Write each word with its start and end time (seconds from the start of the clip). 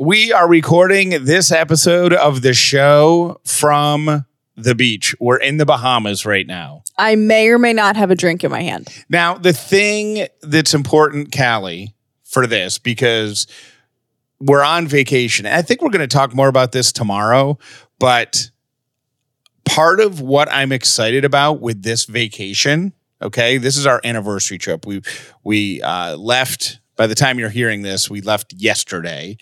We 0.00 0.32
are 0.32 0.48
recording 0.48 1.26
this 1.26 1.52
episode 1.52 2.14
of 2.14 2.40
the 2.40 2.54
show 2.54 3.38
from 3.44 4.24
the 4.56 4.74
beach. 4.74 5.14
We're 5.20 5.36
in 5.36 5.58
the 5.58 5.66
Bahamas 5.66 6.24
right 6.24 6.46
now. 6.46 6.84
I 6.96 7.16
may 7.16 7.50
or 7.50 7.58
may 7.58 7.74
not 7.74 7.96
have 7.96 8.10
a 8.10 8.14
drink 8.14 8.42
in 8.42 8.50
my 8.50 8.62
hand. 8.62 8.88
Now, 9.10 9.36
the 9.36 9.52
thing 9.52 10.26
that's 10.40 10.72
important, 10.72 11.36
Callie, 11.36 11.94
for 12.24 12.46
this, 12.46 12.78
because 12.78 13.46
we're 14.40 14.64
on 14.64 14.88
vacation, 14.88 15.44
and 15.44 15.54
I 15.54 15.60
think 15.60 15.82
we're 15.82 15.90
going 15.90 16.08
to 16.08 16.16
talk 16.16 16.34
more 16.34 16.48
about 16.48 16.72
this 16.72 16.92
tomorrow, 16.92 17.58
but 17.98 18.50
part 19.66 20.00
of 20.00 20.22
what 20.22 20.50
I'm 20.50 20.72
excited 20.72 21.26
about 21.26 21.60
with 21.60 21.82
this 21.82 22.06
vacation, 22.06 22.94
okay, 23.20 23.58
this 23.58 23.76
is 23.76 23.84
our 23.84 24.00
anniversary 24.02 24.56
trip. 24.56 24.86
We 24.86 25.02
we 25.44 25.82
uh, 25.82 26.16
left 26.16 26.80
by 27.00 27.06
the 27.06 27.14
time 27.14 27.38
you're 27.38 27.48
hearing 27.48 27.80
this, 27.80 28.10
we 28.10 28.20
left 28.20 28.52
yesterday, 28.52 29.38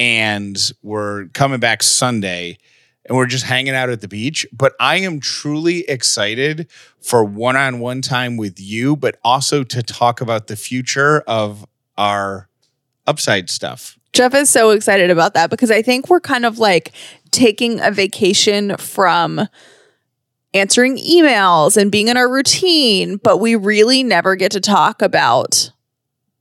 and 0.00 0.72
we're 0.82 1.26
coming 1.34 1.60
back 1.60 1.82
Sunday, 1.82 2.56
and 3.04 3.18
we're 3.18 3.26
just 3.26 3.44
hanging 3.44 3.74
out 3.74 3.90
at 3.90 4.00
the 4.00 4.08
beach. 4.08 4.46
But 4.50 4.72
I 4.80 4.96
am 4.96 5.20
truly 5.20 5.80
excited 5.80 6.70
for 7.02 7.22
one-on-one 7.22 8.00
time 8.00 8.38
with 8.38 8.58
you, 8.58 8.96
but 8.96 9.18
also 9.22 9.62
to 9.62 9.82
talk 9.82 10.22
about 10.22 10.46
the 10.46 10.56
future 10.56 11.20
of 11.26 11.66
our 11.98 12.48
upside 13.06 13.50
stuff. 13.50 13.98
Jeff 14.14 14.34
is 14.34 14.48
so 14.48 14.70
excited 14.70 15.10
about 15.10 15.34
that 15.34 15.50
because 15.50 15.70
I 15.70 15.82
think 15.82 16.08
we're 16.08 16.20
kind 16.20 16.46
of 16.46 16.58
like 16.58 16.92
taking 17.30 17.78
a 17.80 17.90
vacation 17.90 18.78
from 18.78 19.48
answering 20.54 20.96
emails 20.96 21.76
and 21.76 21.92
being 21.92 22.08
in 22.08 22.16
our 22.16 22.32
routine, 22.32 23.18
but 23.18 23.36
we 23.36 23.54
really 23.54 24.02
never 24.02 24.34
get 24.34 24.50
to 24.52 24.60
talk 24.60 25.02
about 25.02 25.70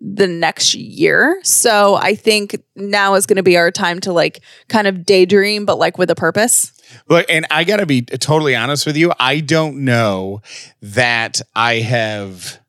the 0.01 0.27
next 0.27 0.75
year. 0.75 1.39
So 1.43 1.95
I 1.95 2.15
think 2.15 2.61
now 2.75 3.15
is 3.15 3.25
going 3.25 3.37
to 3.37 3.43
be 3.43 3.57
our 3.57 3.71
time 3.71 3.99
to 4.01 4.13
like 4.13 4.41
kind 4.67 4.87
of 4.87 5.05
daydream, 5.05 5.65
but 5.65 5.77
like 5.77 5.97
with 5.97 6.09
a 6.09 6.15
purpose. 6.15 6.71
Look, 7.07 7.25
and 7.29 7.45
I 7.51 7.63
got 7.63 7.77
to 7.77 7.85
be 7.85 8.01
totally 8.01 8.55
honest 8.55 8.85
with 8.85 8.97
you. 8.97 9.11
I 9.19 9.41
don't 9.41 9.83
know 9.83 10.41
that 10.81 11.41
I 11.55 11.75
have 11.75 12.59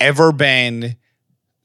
ever 0.00 0.32
been 0.32 0.96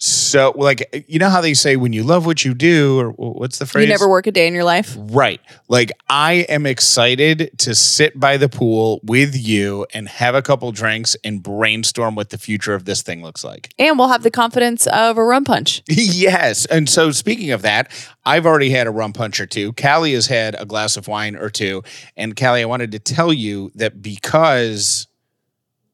so 0.03 0.52
like 0.55 1.05
you 1.07 1.19
know 1.19 1.30
how 1.30 1.41
they 1.41 1.53
say 1.53 1.75
when 1.75 1.94
you 1.94 2.02
love 2.02 2.25
what 2.25 2.44
you 2.44 2.55
do 2.55 2.99
or 2.99 3.09
what's 3.11 3.59
the 3.59 3.67
phrase 3.67 3.83
You 3.85 3.89
never 3.89 4.09
work 4.09 4.25
a 4.25 4.31
day 4.31 4.47
in 4.47 4.53
your 4.55 4.63
life. 4.63 4.97
right. 4.97 5.39
Like 5.67 5.91
i 6.09 6.45
am 6.49 6.66
excited 6.66 7.52
to 7.59 7.75
sit 7.75 8.19
by 8.19 8.38
the 8.38 8.49
pool 8.49 8.99
with 9.03 9.35
you 9.35 9.85
and 9.94 10.09
have 10.09 10.33
a 10.33 10.41
couple 10.41 10.72
drinks 10.72 11.16
and 11.23 11.44
brainstorm 11.44 12.16
what 12.16 12.31
the 12.31 12.39
future 12.39 12.73
of 12.73 12.85
this 12.85 13.03
thing 13.03 13.22
looks 13.22 13.44
like. 13.44 13.75
And 13.77 13.99
we'll 13.99 14.07
have 14.07 14.23
the 14.23 14.31
confidence 14.31 14.88
of 14.88 15.19
a 15.19 15.23
rum 15.23 15.44
punch. 15.44 15.83
yes. 15.88 16.66
And 16.66 16.89
so 16.89 17.11
speaking 17.11 17.52
of 17.52 17.61
that 17.61 17.91
i've 18.25 18.47
already 18.47 18.72
had 18.72 18.88
a 18.88 18.91
rum 18.91 19.13
punch 19.13 19.39
or 19.39 19.45
two. 19.45 19.72
Callie 19.73 20.13
has 20.16 20.25
had 20.25 20.55
a 20.59 20.66
glass 20.66 20.97
of 20.97 21.07
wine 21.07 21.35
or 21.35 21.52
two. 21.52 21.83
And 22.17 22.35
callie 22.35 22.63
i 22.63 22.66
wanted 22.66 22.91
to 22.94 22.99
tell 22.99 23.31
you 23.31 23.72
that 23.75 24.02
because 24.02 25.05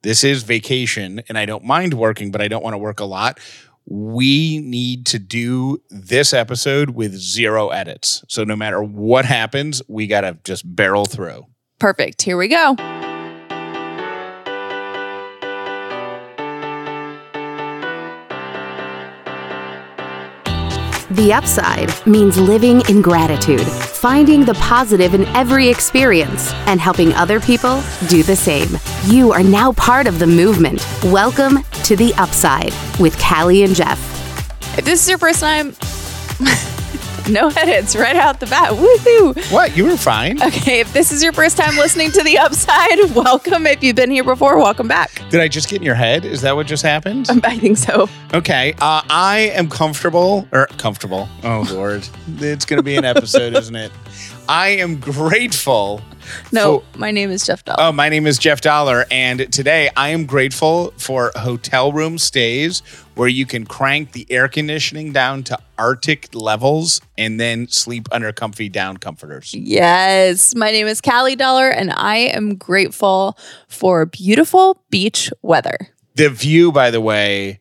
this 0.03 0.23
is 0.23 0.44
vacation 0.44 1.22
and 1.28 1.38
i 1.38 1.45
don't 1.45 1.66
mind 1.66 1.94
working 1.94 2.31
but 2.31 2.39
i 2.39 2.47
don't 2.47 2.63
want 2.63 2.73
to 2.73 2.78
work 2.78 3.02
a 3.02 3.05
lot 3.05 3.39
we 3.90 4.60
need 4.60 5.06
to 5.08 5.20
do 5.20 5.82
this 5.90 6.34
episode 6.34 6.92
with 6.92 7.14
zero 7.16 7.70
edits. 7.70 8.24
So 8.28 8.44
no 8.44 8.56
matter 8.56 8.84
what 8.84 9.26
happens, 9.26 9.82
we 9.88 10.08
got 10.08 10.22
to 10.22 10.38
just 10.44 10.64
barrel 10.76 11.06
through. 11.06 11.46
Perfect. 11.80 12.22
Here 12.22 12.38
we 12.38 12.48
go. 12.48 12.76
The 21.18 21.34
upside 21.34 22.06
means 22.06 22.38
living 22.38 22.84
in 22.90 23.02
gratitude, 23.02 23.66
finding 23.66 24.46
the 24.46 24.54
positive 24.54 25.16
in 25.16 25.26
every 25.36 25.68
experience, 25.68 26.54
and 26.68 26.80
helping 26.80 27.12
other 27.14 27.40
people 27.40 27.82
do 28.08 28.22
the 28.22 28.36
same. 28.36 28.78
You 29.06 29.31
are 29.31 29.41
now 29.41 29.72
part 29.72 30.06
of 30.06 30.19
the 30.19 30.28
movement. 30.28 30.88
Welcome 31.06 31.64
to 31.86 31.96
The 31.96 32.14
Upside 32.19 32.72
with 33.00 33.19
Callie 33.19 33.64
and 33.64 33.74
Jeff. 33.74 33.97
If 34.78 34.86
this 34.86 35.02
is 35.02 35.09
your 35.09 35.18
first 35.18 35.40
time, 35.40 35.74
no 37.32 37.50
edits 37.50 37.96
right 37.96 38.16
out 38.16 38.40
the 38.40 38.46
bat. 38.46 38.72
Woohoo! 38.72 39.52
What? 39.52 39.76
You 39.76 39.86
were 39.86 39.98
fine. 39.98 40.42
Okay, 40.42 40.80
if 40.80 40.94
this 40.94 41.12
is 41.12 41.22
your 41.22 41.34
first 41.34 41.58
time 41.58 41.76
listening 41.76 42.12
to 42.12 42.24
The 42.24 42.38
Upside, 42.38 43.16
welcome. 43.16 43.68
If 43.68 43.84
you've 43.84 43.96
been 43.96 44.12
here 44.12 44.24
before, 44.24 44.58
welcome 44.58 44.88
back. 44.88 45.22
Did 45.30 45.42
I 45.42 45.48
just 45.48 45.70
get 45.70 45.78
in 45.78 45.84
your 45.84 45.96
head? 45.96 46.24
Is 46.26 46.42
that 46.42 46.56
what 46.56 46.68
just 46.68 46.84
happened? 46.84 47.28
I 47.44 47.58
think 47.58 47.78
so. 47.78 48.10
Okay. 48.34 48.74
Uh, 48.80 49.02
I 49.10 49.52
am 49.56 49.70
comfortable 49.70 50.48
or 50.52 50.68
comfortable. 50.78 51.28
Oh, 51.44 51.68
Lord. 51.72 52.08
it's 52.38 52.66
going 52.66 52.78
to 52.78 52.84
be 52.84 52.96
an 52.96 53.06
episode, 53.06 53.56
isn't 53.56 53.76
it? 53.76 53.92
I 54.50 54.69
am 54.69 55.00
grateful. 55.00 56.02
No, 56.52 56.80
for- 56.80 56.97
my 57.00 57.12
name 57.12 57.31
is 57.31 57.46
Jeff 57.46 57.63
Dauler. 57.66 57.78
Oh, 57.80 57.91
my 57.91 58.08
name 58.09 58.25
is 58.28 58.38
Jeff 58.38 58.62
Dauler, 58.62 59.06
and 59.12 59.52
today 59.52 59.90
I 59.97 60.09
am 60.09 60.25
grateful 60.25 60.94
for 60.97 61.31
hotel 61.35 61.91
room 61.91 62.18
stays 62.18 62.80
where 63.16 63.28
you 63.28 63.46
can 63.46 63.66
crank 63.66 64.13
the 64.13 64.25
air 64.30 64.47
conditioning 64.47 65.12
down 65.12 65.44
to 65.44 65.58
Arctic 65.78 66.30
levels 66.34 67.02
and 67.18 67.40
then 67.40 67.68
sleep 67.68 68.08
under 68.12 68.31
comfy 68.31 68.69
down 68.69 68.97
comforters. 68.97 69.53
Yes, 69.53 70.56
my 70.56 70.72
name 70.72 70.88
is 70.88 71.02
Callie 71.02 71.35
Dauler, 71.35 71.69
and 71.69 71.91
I 71.91 72.16
am 72.18 72.56
grateful 72.56 73.38
for 73.68 74.06
beautiful 74.06 74.81
beach 74.90 75.31
weather. 75.41 75.78
The 76.16 76.29
view, 76.29 76.72
by 76.72 76.90
the 76.91 77.02
way, 77.02 77.59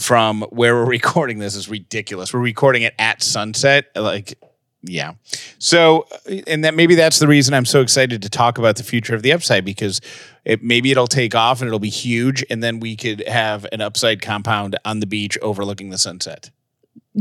from 0.00 0.42
where 0.50 0.74
we're 0.74 0.84
recording 0.88 1.38
this 1.38 1.54
is 1.54 1.68
ridiculous. 1.68 2.32
We're 2.34 2.40
recording 2.40 2.82
it 2.82 2.94
at 2.98 3.22
sunset. 3.22 3.86
Like, 3.94 4.38
yeah. 4.86 5.14
So, 5.58 6.06
uh, 6.28 6.36
and 6.46 6.64
that 6.64 6.74
maybe 6.74 6.94
that's 6.94 7.18
the 7.18 7.28
reason 7.28 7.54
I'm 7.54 7.64
so 7.64 7.80
excited 7.80 8.22
to 8.22 8.30
talk 8.30 8.58
about 8.58 8.76
the 8.76 8.82
future 8.82 9.14
of 9.14 9.22
the 9.22 9.32
upside 9.32 9.64
because 9.64 10.00
it 10.44 10.62
maybe 10.62 10.90
it'll 10.90 11.06
take 11.06 11.34
off 11.34 11.60
and 11.60 11.68
it'll 11.68 11.78
be 11.78 11.88
huge, 11.90 12.44
and 12.50 12.62
then 12.62 12.80
we 12.80 12.96
could 12.96 13.26
have 13.26 13.66
an 13.72 13.80
upside 13.80 14.22
compound 14.22 14.78
on 14.84 15.00
the 15.00 15.06
beach 15.06 15.38
overlooking 15.42 15.90
the 15.90 15.98
sunset. 15.98 16.50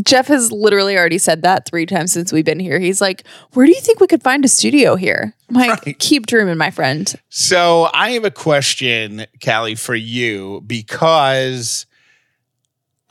Jeff 0.01 0.27
has 0.27 0.51
literally 0.51 0.97
already 0.97 1.19
said 1.19 1.43
that 1.43 1.67
three 1.67 1.85
times 1.85 2.11
since 2.11 2.33
we've 2.33 2.45
been 2.45 2.59
here. 2.59 2.79
He's 2.79 2.99
like, 2.99 3.23
Where 3.53 3.65
do 3.65 3.71
you 3.71 3.81
think 3.81 3.99
we 3.99 4.07
could 4.07 4.23
find 4.23 4.43
a 4.43 4.47
studio 4.47 4.95
here? 4.95 5.35
I'm 5.49 5.55
like, 5.55 5.85
Right. 5.85 5.99
keep 5.99 6.25
dreaming, 6.25 6.57
my 6.57 6.71
friend. 6.71 7.13
So 7.29 7.89
I 7.93 8.11
have 8.11 8.25
a 8.25 8.31
question, 8.31 9.27
Callie, 9.43 9.75
for 9.75 9.93
you 9.93 10.63
because 10.65 11.85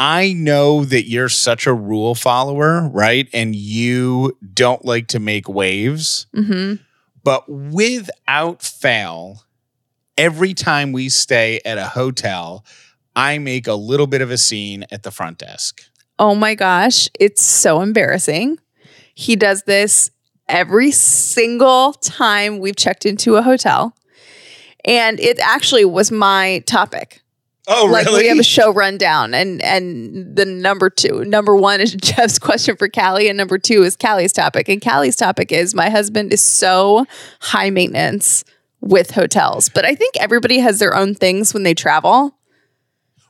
I 0.05 0.33
know 0.33 0.85
that 0.85 1.09
you're 1.09 1.29
such 1.29 1.65
a 1.65 1.73
rule 1.73 2.17
follower, 2.17 2.89
right? 2.89 3.29
And 3.33 3.55
you 3.55 4.37
don't 4.53 4.85
like 4.85 5.07
to 5.09 5.21
make 5.21 5.49
waves. 5.49 6.27
hmm 6.35 6.75
But 7.23 7.49
without 7.49 8.63
fail, 8.63 9.45
every 10.19 10.55
time 10.55 10.91
we 10.91 11.09
stay 11.09 11.61
at 11.65 11.79
a 11.79 11.85
hotel, 11.85 12.65
I 13.15 13.39
make 13.39 13.69
a 13.69 13.75
little 13.75 14.09
bit 14.09 14.23
of 14.23 14.33
a 14.33 14.39
scene 14.39 14.85
at 14.91 15.05
the 15.05 15.13
front 15.13 15.39
desk. 15.39 15.85
Oh 16.19 16.35
my 16.35 16.57
gosh, 16.57 17.09
it's 17.21 17.45
so 17.45 17.81
embarrassing. 17.81 18.59
He 19.15 19.37
does 19.37 19.63
this 19.63 20.11
every 20.49 20.91
single 20.91 21.93
time 21.93 22.59
we've 22.59 22.75
checked 22.75 23.07
into 23.07 23.37
a 23.37 23.43
hotel. 23.43 23.95
And 24.85 25.21
it 25.21 25.39
actually 25.39 25.85
was 25.85 26.11
my 26.11 26.65
topic. 26.67 27.23
Oh, 27.69 27.87
like 27.87 28.09
we 28.09 28.27
have 28.27 28.41
a 28.41 28.43
show 28.43 28.73
rundown 28.73 29.35
and 29.35 29.63
and 29.63 30.35
the 30.35 30.45
number 30.45 30.91
two 30.91 31.25
number 31.25 31.55
one 31.55 31.81
is 31.81 31.95
jeff's 32.01 32.39
question 32.39 32.77
for 32.77 32.89
callie 32.89 33.29
and 33.29 33.37
number 33.37 33.57
two 33.57 33.85
is 33.85 33.97
callie's 33.97 34.33
topic. 34.33 34.69
And 34.69 34.83
callie's 34.83 35.15
topic 35.15 35.53
is 35.53 35.73
my 35.75 35.89
husband 35.89 36.33
is 36.33 36.41
so 36.43 37.07
high 37.41 37.71
maintenance 37.71 38.45
with 38.81 39.13
hotels 39.13 39.69
but 39.69 39.85
i 39.85 39.95
think 39.95 40.17
everybody 40.19 40.59
has 40.59 40.81
their 40.81 40.97
own 40.97 41.15
things 41.15 41.55
when 41.55 41.63
they 41.63 41.75
travel. 41.75 42.37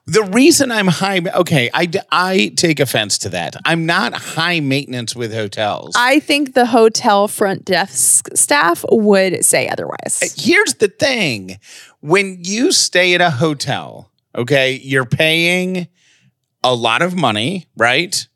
The 0.06 0.24
reason 0.24 0.72
I'm 0.72 0.88
high, 0.88 1.20
okay, 1.32 1.70
I, 1.72 1.88
I 2.10 2.52
take 2.56 2.80
offense 2.80 3.18
to 3.18 3.28
that. 3.28 3.54
I'm 3.64 3.86
not 3.86 4.12
high 4.14 4.58
maintenance 4.58 5.14
with 5.14 5.32
hotels. 5.32 5.94
i 5.96 6.18
think 6.18 6.54
the 6.54 6.66
hotel 6.66 7.28
front 7.28 7.64
desk 7.64 8.28
staff 8.34 8.84
would 8.90 9.44
say 9.44 9.68
otherwise. 9.68 10.20
Uh, 10.20 10.26
here's 10.36 10.74
the 10.74 10.88
thing. 10.88 11.60
When 12.00 12.38
you 12.42 12.72
stay 12.72 13.14
at 13.14 13.20
a 13.20 13.30
hotel, 13.30 14.10
okay, 14.34 14.80
you're 14.82 15.06
paying 15.06 15.88
a 16.64 16.74
lot 16.74 17.02
of 17.02 17.14
money, 17.14 17.66
right? 17.76 18.26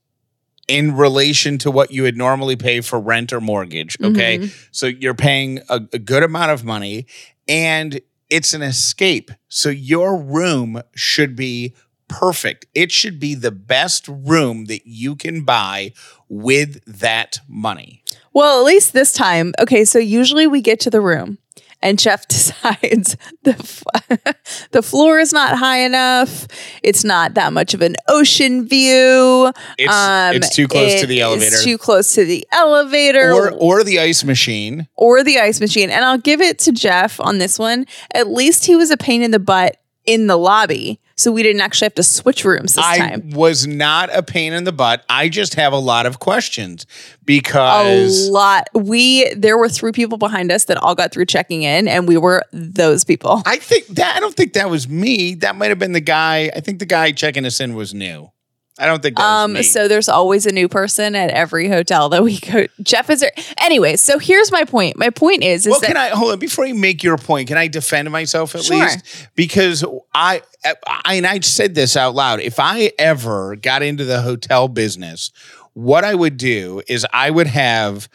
In 0.68 0.96
relation 0.96 1.58
to 1.58 1.70
what 1.70 1.92
you 1.92 2.02
would 2.02 2.16
normally 2.16 2.56
pay 2.56 2.80
for 2.80 2.98
rent 2.98 3.32
or 3.32 3.40
mortgage, 3.40 3.96
mm-hmm. 3.98 4.16
okay? 4.16 4.50
So 4.72 4.86
you're 4.86 5.14
paying 5.14 5.60
a, 5.68 5.80
a 5.92 5.98
good 5.98 6.22
amount 6.22 6.50
of 6.50 6.64
money 6.64 7.06
and 7.46 8.00
it's 8.30 8.52
an 8.52 8.62
escape. 8.62 9.30
So 9.48 9.68
your 9.68 10.16
room 10.16 10.82
should 10.94 11.36
be 11.36 11.74
perfect. 12.08 12.66
It 12.74 12.92
should 12.92 13.18
be 13.18 13.34
the 13.34 13.50
best 13.50 14.08
room 14.08 14.66
that 14.66 14.86
you 14.86 15.16
can 15.16 15.44
buy 15.44 15.92
with 16.28 16.82
that 17.00 17.38
money. 17.48 18.02
Well, 18.32 18.60
at 18.60 18.64
least 18.64 18.92
this 18.92 19.12
time. 19.12 19.54
Okay, 19.60 19.84
so 19.84 19.98
usually 19.98 20.46
we 20.46 20.60
get 20.60 20.80
to 20.80 20.90
the 20.90 21.00
room 21.00 21.38
and 21.82 21.98
Jeff 21.98 22.26
decides 22.28 23.16
the 23.42 23.52
f- 23.52 24.68
the 24.70 24.82
floor 24.82 25.18
is 25.18 25.32
not 25.32 25.58
high 25.58 25.78
enough. 25.78 26.46
It's 26.82 27.04
not 27.04 27.34
that 27.34 27.52
much 27.52 27.74
of 27.74 27.82
an 27.82 27.96
ocean 28.08 28.66
view. 28.68 29.52
It's, 29.78 29.92
um, 29.92 30.36
it's 30.36 30.54
too 30.54 30.68
close 30.68 31.00
to 31.00 31.06
the 31.06 31.20
elevator. 31.20 31.56
too 31.62 31.78
close 31.78 32.14
to 32.14 32.24
the 32.24 32.46
elevator 32.52 33.32
or 33.32 33.50
or 33.52 33.84
the 33.84 34.00
ice 34.00 34.24
machine. 34.24 34.88
or 34.96 35.22
the 35.22 35.38
ice 35.38 35.60
machine. 35.60 35.90
And 35.90 36.04
I'll 36.04 36.18
give 36.18 36.40
it 36.40 36.58
to 36.60 36.72
Jeff 36.72 37.20
on 37.20 37.38
this 37.38 37.58
one. 37.58 37.86
At 38.14 38.28
least 38.28 38.66
he 38.66 38.76
was 38.76 38.90
a 38.90 38.96
pain 38.96 39.22
in 39.22 39.30
the 39.30 39.38
butt 39.38 39.76
in 40.06 40.26
the 40.26 40.36
lobby. 40.36 41.00
So 41.18 41.32
we 41.32 41.42
didn't 41.42 41.62
actually 41.62 41.86
have 41.86 41.94
to 41.94 42.02
switch 42.02 42.44
rooms 42.44 42.74
this 42.74 42.84
I 42.84 42.98
time. 42.98 43.30
was 43.30 43.66
not 43.66 44.14
a 44.14 44.22
pain 44.22 44.52
in 44.52 44.64
the 44.64 44.72
butt. 44.72 45.02
I 45.08 45.30
just 45.30 45.54
have 45.54 45.72
a 45.72 45.78
lot 45.78 46.04
of 46.04 46.18
questions 46.18 46.84
because 47.24 48.28
A 48.28 48.30
lot. 48.30 48.68
We 48.74 49.32
there 49.34 49.56
were 49.56 49.70
three 49.70 49.92
people 49.92 50.18
behind 50.18 50.52
us 50.52 50.64
that 50.64 50.76
all 50.76 50.94
got 50.94 51.12
through 51.12 51.24
checking 51.26 51.62
in, 51.62 51.88
and 51.88 52.06
we 52.06 52.18
were 52.18 52.42
those 52.52 53.02
people. 53.02 53.42
I 53.46 53.56
think 53.56 53.86
that 53.88 54.16
I 54.16 54.20
don't 54.20 54.34
think 54.34 54.52
that 54.52 54.68
was 54.68 54.88
me. 54.88 55.34
That 55.36 55.56
might 55.56 55.70
have 55.70 55.78
been 55.78 55.92
the 55.92 56.00
guy. 56.00 56.50
I 56.54 56.60
think 56.60 56.80
the 56.80 56.86
guy 56.86 57.12
checking 57.12 57.46
us 57.46 57.60
in 57.60 57.74
was 57.74 57.94
new. 57.94 58.30
I 58.78 58.86
don't 58.86 59.02
think 59.02 59.18
Um, 59.18 59.62
so 59.62 59.88
there's 59.88 60.08
always 60.08 60.44
a 60.44 60.52
new 60.52 60.68
person 60.68 61.14
at 61.14 61.30
every 61.30 61.68
hotel 61.68 62.10
that 62.10 62.22
we 62.22 62.38
go. 62.38 62.66
Jeff 62.82 63.08
is 63.08 63.20
there. 63.20 63.32
Anyway, 63.58 63.96
so 63.96 64.18
here's 64.18 64.52
my 64.52 64.64
point. 64.64 64.98
My 64.98 65.08
point 65.10 65.42
is, 65.42 65.66
is 65.66 65.70
well, 65.70 65.80
that 65.80 65.86
can 65.86 65.96
I 65.96 66.08
hold 66.10 66.32
on 66.32 66.38
before 66.38 66.66
you 66.66 66.74
make 66.74 67.02
your 67.02 67.16
point? 67.16 67.48
Can 67.48 67.56
I 67.56 67.68
defend 67.68 68.10
myself 68.10 68.54
at 68.54 68.64
Sure. 68.64 68.78
least? 68.78 69.28
Because 69.34 69.82
I, 70.14 70.42
I 70.86 71.16
and 71.16 71.26
I 71.26 71.40
said 71.40 71.74
this 71.74 71.96
out 71.96 72.14
loud. 72.14 72.40
If 72.40 72.60
I 72.60 72.92
ever 72.98 73.56
got 73.56 73.82
into 73.82 74.04
the 74.04 74.20
hotel 74.20 74.68
business, 74.68 75.32
what 75.72 76.04
I 76.04 76.14
would 76.14 76.36
do 76.36 76.82
is 76.86 77.06
I 77.14 77.30
would 77.30 77.46
have 77.46 78.10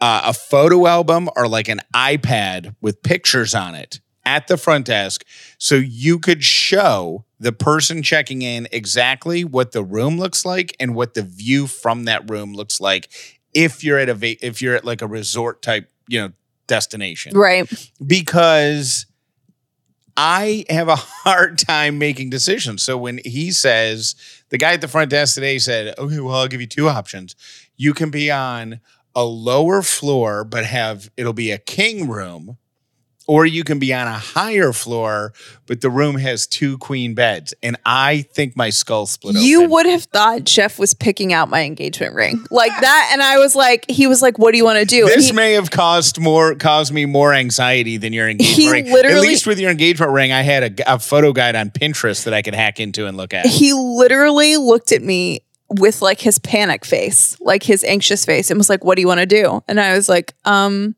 uh, 0.00 0.22
a 0.24 0.32
photo 0.32 0.86
album 0.86 1.28
or 1.36 1.46
like 1.46 1.68
an 1.68 1.80
iPad 1.94 2.74
with 2.80 3.02
pictures 3.02 3.54
on 3.54 3.74
it 3.74 4.00
at 4.24 4.48
the 4.48 4.56
front 4.56 4.86
desk, 4.86 5.26
so 5.58 5.74
you 5.74 6.18
could 6.18 6.42
show 6.42 7.25
the 7.38 7.52
person 7.52 8.02
checking 8.02 8.42
in 8.42 8.66
exactly 8.72 9.44
what 9.44 9.72
the 9.72 9.84
room 9.84 10.18
looks 10.18 10.44
like 10.44 10.74
and 10.80 10.94
what 10.94 11.14
the 11.14 11.22
view 11.22 11.66
from 11.66 12.04
that 12.04 12.28
room 12.30 12.54
looks 12.54 12.80
like. 12.80 13.08
If 13.52 13.84
you're 13.84 13.98
at 13.98 14.08
a 14.08 14.14
va- 14.14 14.44
if 14.46 14.60
you're 14.60 14.74
at 14.74 14.84
like 14.84 15.02
a 15.02 15.06
resort 15.06 15.62
type, 15.62 15.90
you 16.08 16.20
know, 16.20 16.32
destination 16.66 17.36
right? 17.36 17.70
because 18.04 19.06
I 20.16 20.64
have 20.70 20.88
a 20.88 20.96
hard 21.24 21.58
time 21.58 21.98
making 21.98 22.30
decisions. 22.30 22.82
So 22.82 22.96
when 22.96 23.20
he 23.24 23.50
says, 23.52 24.14
the 24.48 24.58
guy 24.58 24.72
at 24.72 24.80
the 24.80 24.88
front 24.88 25.10
desk 25.10 25.34
today 25.34 25.58
said, 25.58 25.94
okay, 25.98 26.20
well, 26.20 26.34
I'll 26.34 26.48
give 26.48 26.60
you 26.60 26.66
two 26.66 26.88
options. 26.88 27.36
You 27.76 27.92
can 27.94 28.10
be 28.10 28.30
on 28.30 28.80
a 29.14 29.24
lower 29.24 29.82
floor, 29.82 30.44
but 30.44 30.64
have 30.64 31.10
it'll 31.16 31.32
be 31.32 31.50
a 31.50 31.58
king 31.58 32.08
room, 32.08 32.58
or 33.28 33.44
you 33.44 33.64
can 33.64 33.78
be 33.80 33.92
on 33.92 34.06
a 34.06 34.12
higher 34.18 34.72
floor, 34.72 35.32
but 35.66 35.80
the 35.80 35.90
room 35.90 36.16
has 36.16 36.46
two 36.46 36.78
queen 36.78 37.12
beds. 37.14 37.52
And 37.62 37.76
I 37.84 38.22
think 38.32 38.56
my 38.56 38.70
skull 38.70 39.06
split 39.06 39.34
You 39.36 39.62
open. 39.62 39.70
would 39.72 39.86
have 39.86 40.04
thought 40.04 40.44
Jeff 40.44 40.78
was 40.78 40.94
picking 40.94 41.32
out 41.32 41.48
my 41.50 41.62
engagement 41.64 42.14
ring 42.14 42.44
like 42.50 42.70
that, 42.80 43.10
and 43.12 43.20
I 43.22 43.38
was 43.38 43.56
like, 43.56 43.84
he 43.90 44.06
was 44.06 44.22
like, 44.22 44.38
"What 44.38 44.52
do 44.52 44.58
you 44.58 44.64
want 44.64 44.78
to 44.78 44.84
do?" 44.84 45.06
This 45.06 45.26
he- 45.28 45.32
may 45.32 45.52
have 45.54 45.70
caused 45.70 46.20
more 46.20 46.54
caused 46.54 46.92
me 46.92 47.04
more 47.04 47.34
anxiety 47.34 47.96
than 47.96 48.12
your 48.12 48.28
engagement 48.28 48.56
He 48.56 48.70
ring. 48.70 48.86
At 48.88 49.20
least 49.20 49.46
with 49.46 49.58
your 49.58 49.70
engagement 49.70 50.12
ring, 50.12 50.30
I 50.32 50.42
had 50.42 50.80
a, 50.80 50.94
a 50.94 50.98
photo 50.98 51.32
guide 51.32 51.56
on 51.56 51.70
Pinterest 51.70 52.24
that 52.24 52.34
I 52.34 52.42
could 52.42 52.54
hack 52.54 52.78
into 52.80 53.06
and 53.06 53.16
look 53.16 53.34
at. 53.34 53.46
he 53.46 53.72
literally 53.72 54.56
looked 54.56 54.92
at 54.92 55.02
me 55.02 55.40
with 55.68 56.00
like 56.00 56.20
his 56.20 56.38
panic 56.38 56.84
face, 56.84 57.36
like 57.40 57.64
his 57.64 57.82
anxious 57.82 58.24
face, 58.24 58.50
and 58.50 58.58
was 58.58 58.70
like, 58.70 58.84
"What 58.84 58.94
do 58.94 59.00
you 59.02 59.08
want 59.08 59.18
to 59.20 59.26
do?" 59.26 59.64
And 59.66 59.80
I 59.80 59.94
was 59.94 60.08
like, 60.08 60.32
"Um, 60.44 60.94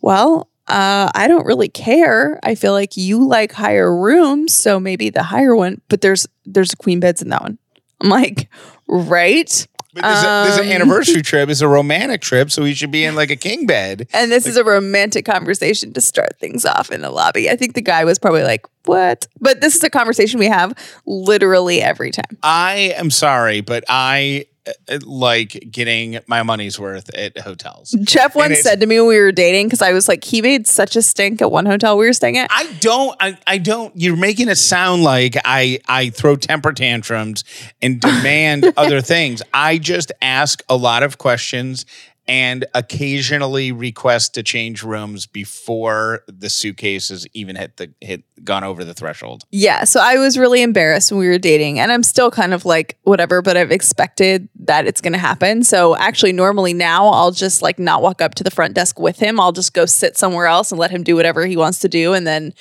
well, 0.00 0.49
uh, 0.70 1.10
I 1.14 1.28
don't 1.28 1.44
really 1.46 1.68
care. 1.68 2.38
I 2.42 2.54
feel 2.54 2.72
like 2.72 2.96
you 2.96 3.26
like 3.26 3.52
higher 3.52 3.94
rooms, 3.94 4.54
so 4.54 4.78
maybe 4.80 5.10
the 5.10 5.22
higher 5.24 5.54
one. 5.56 5.80
But 5.88 6.00
there's 6.00 6.26
there's 6.46 6.74
queen 6.74 7.00
beds 7.00 7.22
in 7.22 7.28
that 7.30 7.42
one. 7.42 7.58
I'm 8.00 8.08
like, 8.08 8.48
right." 8.88 9.66
But 9.92 10.02
this, 10.04 10.20
this 10.56 10.58
Um, 10.60 10.72
anniversary 10.72 11.20
trip 11.30 11.48
It's 11.48 11.62
a 11.62 11.66
romantic 11.66 12.20
trip, 12.20 12.52
so 12.52 12.62
we 12.62 12.74
should 12.74 12.92
be 12.92 13.02
in 13.04 13.16
like 13.16 13.30
a 13.30 13.36
king 13.36 13.66
bed. 13.66 14.06
And 14.12 14.30
this 14.30 14.46
is 14.46 14.56
a 14.56 14.62
romantic 14.62 15.24
conversation 15.24 15.92
to 15.94 16.00
start 16.00 16.38
things 16.38 16.64
off 16.64 16.92
in 16.92 17.00
the 17.02 17.10
lobby. 17.10 17.50
I 17.50 17.56
think 17.56 17.74
the 17.74 17.82
guy 17.82 18.04
was 18.04 18.16
probably 18.16 18.44
like, 18.44 18.64
"What?" 18.84 19.26
But 19.40 19.60
this 19.60 19.74
is 19.74 19.82
a 19.82 19.90
conversation 19.90 20.38
we 20.38 20.46
have 20.46 20.74
literally 21.06 21.82
every 21.82 22.12
time. 22.12 22.38
I 22.44 22.94
am 22.96 23.10
sorry, 23.10 23.62
but 23.62 23.82
I 23.88 24.46
Uh, 24.88 24.98
like 25.04 25.68
getting 25.70 26.18
my 26.26 26.42
money's 26.42 26.78
worth 26.78 27.14
at 27.14 27.38
hotels. 27.38 27.90
Jeff 28.02 28.34
once 28.34 28.60
said 28.60 28.80
to 28.80 28.86
me 28.86 28.98
when 28.98 29.08
we 29.08 29.18
were 29.18 29.32
dating, 29.32 29.66
because 29.66 29.82
I 29.82 29.92
was 29.92 30.08
like, 30.08 30.24
he 30.24 30.42
made 30.42 30.66
such 30.66 30.96
a 30.96 31.02
stink 31.02 31.42
at 31.42 31.50
one 31.50 31.66
hotel 31.66 31.96
we 31.96 32.06
were 32.06 32.12
staying 32.12 32.38
at. 32.38 32.48
I 32.50 32.72
don't. 32.80 33.16
I, 33.20 33.38
I 33.46 33.58
don't. 33.58 33.92
You're 33.96 34.16
making 34.16 34.48
it 34.48 34.56
sound 34.56 35.02
like 35.02 35.36
I 35.44 35.80
I 35.86 36.10
throw 36.10 36.36
temper 36.36 36.72
tantrums 36.72 37.44
and 37.82 38.00
demand 38.00 38.72
other 38.76 39.00
things. 39.00 39.42
I 39.52 39.78
just 39.78 40.12
ask 40.22 40.62
a 40.68 40.76
lot 40.76 41.02
of 41.02 41.18
questions 41.18 41.86
and 42.28 42.64
occasionally 42.74 43.72
request 43.72 44.34
to 44.34 44.42
change 44.42 44.82
rooms 44.82 45.26
before 45.26 46.22
the 46.28 46.48
suitcases 46.48 47.26
even 47.32 47.56
hit 47.56 47.76
the 47.76 47.92
hit 48.00 48.22
gone 48.44 48.64
over 48.64 48.84
the 48.84 48.94
threshold. 48.94 49.44
Yeah. 49.50 49.84
So 49.84 50.00
I 50.02 50.16
was 50.16 50.38
really 50.38 50.62
embarrassed 50.62 51.10
when 51.10 51.20
we 51.20 51.28
were 51.28 51.38
dating. 51.38 51.78
And 51.78 51.90
I'm 51.92 52.02
still 52.02 52.30
kind 52.30 52.54
of 52.54 52.64
like, 52.64 52.98
whatever, 53.02 53.42
but 53.42 53.56
I've 53.56 53.72
expected 53.72 54.48
that 54.60 54.86
it's 54.86 55.00
going 55.00 55.12
to 55.12 55.18
happen. 55.18 55.62
So 55.62 55.96
actually, 55.96 56.32
normally 56.32 56.72
now 56.72 57.08
I'll 57.08 57.32
just 57.32 57.62
like 57.62 57.78
not 57.78 58.02
walk 58.02 58.22
up 58.22 58.34
to 58.36 58.44
the 58.44 58.50
front 58.50 58.74
desk 58.74 58.98
with 58.98 59.18
him. 59.18 59.40
I'll 59.40 59.52
just 59.52 59.74
go 59.74 59.84
sit 59.84 60.16
somewhere 60.16 60.46
else 60.46 60.70
and 60.70 60.78
let 60.78 60.90
him 60.90 61.02
do 61.02 61.16
whatever 61.16 61.46
he 61.46 61.56
wants 61.56 61.80
to 61.80 61.88
do. 61.88 62.12
And 62.14 62.26
then, 62.26 62.54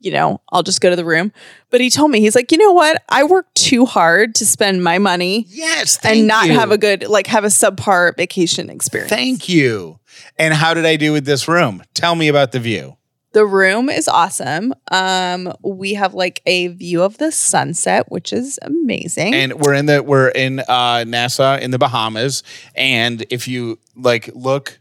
you 0.00 0.10
know, 0.12 0.40
I'll 0.50 0.62
just 0.62 0.80
go 0.80 0.90
to 0.90 0.96
the 0.96 1.04
room. 1.04 1.32
But 1.70 1.80
he 1.80 1.90
told 1.90 2.10
me, 2.10 2.20
he's 2.20 2.34
like, 2.34 2.50
you 2.52 2.58
know 2.58 2.72
what? 2.72 3.02
I 3.08 3.24
work 3.24 3.52
too 3.54 3.84
hard 3.84 4.34
to 4.36 4.46
spend 4.46 4.82
my 4.84 4.98
money 4.98 5.46
Yes, 5.48 5.98
and 6.04 6.26
not 6.26 6.46
you. 6.46 6.54
have 6.54 6.70
a 6.70 6.78
good, 6.78 7.06
like, 7.08 7.26
have 7.26 7.44
a 7.44 7.48
subpar 7.48 8.16
vacation 8.16 8.70
experience. 8.70 9.10
Thank 9.10 9.48
you. 9.48 9.98
And 10.38 10.54
how 10.54 10.74
did 10.74 10.86
I 10.86 10.96
do 10.96 11.12
with 11.12 11.24
this 11.24 11.48
room? 11.48 11.82
Tell 11.94 12.14
me 12.14 12.28
about 12.28 12.52
the 12.52 12.60
view. 12.60 12.96
The 13.32 13.44
room 13.44 13.90
is 13.90 14.08
awesome. 14.08 14.72
Um, 14.90 15.52
we 15.62 15.92
have 15.94 16.14
like 16.14 16.40
a 16.46 16.68
view 16.68 17.02
of 17.02 17.18
the 17.18 17.30
sunset, 17.30 18.10
which 18.10 18.32
is 18.32 18.58
amazing. 18.62 19.34
and 19.34 19.60
we're 19.60 19.74
in 19.74 19.84
the 19.86 20.02
we're 20.02 20.28
in 20.30 20.60
uh 20.60 21.04
Nassau 21.06 21.58
in 21.58 21.70
the 21.70 21.78
Bahamas 21.78 22.42
and 22.74 23.24
if 23.28 23.46
you 23.46 23.78
like 23.94 24.30
look 24.34 24.80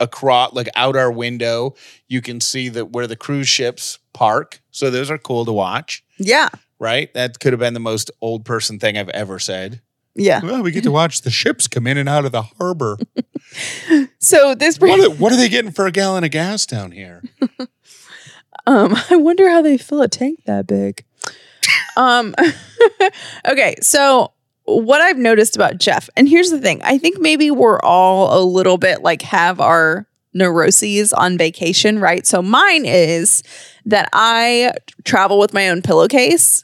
across 0.00 0.52
like 0.54 0.68
out 0.74 0.96
our 0.96 1.10
window 1.12 1.74
you 2.08 2.20
can 2.20 2.40
see 2.40 2.68
that 2.70 2.90
where 2.92 3.06
the 3.06 3.16
cruise 3.16 3.48
ships 3.48 3.98
park. 4.16 4.60
So 4.70 4.90
those 4.90 5.10
are 5.10 5.18
cool 5.18 5.44
to 5.44 5.52
watch. 5.52 6.02
Yeah, 6.18 6.48
right? 6.78 7.12
That 7.14 7.38
could 7.38 7.52
have 7.52 7.60
been 7.60 7.74
the 7.74 7.80
most 7.80 8.10
old 8.20 8.44
person 8.44 8.78
thing 8.78 8.96
I've 8.98 9.10
ever 9.10 9.38
said. 9.38 9.80
Yeah. 10.18 10.40
well 10.42 10.62
we 10.62 10.70
get 10.70 10.82
to 10.84 10.90
watch 10.90 11.20
the 11.20 11.30
ships 11.30 11.68
come 11.68 11.86
in 11.86 11.98
and 11.98 12.08
out 12.08 12.24
of 12.24 12.32
the 12.32 12.42
harbor. 12.42 12.96
So 14.18 14.54
this 14.56 14.80
what 14.80 14.98
are, 14.98 15.10
what 15.10 15.32
are 15.32 15.36
they 15.36 15.48
getting 15.48 15.70
for 15.70 15.86
a 15.86 15.92
gallon 15.92 16.24
of 16.24 16.30
gas 16.32 16.66
down 16.66 16.90
here? 16.90 17.22
Um, 18.66 18.96
I 19.10 19.16
wonder 19.16 19.48
how 19.48 19.62
they 19.62 19.78
fill 19.78 20.02
a 20.02 20.08
tank 20.08 20.40
that 20.46 20.66
big. 20.66 21.04
um, 21.96 22.34
okay, 23.48 23.76
so 23.80 24.32
what 24.64 25.00
I've 25.00 25.18
noticed 25.18 25.54
about 25.54 25.78
Jeff, 25.78 26.10
and 26.16 26.28
here's 26.28 26.50
the 26.50 26.60
thing: 26.60 26.82
I 26.82 26.98
think 26.98 27.20
maybe 27.20 27.50
we're 27.52 27.78
all 27.80 28.36
a 28.36 28.42
little 28.42 28.76
bit 28.76 29.02
like 29.02 29.22
have 29.22 29.60
our 29.60 30.08
neuroses 30.36 31.12
on 31.12 31.36
vacation, 31.38 31.98
right? 31.98 32.26
So 32.26 32.42
mine 32.42 32.84
is 32.84 33.42
that 33.86 34.08
I 34.12 34.72
travel 35.04 35.38
with 35.38 35.52
my 35.54 35.68
own 35.68 35.82
pillowcase. 35.82 36.62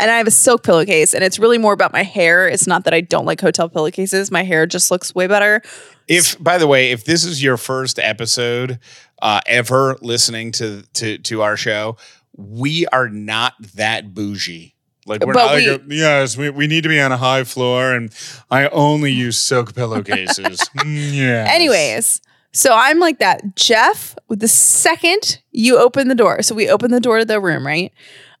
And 0.00 0.10
I 0.10 0.18
have 0.18 0.26
a 0.26 0.32
silk 0.32 0.64
pillowcase, 0.64 1.14
and 1.14 1.22
it's 1.22 1.38
really 1.38 1.56
more 1.56 1.72
about 1.72 1.92
my 1.92 2.02
hair. 2.02 2.48
It's 2.48 2.66
not 2.66 2.82
that 2.84 2.92
I 2.92 3.00
don't 3.00 3.26
like 3.26 3.40
hotel 3.40 3.68
pillowcases. 3.68 4.28
My 4.32 4.42
hair 4.42 4.66
just 4.66 4.90
looks 4.90 5.14
way 5.14 5.28
better. 5.28 5.62
If, 6.08 6.36
by 6.42 6.58
the 6.58 6.66
way, 6.66 6.90
if 6.90 7.04
this 7.04 7.24
is 7.24 7.40
your 7.40 7.56
first 7.56 8.00
episode 8.00 8.80
uh, 9.22 9.40
ever 9.46 9.96
listening 10.02 10.50
to 10.52 10.82
to 10.94 11.18
to 11.18 11.42
our 11.42 11.56
show, 11.56 11.96
we 12.36 12.86
are 12.88 13.08
not 13.08 13.52
that 13.76 14.12
bougie. 14.14 14.74
Like 15.06 15.24
we're 15.24 15.32
But 15.34 15.46
not 15.46 15.54
we- 15.54 15.70
like, 15.70 15.82
yes, 15.86 16.36
we, 16.36 16.50
we 16.50 16.66
need 16.66 16.82
to 16.82 16.88
be 16.88 17.00
on 17.00 17.12
a 17.12 17.16
high 17.16 17.44
floor, 17.44 17.94
and 17.94 18.12
I 18.50 18.66
only 18.70 19.12
use 19.12 19.38
silk 19.38 19.74
pillowcases. 19.76 20.60
yeah. 20.84 21.46
Anyways, 21.48 22.20
so 22.54 22.72
I'm 22.72 23.00
like 23.00 23.18
that. 23.18 23.56
Jeff, 23.56 24.16
the 24.28 24.48
second 24.48 25.40
you 25.50 25.76
open 25.76 26.08
the 26.08 26.14
door, 26.14 26.40
so 26.42 26.54
we 26.54 26.70
open 26.70 26.92
the 26.92 27.00
door 27.00 27.18
to 27.18 27.24
the 27.24 27.40
room, 27.40 27.66
right? 27.66 27.92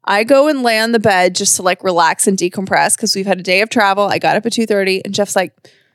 I 0.04 0.22
go 0.24 0.48
and 0.48 0.62
lay 0.62 0.78
on 0.78 0.92
the 0.92 1.00
bed 1.00 1.34
just 1.34 1.56
to 1.56 1.62
like 1.62 1.82
relax 1.82 2.26
and 2.26 2.38
decompress 2.38 2.96
because 2.96 3.16
we've 3.16 3.26
had 3.26 3.40
a 3.40 3.42
day 3.42 3.60
of 3.60 3.70
travel. 3.70 4.04
I 4.04 4.18
got 4.18 4.36
up 4.36 4.46
at 4.46 4.52
2:30 4.52 5.02
and 5.04 5.12
Jeff's 5.12 5.34
like, 5.34 5.52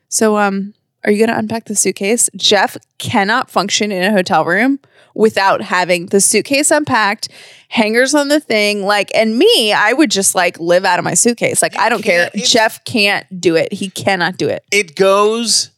"So 0.08 0.36
um, 0.36 0.74
are 1.04 1.10
you 1.10 1.24
gonna 1.24 1.38
unpack 1.38 1.64
the 1.64 1.74
suitcase?" 1.74 2.28
Jeff 2.36 2.76
cannot 2.98 3.50
function 3.50 3.90
in 3.90 4.02
a 4.02 4.12
hotel 4.12 4.44
room 4.44 4.80
without 5.14 5.62
having 5.62 6.06
the 6.06 6.20
suitcase 6.20 6.70
unpacked, 6.70 7.28
hangers 7.68 8.14
on 8.14 8.28
the 8.28 8.40
thing, 8.40 8.84
like 8.84 9.10
and 9.14 9.38
me, 9.38 9.72
I 9.72 9.92
would 9.92 10.10
just 10.10 10.34
like 10.34 10.58
live 10.58 10.84
out 10.84 10.98
of 10.98 11.04
my 11.04 11.14
suitcase. 11.14 11.62
Like 11.62 11.78
I 11.78 11.88
don't 11.88 12.02
care. 12.02 12.30
Jeff 12.34 12.84
can't 12.84 13.40
do 13.40 13.56
it. 13.56 13.72
He 13.72 13.90
cannot 13.90 14.36
do 14.36 14.48
it. 14.48 14.64
it 14.70 14.94
goes 14.96 15.70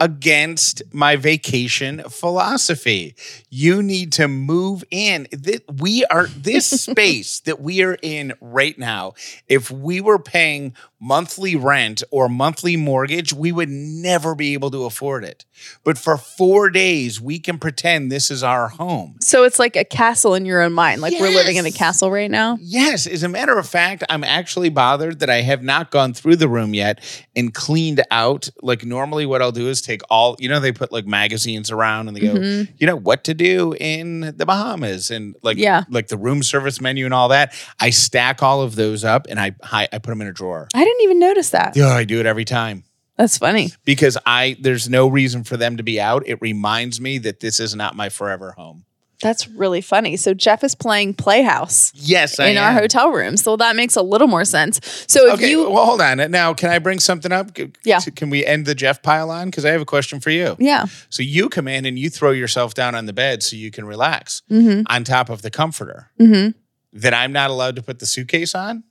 against 0.00 0.82
my 0.92 1.16
vacation 1.16 2.02
philosophy. 2.08 3.14
You 3.50 3.82
need 3.82 4.12
to 4.12 4.28
move 4.28 4.84
in. 4.90 5.26
Th- 5.26 5.62
We 5.78 6.04
are 6.06 6.26
this 6.26 6.66
space 6.82 7.40
that 7.40 7.60
we 7.60 7.82
are 7.82 7.96
in 8.02 8.34
right 8.40 8.78
now. 8.78 9.14
If 9.48 9.70
we 9.70 10.00
were 10.00 10.18
paying 10.18 10.74
monthly 11.00 11.54
rent 11.56 12.02
or 12.10 12.28
monthly 12.28 12.76
mortgage, 12.76 13.32
we 13.32 13.52
would 13.52 13.68
never 13.68 14.34
be 14.34 14.52
able 14.54 14.70
to 14.70 14.84
afford 14.84 15.24
it. 15.24 15.44
But 15.84 15.98
for 15.98 16.16
4 16.16 16.70
days 16.70 17.20
we 17.20 17.38
can 17.38 17.58
pretend 17.58 18.10
this 18.10 18.30
is 18.30 18.42
our 18.42 18.68
home. 18.68 19.16
So 19.20 19.44
it's 19.44 19.58
like 19.58 19.76
a 19.76 19.84
castle 19.84 20.34
in 20.34 20.44
your 20.44 20.60
own 20.62 20.72
mind. 20.72 21.00
Like 21.00 21.14
we're 21.20 21.30
living 21.30 21.56
in 21.56 21.66
a 21.66 21.70
castle 21.70 22.10
right 22.10 22.30
now. 22.30 22.58
Yes, 22.60 23.06
as 23.06 23.22
a 23.22 23.28
matter 23.28 23.58
of 23.58 23.68
fact, 23.68 24.02
I'm 24.08 24.24
actually 24.24 24.68
bothered 24.70 25.20
that 25.20 25.30
I 25.30 25.42
have 25.42 25.62
not 25.62 25.90
gone 25.90 26.14
through 26.14 26.36
the 26.36 26.48
room 26.48 26.74
yet 26.74 27.00
and 27.36 27.52
cleaned 27.54 28.02
out. 28.10 28.48
Like 28.62 28.84
normally, 28.84 29.26
what 29.26 29.40
I'll 29.42 29.52
do 29.52 29.68
is 29.68 29.80
take 29.80 30.02
all, 30.10 30.36
you 30.38 30.48
know, 30.48 30.60
they 30.60 30.72
put 30.72 30.92
like 30.92 31.06
magazines 31.06 31.70
around 31.70 32.08
and 32.08 32.16
they 32.16 32.20
go, 32.20 32.34
Mhm. 32.34 32.68
you 32.78 32.86
know, 32.86 32.96
what 32.96 33.24
to 33.24 33.34
do 33.34 33.74
in 33.80 34.32
the 34.36 34.46
Bahamas 34.46 35.10
and 35.10 35.34
like, 35.42 35.58
Yeah. 35.58 35.84
like 35.90 36.08
the 36.08 36.16
room 36.18 36.42
service 36.42 36.80
menu 36.80 37.04
and 37.04 37.14
all 37.14 37.28
that. 37.28 37.52
I 37.80 37.90
stack 37.90 38.42
all 38.42 38.62
of 38.62 38.74
those 38.76 39.04
up 39.04 39.26
and 39.28 39.38
I 39.38 39.52
I, 39.70 39.88
I 39.92 39.98
put 39.98 40.10
them 40.10 40.20
in 40.20 40.26
a 40.28 40.32
drawer. 40.32 40.68
I 40.74 40.84
didn't 40.88 41.02
even 41.04 41.18
notice 41.18 41.50
that. 41.50 41.76
Yeah, 41.76 41.88
I 41.88 42.04
do 42.04 42.20
it 42.20 42.26
every 42.26 42.44
time 42.44 42.84
That's 43.16 43.38
funny. 43.38 43.70
because 43.84 44.16
I 44.26 44.56
there's 44.60 44.88
no 44.88 45.06
reason 45.08 45.44
for 45.44 45.56
them 45.56 45.76
to 45.76 45.82
be 45.82 46.00
out. 46.00 46.22
It 46.26 46.40
reminds 46.40 47.00
me 47.00 47.18
that 47.18 47.40
this 47.40 47.60
is 47.60 47.74
not 47.74 47.94
my 47.96 48.08
forever 48.08 48.52
home. 48.52 48.84
That's 49.20 49.48
really 49.48 49.80
funny. 49.80 50.16
So 50.16 50.32
Jeff 50.32 50.62
is 50.62 50.76
playing 50.76 51.14
Playhouse 51.14 51.90
Yes, 51.96 52.38
I 52.38 52.46
in 52.50 52.56
our 52.56 52.72
hotel 52.72 53.10
room. 53.10 53.36
So 53.36 53.56
that 53.56 53.74
makes 53.74 53.96
a 53.96 54.02
little 54.02 54.28
more 54.28 54.44
sense. 54.44 54.78
So 55.08 55.26
if 55.26 55.34
Okay, 55.34 55.50
you 55.50 55.68
well, 55.68 55.86
hold 55.86 56.00
on. 56.00 56.18
Now, 56.30 56.54
can 56.54 56.70
I 56.70 56.78
bring 56.78 57.00
something 57.00 57.32
up? 57.32 57.50
Yeah. 57.84 57.98
Can 58.14 58.30
we 58.30 58.46
end 58.46 58.64
the 58.66 58.76
Jeff 58.76 59.02
pile 59.02 59.28
on? 59.32 59.46
Because 59.50 59.64
I 59.64 59.70
have 59.70 59.80
a 59.80 59.84
question 59.84 60.20
for 60.20 60.30
you. 60.30 60.54
Yeah. 60.60 60.84
So 61.10 61.24
you 61.24 61.48
come 61.48 61.66
in 61.66 61.84
and 61.84 61.98
you 61.98 62.10
throw 62.10 62.30
yourself 62.30 62.74
down 62.74 62.94
on 62.94 63.06
the 63.06 63.12
bed 63.12 63.42
so 63.42 63.56
you 63.56 63.72
can 63.72 63.86
relax 63.86 64.42
Mm-hmm. 64.52 64.82
on 64.86 65.02
top 65.02 65.30
of 65.30 65.42
the 65.42 65.50
comforter. 65.50 66.10
Mm-hmm. 66.20 66.56
That 67.00 67.12
I'm 67.12 67.32
not 67.32 67.50
allowed 67.50 67.74
to 67.76 67.82
put 67.82 67.98
the 67.98 68.06
suitcase 68.06 68.54
on, 68.54 68.84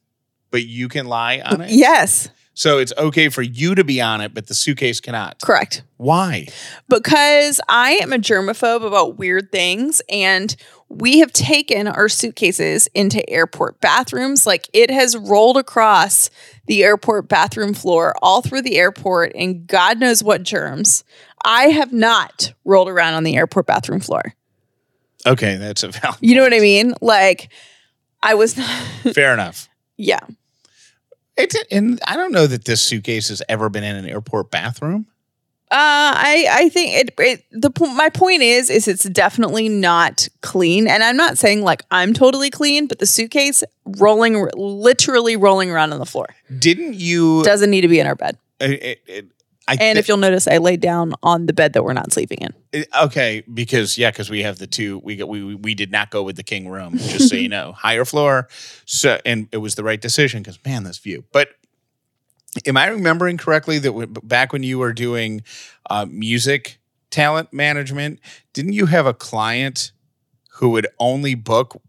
but 0.51 0.65
you 0.65 0.87
can 0.89 1.05
lie 1.07 1.41
on 1.43 1.61
it. 1.61 1.71
Yes. 1.71 2.29
So 2.53 2.79
it's 2.79 2.93
okay 2.97 3.29
for 3.29 3.43
you 3.43 3.75
to 3.75 3.83
be 3.83 4.01
on 4.01 4.19
it, 4.19 4.33
but 4.33 4.47
the 4.47 4.55
suitcase 4.55 4.99
cannot. 4.99 5.39
Correct. 5.43 5.83
Why? 5.97 6.47
because 6.89 7.59
I 7.69 7.91
am 8.01 8.11
a 8.13 8.17
germaphobe 8.17 8.85
about 8.85 9.17
weird 9.17 9.51
things 9.51 10.01
and 10.09 10.55
we 10.89 11.19
have 11.19 11.33
taken 11.33 11.87
our 11.87 12.07
suitcases 12.09 12.87
into 12.95 13.27
airport 13.29 13.79
bathrooms 13.81 14.47
like 14.47 14.69
it 14.73 14.89
has 14.89 15.17
rolled 15.17 15.57
across 15.57 16.29
the 16.65 16.83
airport 16.83 17.27
bathroom 17.27 17.73
floor 17.73 18.15
all 18.21 18.41
through 18.41 18.61
the 18.61 18.77
airport 18.77 19.33
and 19.35 19.67
god 19.67 19.99
knows 19.99 20.23
what 20.23 20.43
germs 20.43 21.03
I 21.45 21.65
have 21.65 21.93
not 21.93 22.53
rolled 22.65 22.89
around 22.89 23.13
on 23.13 23.23
the 23.23 23.35
airport 23.37 23.67
bathroom 23.67 23.99
floor. 23.99 24.33
Okay, 25.25 25.55
that's 25.57 25.83
a 25.83 25.89
valid. 25.89 26.17
You 26.21 26.35
know 26.35 26.41
what 26.41 26.53
I 26.53 26.59
mean? 26.59 26.93
Like 27.01 27.49
I 28.23 28.33
was 28.33 28.57
not 28.57 28.69
Fair 29.13 29.33
enough. 29.33 29.69
yeah. 29.97 30.19
It's 31.37 31.55
and 31.71 31.99
I 32.07 32.15
don't 32.15 32.31
know 32.31 32.47
that 32.47 32.65
this 32.65 32.81
suitcase 32.81 33.29
has 33.29 33.41
ever 33.47 33.69
been 33.69 33.83
in 33.83 33.95
an 33.95 34.05
airport 34.05 34.49
bathroom. 34.51 35.05
Uh, 35.69 36.15
I 36.15 36.47
I 36.49 36.69
think 36.69 36.93
it, 36.95 37.13
it 37.19 37.43
the 37.51 37.69
my 37.95 38.09
point 38.09 38.41
is 38.41 38.69
is 38.69 38.87
it's 38.87 39.03
definitely 39.03 39.67
not 39.67 40.27
clean, 40.41 40.87
and 40.87 41.03
I'm 41.03 41.17
not 41.17 41.37
saying 41.37 41.61
like 41.61 41.83
I'm 41.91 42.13
totally 42.13 42.49
clean, 42.49 42.87
but 42.87 42.99
the 42.99 43.05
suitcase 43.05 43.63
rolling 43.85 44.47
literally 44.55 45.35
rolling 45.35 45.69
around 45.69 45.91
on 45.93 45.99
the 45.99 46.05
floor 46.05 46.27
Didn't 46.57 46.95
you? 46.95 47.43
doesn't 47.43 47.69
need 47.69 47.81
to 47.81 47.87
be 47.89 47.99
in 47.99 48.07
our 48.07 48.15
bed. 48.15 48.37
it- 48.61 49.01
it- 49.07 49.25
I 49.67 49.73
And 49.79 49.95
thi- 49.95 49.99
if 49.99 50.07
you'll 50.07 50.17
notice, 50.17 50.47
I 50.47 50.57
laid 50.57 50.79
down 50.79 51.13
on 51.23 51.45
the 51.45 51.53
bed 51.53 51.73
that 51.73 51.83
we're 51.83 51.93
not 51.93 52.11
sleeping 52.13 52.37
in. 52.39 52.53
It- 52.71 52.87
Okay, 53.03 53.43
because 53.53 53.97
yeah, 53.97 54.11
because 54.11 54.29
we 54.29 54.43
have 54.43 54.57
the 54.59 54.67
two. 54.67 54.99
We 55.03 55.15
got 55.17 55.27
we 55.27 55.43
we- 55.43 55.55
we 55.55 55.75
did 55.75 55.91
not 55.91 56.09
go 56.09 56.23
with 56.23 56.35
the 56.37 56.43
king 56.43 56.69
room, 56.69 56.97
just 56.97 57.29
so 57.29 57.35
you 57.35 57.49
know, 57.57 57.73
higher 57.73 58.05
floor. 58.05 58.47
So 58.85 59.19
and 59.25 59.47
it 59.51 59.57
was 59.57 59.75
the 59.75 59.83
right 59.83 59.99
decision 59.99 60.41
because 60.41 60.59
man, 60.65 60.83
this 60.83 60.97
view. 60.99 61.25
But 61.31 61.49
am 62.65 62.77
I 62.77 62.87
remembering 62.87 63.37
correctly 63.37 63.79
that 63.79 63.89
w- 63.89 64.07
back 64.07 64.53
when 64.53 64.63
you 64.63 64.79
were 64.79 64.93
doing 64.93 65.43
uh, 65.89 66.05
music 66.09 66.79
talent 67.09 67.53
management, 67.53 68.19
didn't 68.53 68.73
you 68.73 68.87
have 68.87 69.05
a 69.05 69.13
client 69.13 69.91
who 70.53 70.69
would 70.69 70.87
only 70.99 71.35
book 71.35 71.81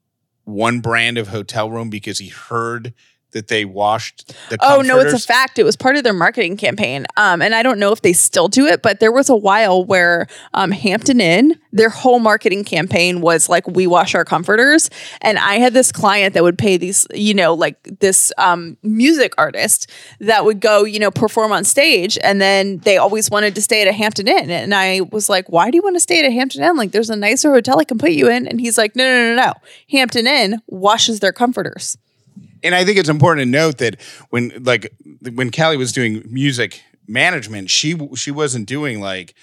one 0.45 0.81
brand 0.81 1.19
of 1.19 1.29
hotel 1.29 1.71
room 1.71 1.91
because 1.91 2.19
he 2.19 2.29
heard 2.29 2.93
that 3.33 3.49
they 3.49 3.65
washed 3.65 4.35
the 4.49 4.59
Oh 4.63 4.81
no, 4.81 4.99
it's 5.01 5.13
a 5.13 5.19
fact. 5.19 5.59
It 5.59 5.65
was 5.65 5.77
part 5.77 5.97
of 5.97 6.05
their 6.05 6.15
marketing 6.15 6.57
campaign. 6.57 7.07
Um, 7.17 7.43
and 7.43 7.55
I 7.55 7.63
don't 7.63 7.79
know 7.79 7.93
if 7.93 8.01
they 8.01 8.13
still 8.13 8.49
do 8.49 8.67
it, 8.67 8.83
but 8.83 9.01
there 9.01 9.13
was 9.13 9.29
a 9.29 9.37
while 9.37 9.85
where 9.85 10.27
um, 10.55 10.71
Hampton 10.71 11.21
Inn, 11.21 11.59
their 11.73 11.91
whole 11.91 12.21
marketing 12.21 12.65
campaign 12.65 13.21
was 13.21 13.49
like, 13.49 13.67
"We 13.69 13.87
wash 13.87 14.15
our 14.15 14.25
comforters." 14.25 14.89
And 15.21 15.39
I 15.39 15.55
had 15.55 15.75
this 15.75 15.93
client 15.93 16.35
that 16.35 16.43
would 16.43 16.57
pay 16.57 16.79
these, 16.79 17.07
you 17.13 17.35
know, 17.35 17.55
like 17.55 17.77
this 18.01 18.33
um, 18.39 18.79
music 18.83 19.35
artist 19.37 19.91
that 20.21 20.45
would 20.45 20.61
go, 20.61 20.85
you 20.85 20.99
know, 20.99 21.11
perform 21.11 21.53
on 21.53 21.65
stage, 21.65 22.19
and 22.23 22.41
then 22.41 22.79
they 22.79 22.97
always 22.97 23.31
wanted 23.31 23.55
to 23.57 23.63
stay 23.63 23.83
at 23.83 23.89
a 23.89 23.93
Hampton 23.93 24.27
Inn. 24.27 24.51
And 24.51 24.75
I 24.75 25.03
was 25.13 25.29
like, 25.29 25.49
"Why 25.51 25.71
do 25.71 25.77
you 25.77 25.83
want 25.83 25.97
to 25.97 26.01
stay 26.01 26.19
at 26.21 26.25
a 26.25 26.31
Hampton 26.31 26.63
Inn? 26.63 26.77
Like, 26.77 26.93
there's 26.93 27.11
a 27.11 27.17
nicer 27.17 27.53
hotel 27.53 27.79
I 27.79 27.85
can 27.85 27.99
put 27.99 28.13
you 28.13 28.31
in." 28.31 28.47
And 28.47 28.59
he's 28.59 28.79
like, 28.79 28.97
"No, 28.97 29.05
no, 29.05 29.35
no, 29.35 29.43
no. 29.43 29.53
Hampton 29.91 30.27
Inn 30.27 30.63
washes 30.67 31.21
their 31.21 31.33
comforters." 31.33 31.99
And 32.63 32.75
I 32.75 32.85
think 32.85 32.99
it's 32.99 33.09
important 33.09 33.47
to 33.47 33.51
note 33.51 33.79
that 33.79 34.01
when 34.31 34.53
like 34.65 34.93
when 35.33 35.51
Callie 35.51 35.77
was 35.77 35.93
doing 35.93 36.23
music 36.29 36.83
management, 37.07 37.71
she 37.71 37.99
she 38.15 38.31
wasn't 38.31 38.67
doing 38.67 39.01
like 39.01 39.35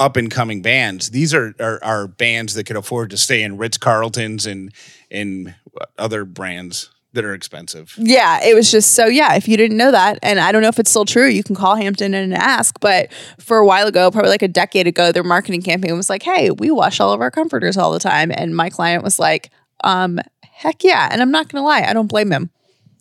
up 0.00 0.16
and 0.16 0.30
coming 0.30 0.62
bands. 0.62 1.10
These 1.10 1.34
are, 1.34 1.54
are 1.60 1.82
are 1.82 2.08
bands 2.08 2.54
that 2.54 2.64
could 2.64 2.76
afford 2.76 3.10
to 3.10 3.16
stay 3.16 3.42
in 3.42 3.56
Ritz 3.56 3.78
Carltons 3.78 4.46
and 4.46 4.72
in 5.10 5.54
other 5.98 6.24
brands 6.24 6.90
that 7.16 7.24
are 7.24 7.34
expensive. 7.34 7.94
Yeah, 7.98 8.42
it 8.42 8.54
was 8.54 8.70
just 8.70 8.92
so 8.92 9.06
yeah. 9.06 9.34
If 9.34 9.48
you 9.48 9.56
didn't 9.56 9.76
know 9.76 9.90
that, 9.90 10.18
and 10.22 10.38
I 10.38 10.52
don't 10.52 10.62
know 10.62 10.68
if 10.68 10.78
it's 10.78 10.90
still 10.90 11.04
true, 11.04 11.26
you 11.26 11.42
can 11.42 11.56
call 11.56 11.74
Hampton 11.74 12.14
and 12.14 12.34
ask. 12.34 12.78
But 12.80 13.12
for 13.38 13.58
a 13.58 13.66
while 13.66 13.86
ago, 13.86 14.10
probably 14.10 14.30
like 14.30 14.42
a 14.42 14.48
decade 14.48 14.86
ago, 14.86 15.12
their 15.12 15.24
marketing 15.24 15.62
campaign 15.62 15.96
was 15.96 16.08
like, 16.08 16.22
"Hey, 16.22 16.50
we 16.50 16.70
wash 16.70 17.00
all 17.00 17.12
of 17.12 17.20
our 17.20 17.30
comforters 17.30 17.76
all 17.76 17.92
the 17.92 17.98
time," 17.98 18.30
and 18.30 18.54
my 18.54 18.70
client 18.70 19.02
was 19.02 19.18
like, 19.18 19.50
"Um, 19.82 20.20
heck 20.56 20.84
yeah!" 20.84 21.08
And 21.10 21.22
I'm 21.22 21.30
not 21.30 21.48
gonna 21.48 21.64
lie, 21.64 21.82
I 21.82 21.92
don't 21.92 22.08
blame 22.08 22.30
him. 22.30 22.50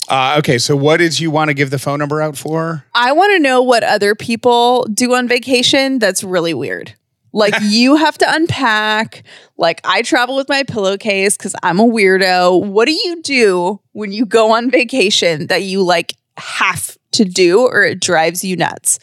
Uh, 0.08 0.36
okay, 0.38 0.58
so 0.58 0.76
what 0.76 0.98
did 0.98 1.20
you 1.20 1.32
want 1.32 1.50
to 1.50 1.54
give 1.54 1.72
the 1.72 1.80
phone 1.80 2.00
number 2.00 2.22
out 2.22 2.38
for? 2.38 2.86
I 2.94 3.12
want 3.12 3.34
to 3.34 3.40
know 3.40 3.62
what 3.62 3.84
other 3.84 4.14
people 4.14 4.86
do 4.94 5.16
on 5.16 5.28
vacation. 5.28 6.00
That's 6.00 6.24
really 6.24 6.54
weird. 6.54 6.94
Like 7.34 7.56
you 7.64 7.96
have 7.96 8.18
to 8.20 8.26
unpack. 8.34 9.24
Like 9.58 9.82
I 9.84 10.02
travel 10.04 10.36
with 10.36 10.50
my 10.50 10.64
pillowcase 10.64 11.38
because 11.38 11.56
I'm 11.64 11.80
a 11.80 11.86
weirdo. 11.86 12.66
What 12.66 12.86
do 12.86 12.94
you 12.94 13.22
do 13.22 13.82
when 13.94 14.12
you 14.12 14.26
go 14.26 14.52
on 14.52 14.70
vacation 14.70 15.48
that 15.48 15.64
you 15.64 15.84
like 15.84 16.16
have 16.38 16.98
to 17.12 17.26
do 17.26 17.62
or 17.62 17.84
it 17.84 18.00
drives 18.00 18.44
you 18.44 18.56
nuts? 18.56 19.00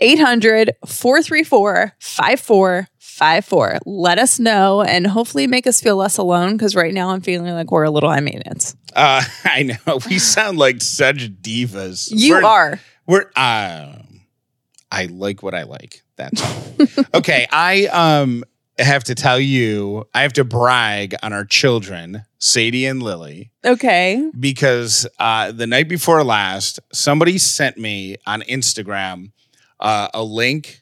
800 0.00 0.72
434 0.86 1.94
5454. 3.18 3.78
Let 3.86 4.18
us 4.18 4.38
know 4.40 4.82
and 4.82 5.06
hopefully 5.06 5.46
make 5.46 5.66
us 5.66 5.80
feel 5.80 5.96
less 5.96 6.18
alone 6.18 6.52
because 6.56 6.74
right 6.74 6.92
now 6.92 7.10
I'm 7.10 7.20
feeling 7.20 7.52
like 7.54 7.70
we're 7.70 7.84
a 7.84 7.90
little 7.90 8.10
high 8.10 8.20
maintenance. 8.20 8.74
Uh, 8.94 9.22
I 9.44 9.62
know 9.62 9.98
we 10.08 10.18
sound 10.18 10.58
like 10.58 10.82
such 10.82 11.30
divas. 11.40 12.08
You 12.14 12.34
We're- 12.34 12.44
are. 12.44 12.80
We're 13.06 13.26
um 13.36 14.20
I 14.90 15.06
like 15.10 15.42
what 15.42 15.54
I 15.54 15.64
like. 15.64 16.02
That's 16.16 16.40
all. 16.42 17.04
okay, 17.14 17.46
I 17.52 17.86
um 17.86 18.44
have 18.78 19.04
to 19.04 19.14
tell 19.14 19.38
you, 19.38 20.04
I 20.14 20.22
have 20.22 20.32
to 20.34 20.44
brag 20.44 21.14
on 21.22 21.32
our 21.32 21.44
children, 21.44 22.24
Sadie 22.38 22.86
and 22.86 23.02
Lily, 23.02 23.50
Okay. 23.64 24.30
because 24.38 25.06
uh 25.18 25.52
the 25.52 25.66
night 25.66 25.88
before 25.88 26.24
last, 26.24 26.80
somebody 26.92 27.36
sent 27.38 27.76
me 27.78 28.16
on 28.26 28.40
Instagram 28.42 29.32
uh, 29.80 30.08
a 30.14 30.22
link 30.22 30.80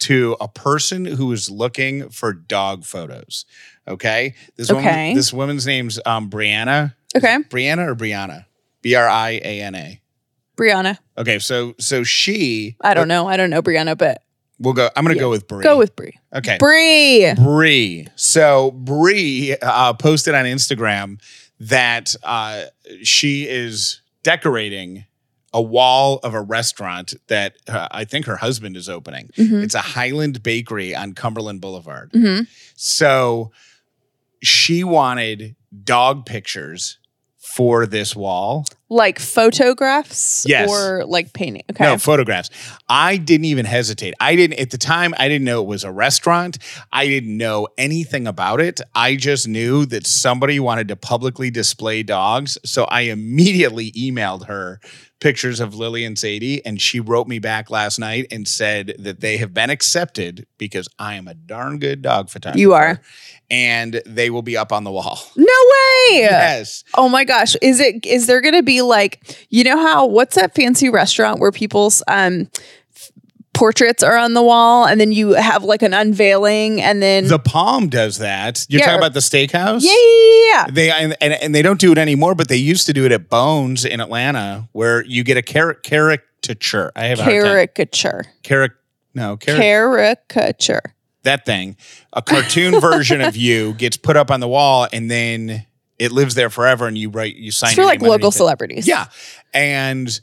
to 0.00 0.36
a 0.40 0.48
person 0.48 1.04
who 1.04 1.32
is 1.32 1.50
looking 1.50 2.08
for 2.10 2.32
dog 2.32 2.84
photos. 2.84 3.44
Okay. 3.86 4.34
This 4.56 4.70
Okay. 4.70 4.82
woman 4.84 5.14
this 5.16 5.32
woman's 5.32 5.66
name's 5.66 5.98
um 6.06 6.30
Brianna. 6.30 6.94
Okay. 7.16 7.38
Brianna 7.48 7.88
or 7.88 7.94
Brianna? 7.94 8.44
B 8.82 8.94
R 8.94 9.08
I 9.08 9.40
A 9.44 9.60
N 9.62 9.74
A. 9.74 10.00
Brianna. 10.56 10.98
Okay, 11.16 11.38
so 11.38 11.74
so 11.78 12.02
she 12.04 12.76
I 12.80 12.94
don't 12.94 13.08
know. 13.08 13.26
I 13.28 13.36
don't 13.36 13.50
know 13.50 13.62
Brianna, 13.62 13.96
but 13.96 14.22
We'll 14.60 14.74
go. 14.74 14.90
I'm 14.96 15.04
going 15.04 15.14
to 15.14 15.18
Yeah. 15.18 15.26
go 15.26 15.30
with 15.30 15.46
Brie. 15.46 15.62
go 15.62 15.78
with 15.78 15.94
Brie. 15.94 16.18
okay. 16.34 16.56
Brie. 16.58 17.32
Brie. 17.36 18.08
So 18.16 18.72
Brie 18.72 19.54
uh, 19.62 19.92
posted 19.94 20.34
on 20.34 20.46
Instagram 20.46 21.20
that 21.60 22.16
uh, 22.24 22.64
she 23.04 23.46
is 23.48 24.00
decorating 24.24 25.04
a 25.54 25.62
wall 25.62 26.18
of 26.22 26.34
a 26.34 26.40
restaurant 26.40 27.14
that 27.28 27.56
uh, 27.68 27.88
I 27.90 28.04
think 28.04 28.26
her 28.26 28.36
husband 28.36 28.76
is 28.76 28.88
opening. 28.88 29.30
Mhm. 29.36 29.62
It's 29.64 29.74
a 29.74 29.80
Highland 29.80 30.42
Bakery 30.42 30.94
on 30.94 31.14
Cumberland 31.14 31.60
Boulevard. 31.60 32.12
Mhm. 32.12 32.46
So 32.76 33.50
she 34.42 34.84
wanted 34.84 35.56
dog 35.84 36.26
pictures 36.26 36.98
for 37.38 37.86
this 37.86 38.14
wall. 38.14 38.66
Like 38.90 39.18
photographs 39.18 40.46
Yes. 40.48 40.70
or 40.70 41.04
like 41.04 41.32
painting. 41.34 41.62
Okay. 41.70 41.84
No, 41.84 41.98
photographs. 41.98 42.48
I 42.88 43.18
didn't 43.18 43.44
even 43.44 43.66
hesitate. 43.66 44.14
I 44.20 44.34
didn't 44.34 44.58
at 44.60 44.70
the 44.70 44.78
time. 44.78 45.12
I 45.18 45.28
didn't 45.28 45.44
know 45.44 45.60
it 45.60 45.66
was 45.68 45.84
a 45.84 45.92
restaurant. 45.92 46.58
I 46.92 47.06
didn't 47.06 47.36
know 47.36 47.68
anything 47.76 48.26
about 48.26 48.60
it. 48.60 48.80
I 48.94 49.16
just 49.16 49.46
knew 49.46 49.84
that 49.86 50.06
somebody 50.06 50.58
wanted 50.58 50.88
to 50.88 50.96
publicly 50.96 51.50
display 51.50 52.02
dogs. 52.02 52.56
So 52.64 52.84
I 52.84 53.02
immediately 53.02 53.92
emailed 53.92 54.46
her 54.46 54.80
pictures 55.20 55.58
of 55.58 55.74
Lily 55.74 56.04
and 56.04 56.16
Sadie, 56.16 56.64
and 56.64 56.80
she 56.80 57.00
wrote 57.00 57.26
me 57.26 57.40
back 57.40 57.70
last 57.70 57.98
night 57.98 58.28
and 58.30 58.46
said 58.46 58.94
that 59.00 59.18
they 59.18 59.36
have 59.38 59.52
been 59.52 59.68
accepted 59.68 60.46
because 60.58 60.88
I 60.96 61.14
am 61.16 61.26
a 61.26 61.34
darn 61.34 61.80
good 61.80 62.02
dog 62.02 62.30
photographer. 62.30 62.58
You 62.60 62.72
are. 62.74 63.00
and 63.50 64.00
they 64.06 64.28
will 64.30 64.42
be 64.42 64.56
up 64.56 64.72
on 64.72 64.84
the 64.84 64.92
wall. 64.92 65.18
no 65.36 65.42
way. 65.44 66.20
Yes. 66.20 66.84
Oh 66.94 67.08
my 67.08 67.24
gosh. 67.24 67.56
Is 67.62 67.80
it 67.80 68.04
is 68.06 68.26
there 68.28 68.40
gonna 68.40 68.62
be 68.62 68.77
like 68.86 69.46
you 69.50 69.64
know 69.64 69.76
how 69.76 70.06
what's 70.06 70.34
that 70.36 70.54
fancy 70.54 70.88
restaurant 70.88 71.40
where 71.40 71.50
people's 71.52 72.02
um 72.08 72.48
portraits 73.54 74.04
are 74.04 74.16
on 74.16 74.34
the 74.34 74.42
wall 74.42 74.86
and 74.86 75.00
then 75.00 75.10
you 75.10 75.30
have 75.32 75.64
like 75.64 75.82
an 75.82 75.92
unveiling 75.92 76.80
and 76.80 77.02
then 77.02 77.26
The 77.26 77.40
Palm 77.40 77.88
does 77.88 78.18
that. 78.18 78.64
You're 78.68 78.78
Yeah. 78.80 78.86
talking 78.86 79.00
about 79.00 79.14
the 79.14 79.20
steakhouse? 79.20 79.82
yeah, 79.82 79.90
yeah, 79.90 80.44
yeah. 80.52 80.66
They 80.70 80.90
and, 80.90 81.16
and 81.20 81.32
and 81.34 81.54
they 81.54 81.62
don't 81.62 81.80
do 81.80 81.90
it 81.90 81.98
anymore, 81.98 82.34
but 82.36 82.48
they 82.48 82.56
used 82.56 82.86
to 82.86 82.92
do 82.92 83.04
it 83.04 83.10
at 83.12 83.28
Bones 83.28 83.84
in 83.84 84.00
Atlanta, 84.00 84.68
where 84.72 85.04
you 85.04 85.24
get 85.24 85.36
a 85.36 85.42
caric- 85.42 85.82
caricature. 85.82 86.92
I 86.94 87.06
have 87.06 87.18
a. 87.18 87.24
Caricature. 87.24 88.26
Caric- 88.44 88.72
no, 89.14 89.36
caric- 89.36 89.60
Caricature. 89.60 90.94
that 91.24 91.44
thing. 91.44 91.76
A 92.12 92.22
cartoon 92.22 92.80
version 92.80 93.20
of 93.20 93.36
you 93.36 93.72
gets 93.74 93.96
put 93.96 94.16
up 94.16 94.30
on 94.30 94.38
the 94.38 94.48
wall, 94.48 94.86
and 94.92 95.10
then 95.10 95.66
it 95.98 96.12
lives 96.12 96.34
there 96.34 96.50
forever. 96.50 96.86
And 96.86 96.96
you 96.96 97.10
write, 97.10 97.36
you 97.36 97.50
sign 97.50 97.68
It's 97.70 97.76
for 97.76 97.84
like 97.84 98.00
local 98.00 98.14
underneath 98.14 98.34
it. 98.34 98.36
celebrities. 98.36 98.88
Yeah, 98.88 99.06
and 99.52 100.20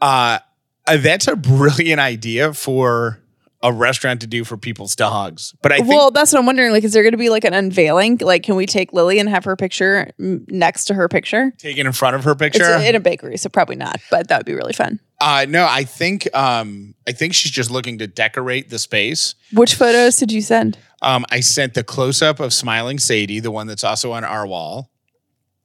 uh, 0.00 0.38
that's 0.86 1.28
a 1.28 1.36
brilliant 1.36 2.00
idea 2.14 2.54
for 2.54 3.20
a 3.60 3.72
restaurant 3.72 4.20
to 4.20 4.26
do 4.28 4.44
for 4.44 4.56
people's 4.56 4.94
dogs. 4.94 5.52
But 5.62 5.72
I 5.72 5.78
think 5.78 5.88
well, 5.88 6.12
that's 6.12 6.32
what 6.32 6.38
I'm 6.38 6.46
wondering. 6.46 6.70
Like, 6.70 6.84
is 6.84 6.92
there 6.92 7.02
going 7.02 7.10
to 7.12 7.18
be 7.18 7.28
like 7.28 7.44
an 7.44 7.54
unveiling? 7.54 8.18
Like, 8.18 8.44
can 8.44 8.54
we 8.54 8.66
take 8.66 8.92
Lily 8.92 9.18
and 9.18 9.28
have 9.28 9.44
her 9.46 9.56
picture 9.56 10.12
next 10.18 10.84
to 10.84 10.94
her 10.94 11.08
picture? 11.08 11.52
taken 11.58 11.84
in 11.86 11.92
front 11.92 12.14
of 12.14 12.22
her 12.22 12.30
It's 12.32 12.38
picture. 12.38 12.76
in 12.76 12.94
a 12.94 13.00
bakery, 13.00 13.36
so 13.36 13.48
probably 13.48 13.74
not. 13.74 14.00
But 14.12 14.28
that 14.28 14.38
would 14.38 14.46
be 14.46 14.54
really 14.54 14.72
fun. 14.72 15.00
Uh 15.20 15.44
no, 15.48 15.66
I 15.68 15.82
think 15.82 16.32
um 16.36 16.94
I 17.08 17.10
think 17.10 17.34
she's 17.34 17.50
just 17.50 17.72
looking 17.72 17.98
to 17.98 18.06
decorate 18.06 18.70
the 18.70 18.78
space. 18.78 19.34
Which 19.52 19.74
photos 19.74 20.16
did 20.16 20.30
you 20.30 20.40
send? 20.40 20.78
Um 21.02 21.26
I 21.32 21.40
sent 21.40 21.74
the 21.74 21.82
close 21.82 22.22
up 22.22 22.38
of 22.38 22.54
smiling 22.54 23.00
Sadie, 23.00 23.40
the 23.40 23.50
one 23.50 23.66
that's 23.66 23.82
also 23.82 24.12
on 24.12 24.22
our 24.22 24.46
wall. 24.46 24.92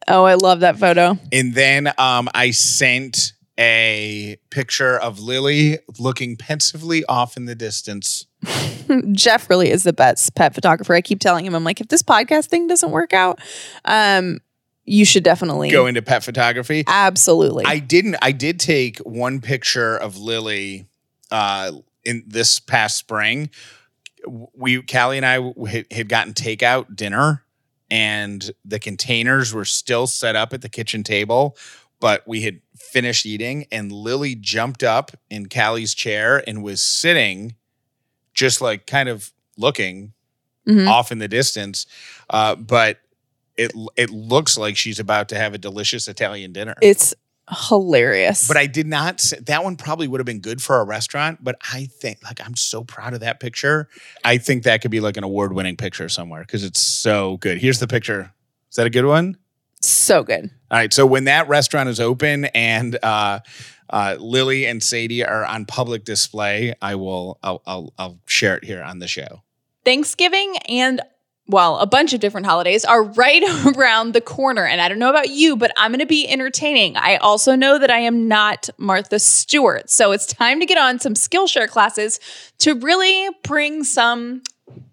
Oh, 0.07 0.23
I 0.23 0.35
love 0.35 0.61
that 0.61 0.77
photo. 0.77 1.17
And 1.31 1.53
then 1.53 1.91
um 1.97 2.29
I 2.33 2.51
sent 2.51 3.33
a 3.59 4.37
picture 4.49 4.97
of 4.97 5.19
Lily 5.19 5.77
looking 5.99 6.37
pensively 6.37 7.05
off 7.05 7.37
in 7.37 7.45
the 7.45 7.55
distance. 7.55 8.25
Jeff 9.11 9.49
really 9.49 9.69
is 9.69 9.83
the 9.83 9.93
best 9.93 10.35
pet 10.35 10.55
photographer. 10.55 10.93
I 10.93 11.01
keep 11.01 11.19
telling 11.19 11.45
him, 11.45 11.55
I'm 11.55 11.63
like, 11.63 11.79
if 11.79 11.87
this 11.87 12.01
podcast 12.01 12.47
thing 12.47 12.67
doesn't 12.67 12.91
work 12.91 13.13
out, 13.13 13.39
um, 13.85 14.39
you 14.85 15.05
should 15.05 15.23
definitely 15.23 15.69
Go 15.69 15.85
into 15.85 16.01
pet 16.01 16.23
photography. 16.23 16.83
Absolutely. 16.87 17.65
I 17.65 17.79
didn't 17.79 18.17
I 18.21 18.31
did 18.31 18.59
take 18.59 18.99
one 18.99 19.39
picture 19.39 19.95
of 19.97 20.17
Lily 20.17 20.87
uh 21.31 21.71
in 22.03 22.23
this 22.27 22.59
past 22.59 22.97
spring. 22.97 23.49
We 24.53 24.81
Callie 24.81 25.17
and 25.17 25.25
I 25.25 25.53
had 25.91 26.09
gotten 26.09 26.33
takeout 26.33 26.95
dinner 26.95 27.43
and 27.91 28.51
the 28.65 28.79
containers 28.79 29.53
were 29.53 29.65
still 29.65 30.07
set 30.07 30.35
up 30.35 30.53
at 30.53 30.61
the 30.61 30.69
kitchen 30.69 31.03
table, 31.03 31.57
but 31.99 32.27
we 32.27 32.41
had 32.41 32.59
finished 32.75 33.25
eating 33.25 33.65
and 33.71 33.91
Lily 33.91 34.35
jumped 34.35 34.83
up 34.83 35.11
in 35.29 35.47
Callie's 35.47 35.93
chair 35.93 36.43
and 36.47 36.63
was 36.63 36.81
sitting 36.81 37.55
just 38.33 38.61
like 38.61 38.87
kind 38.87 39.09
of 39.09 39.31
looking 39.57 40.13
Mhm. 40.67 40.87
off 40.89 41.11
in 41.11 41.19
the 41.19 41.27
distance. 41.27 41.85
Uh, 42.29 42.55
but 42.55 42.99
it 43.57 43.71
it 43.95 44.09
looks 44.09 44.57
like 44.57 44.75
she's 44.75 44.99
about 44.99 45.29
to 45.29 45.35
have 45.37 45.53
a 45.53 45.57
delicious 45.59 46.07
Italian 46.07 46.51
dinner. 46.53 46.73
It's 46.81 47.13
hilarious. 47.49 48.47
But 48.47 48.57
I 48.57 48.67
did 48.67 48.87
not. 48.87 49.15
s- 49.15 49.33
That 49.41 49.63
one 49.63 49.75
probably 49.75 50.07
would 50.07 50.19
have 50.19 50.25
been 50.25 50.39
good 50.39 50.61
for 50.61 50.79
a 50.79 50.83
restaurant. 50.83 51.43
But 51.43 51.55
I 51.73 51.85
think, 51.85 52.19
like, 52.23 52.39
I'm 52.45 52.55
so 52.55 52.83
proud 52.83 53.13
of 53.13 53.19
that 53.21 53.39
picture. 53.39 53.89
I 54.23 54.37
think 54.37 54.63
that 54.63 54.81
could 54.81 54.91
be 54.91 54.99
like 54.99 55.17
an 55.17 55.23
award 55.23 55.53
winning 55.53 55.75
picture 55.77 56.09
somewhere 56.09 56.41
because 56.41 56.63
it's 56.63 56.79
so 56.81 57.37
good. 57.37 57.57
Here's 57.59 57.79
the 57.79 57.87
picture. 57.87 58.31
Is 58.69 58.75
that 58.77 58.87
a 58.87 58.89
good 58.91 59.05
one? 59.05 59.37
so 59.85 60.23
good. 60.23 60.49
All 60.71 60.77
right. 60.77 60.93
So 60.93 61.05
when 61.05 61.25
that 61.25 61.49
restaurant 61.49 61.89
is 61.89 61.99
open 61.99 62.45
and 62.45 62.97
uh, 63.03 63.39
uh, 63.89 64.15
Lily 64.17 64.65
and 64.65 64.81
Sadie 64.81 65.25
are 65.25 65.45
on 65.45 65.65
public 65.65 66.05
display, 66.05 66.73
I 66.81 66.95
will. 66.95 67.37
I'll, 67.43 67.61
I'll, 67.65 67.93
I'll 67.99 68.19
share 68.25 68.55
it 68.55 68.63
here 68.63 68.81
on 68.81 68.99
the 68.99 69.07
show. 69.09 69.43
Thanksgiving 69.83 70.55
and 70.69 71.01
well, 71.47 71.77
a 71.79 71.85
bunch 71.85 72.13
of 72.13 72.21
different 72.21 72.45
holidays 72.45 72.85
are 72.85 73.03
right 73.03 73.43
around 73.75 74.13
the 74.13 74.21
corner. 74.21 74.65
And 74.65 74.79
I 74.79 74.87
don't 74.87 74.99
know 74.99 75.09
about 75.09 75.29
you, 75.29 75.57
but 75.57 75.71
I'm 75.75 75.91
going 75.91 75.99
to 75.99 76.05
be 76.05 76.27
entertaining. 76.27 76.95
I 76.95 77.17
also 77.17 77.55
know 77.55 77.77
that 77.77 77.91
I 77.91 77.99
am 77.99 78.27
not 78.27 78.69
Martha 78.77 79.19
Stewart. 79.19 79.89
So 79.89 80.11
it's 80.11 80.25
time 80.25 80.59
to 80.59 80.65
get 80.65 80.77
on 80.77 80.99
some 80.99 81.15
Skillshare 81.15 81.67
classes 81.67 82.19
to 82.59 82.75
really 82.75 83.29
bring 83.43 83.83
some 83.83 84.41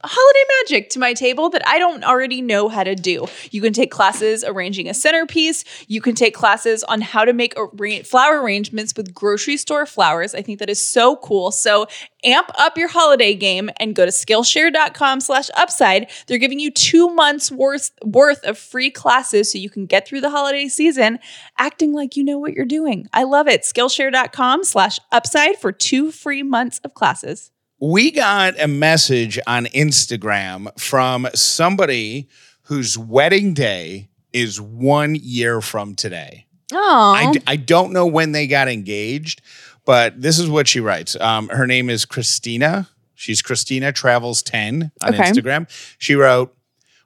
holiday 0.02 0.44
magic 0.60 0.90
to 0.90 0.98
my 0.98 1.12
table 1.12 1.50
that 1.50 1.66
I 1.66 1.78
don't 1.78 2.04
already 2.04 2.40
know 2.40 2.68
how 2.68 2.84
to 2.84 2.94
do. 2.94 3.26
You 3.50 3.60
can 3.60 3.72
take 3.72 3.90
classes 3.90 4.44
arranging 4.44 4.88
a 4.88 4.94
centerpiece. 4.94 5.64
You 5.88 6.00
can 6.00 6.14
take 6.14 6.34
classes 6.34 6.82
on 6.84 7.00
how 7.00 7.24
to 7.24 7.32
make 7.32 7.54
arra- 7.56 8.04
flower 8.04 8.42
arrangements 8.42 8.94
with 8.96 9.14
grocery 9.14 9.56
store 9.56 9.86
flowers. 9.86 10.34
I 10.34 10.42
think 10.42 10.58
that 10.58 10.70
is 10.70 10.82
so 10.82 11.16
cool. 11.16 11.50
So 11.50 11.86
amp 12.24 12.50
up 12.58 12.78
your 12.78 12.88
holiday 12.88 13.34
game 13.34 13.70
and 13.78 13.94
go 13.94 14.04
to 14.04 14.10
skillshare.com 14.10 15.20
slash 15.20 15.48
upside. 15.56 16.10
They're 16.26 16.38
giving 16.38 16.60
you 16.60 16.70
two 16.70 17.08
months 17.10 17.52
worth, 17.52 17.90
worth 18.04 18.42
of 18.44 18.58
free 18.58 18.90
classes 18.90 19.52
so 19.52 19.58
you 19.58 19.70
can 19.70 19.86
get 19.86 20.06
through 20.06 20.20
the 20.20 20.30
holiday 20.30 20.68
season 20.68 21.18
acting 21.58 21.92
like 21.92 22.16
you 22.16 22.24
know 22.24 22.38
what 22.38 22.54
you're 22.54 22.64
doing. 22.64 23.06
I 23.12 23.24
love 23.24 23.48
it. 23.48 23.62
Skillshare.com 23.62 24.64
slash 24.64 24.98
upside 25.12 25.56
for 25.56 25.72
two 25.72 26.10
free 26.10 26.42
months 26.42 26.80
of 26.84 26.94
classes. 26.94 27.50
We 27.80 28.10
got 28.10 28.60
a 28.60 28.68
message 28.68 29.38
on 29.46 29.64
Instagram 29.66 30.78
from 30.78 31.28
somebody 31.34 32.28
whose 32.64 32.98
wedding 32.98 33.54
day 33.54 34.08
is 34.32 34.60
one 34.60 35.14
year 35.14 35.60
from 35.60 35.94
today. 35.94 36.46
Oh, 36.72 37.14
I, 37.16 37.32
d- 37.32 37.40
I 37.46 37.56
don't 37.56 37.92
know 37.92 38.06
when 38.06 38.32
they 38.32 38.46
got 38.46 38.68
engaged, 38.68 39.40
but 39.84 40.20
this 40.20 40.38
is 40.38 40.48
what 40.48 40.68
she 40.68 40.78
writes. 40.80 41.18
Um, 41.18 41.48
her 41.48 41.66
name 41.66 41.88
is 41.90 42.04
Christina. 42.04 42.88
She's 43.14 43.42
Christina 43.42 43.92
Travels 43.92 44.42
10 44.42 44.92
on 45.02 45.14
Okay. 45.14 45.22
Instagram. 45.24 45.66
She 45.98 46.14
wrote, 46.14 46.54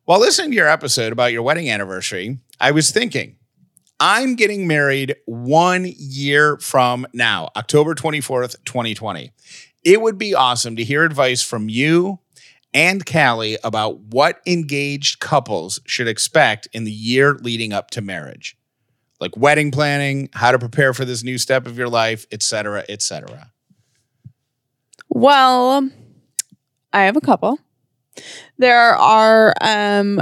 While 0.05 0.21
listening 0.21 0.51
to 0.51 0.57
your 0.57 0.69
episode 0.69 1.13
about 1.13 1.33
your 1.33 1.43
wedding 1.43 1.71
anniversary, 1.71 2.39
I 2.61 2.73
was 2.73 2.91
thinking, 2.91 3.37
I'm 4.01 4.35
getting 4.35 4.67
married 4.67 5.15
one 5.25 5.87
year 5.97 6.59
from 6.59 7.07
now, 7.15 7.51
October 7.57 7.95
24th, 7.95 8.57
2020. 8.65 9.31
It 9.85 10.01
would 10.01 10.19
be 10.19 10.35
awesome 10.35 10.77
to 10.77 10.85
hear 10.85 11.05
advice 11.05 11.43
from 11.43 11.69
you 11.69 12.19
and 12.73 13.05
Callie 13.07 13.59
about 13.63 14.01
what 14.01 14.41
engaged 14.47 15.21
couples 15.21 15.81
should 15.87 16.09
expect 16.09 16.69
in 16.73 16.85
the 16.85 16.93
year 16.93 17.35
leading 17.35 17.73
up 17.73 17.91
to 17.91 18.01
marriage 18.01 18.57
like 19.21 19.37
wedding 19.37 19.71
planning, 19.71 20.29
how 20.33 20.53
to 20.53 20.59
prepare 20.59 20.93
for 20.93 21.05
this 21.05 21.23
new 21.23 21.39
step 21.39 21.67
of 21.67 21.79
your 21.79 21.89
life, 21.89 22.27
et 22.31 22.43
cetera, 22.43 22.85
et 22.89 23.01
cetera. 23.01 23.51
Well, 25.09 25.89
I 26.93 27.05
have 27.05 27.17
a 27.17 27.21
couple. 27.21 27.59
There 28.59 28.95
are 28.95 29.55
um 29.61 30.21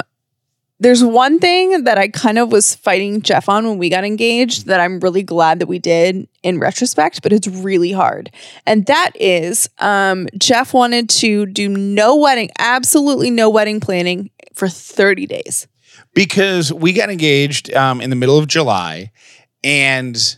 there's 0.83 1.05
one 1.05 1.39
thing 1.39 1.85
that 1.85 1.97
I 1.97 2.09
kind 2.09 2.39
of 2.39 2.51
was 2.51 2.75
fighting 2.75 3.23
Jeff 3.23 3.49
on 3.49 3.69
when 3.69 3.79
we 3.79 3.89
got 3.89 4.05
engaged 4.05 4.67
that 4.67 4.81
I'm 4.81 4.99
really 4.99 5.23
glad 5.23 5.61
that 5.61 5.69
we 5.69 5.79
did 5.79 6.27
in 6.43 6.59
retrospect, 6.59 7.23
but 7.23 7.33
it's 7.33 7.47
really 7.47 7.93
hard. 7.93 8.33
And 8.67 8.85
that 8.87 9.13
is 9.15 9.71
um 9.79 10.27
Jeff 10.37 10.75
wanted 10.75 11.09
to 11.11 11.47
do 11.47 11.69
no 11.69 12.17
wedding, 12.17 12.51
absolutely 12.59 13.31
no 13.31 13.49
wedding 13.49 13.79
planning 13.79 14.31
for 14.55 14.69
30 14.69 15.27
days. 15.27 15.69
Because 16.15 16.73
we 16.73 16.93
got 16.93 17.11
engaged 17.11 17.73
um, 17.75 18.01
in 18.01 18.11
the 18.11 18.17
middle 18.17 18.39
of 18.39 18.49
July, 18.49 19.13
and 19.63 20.37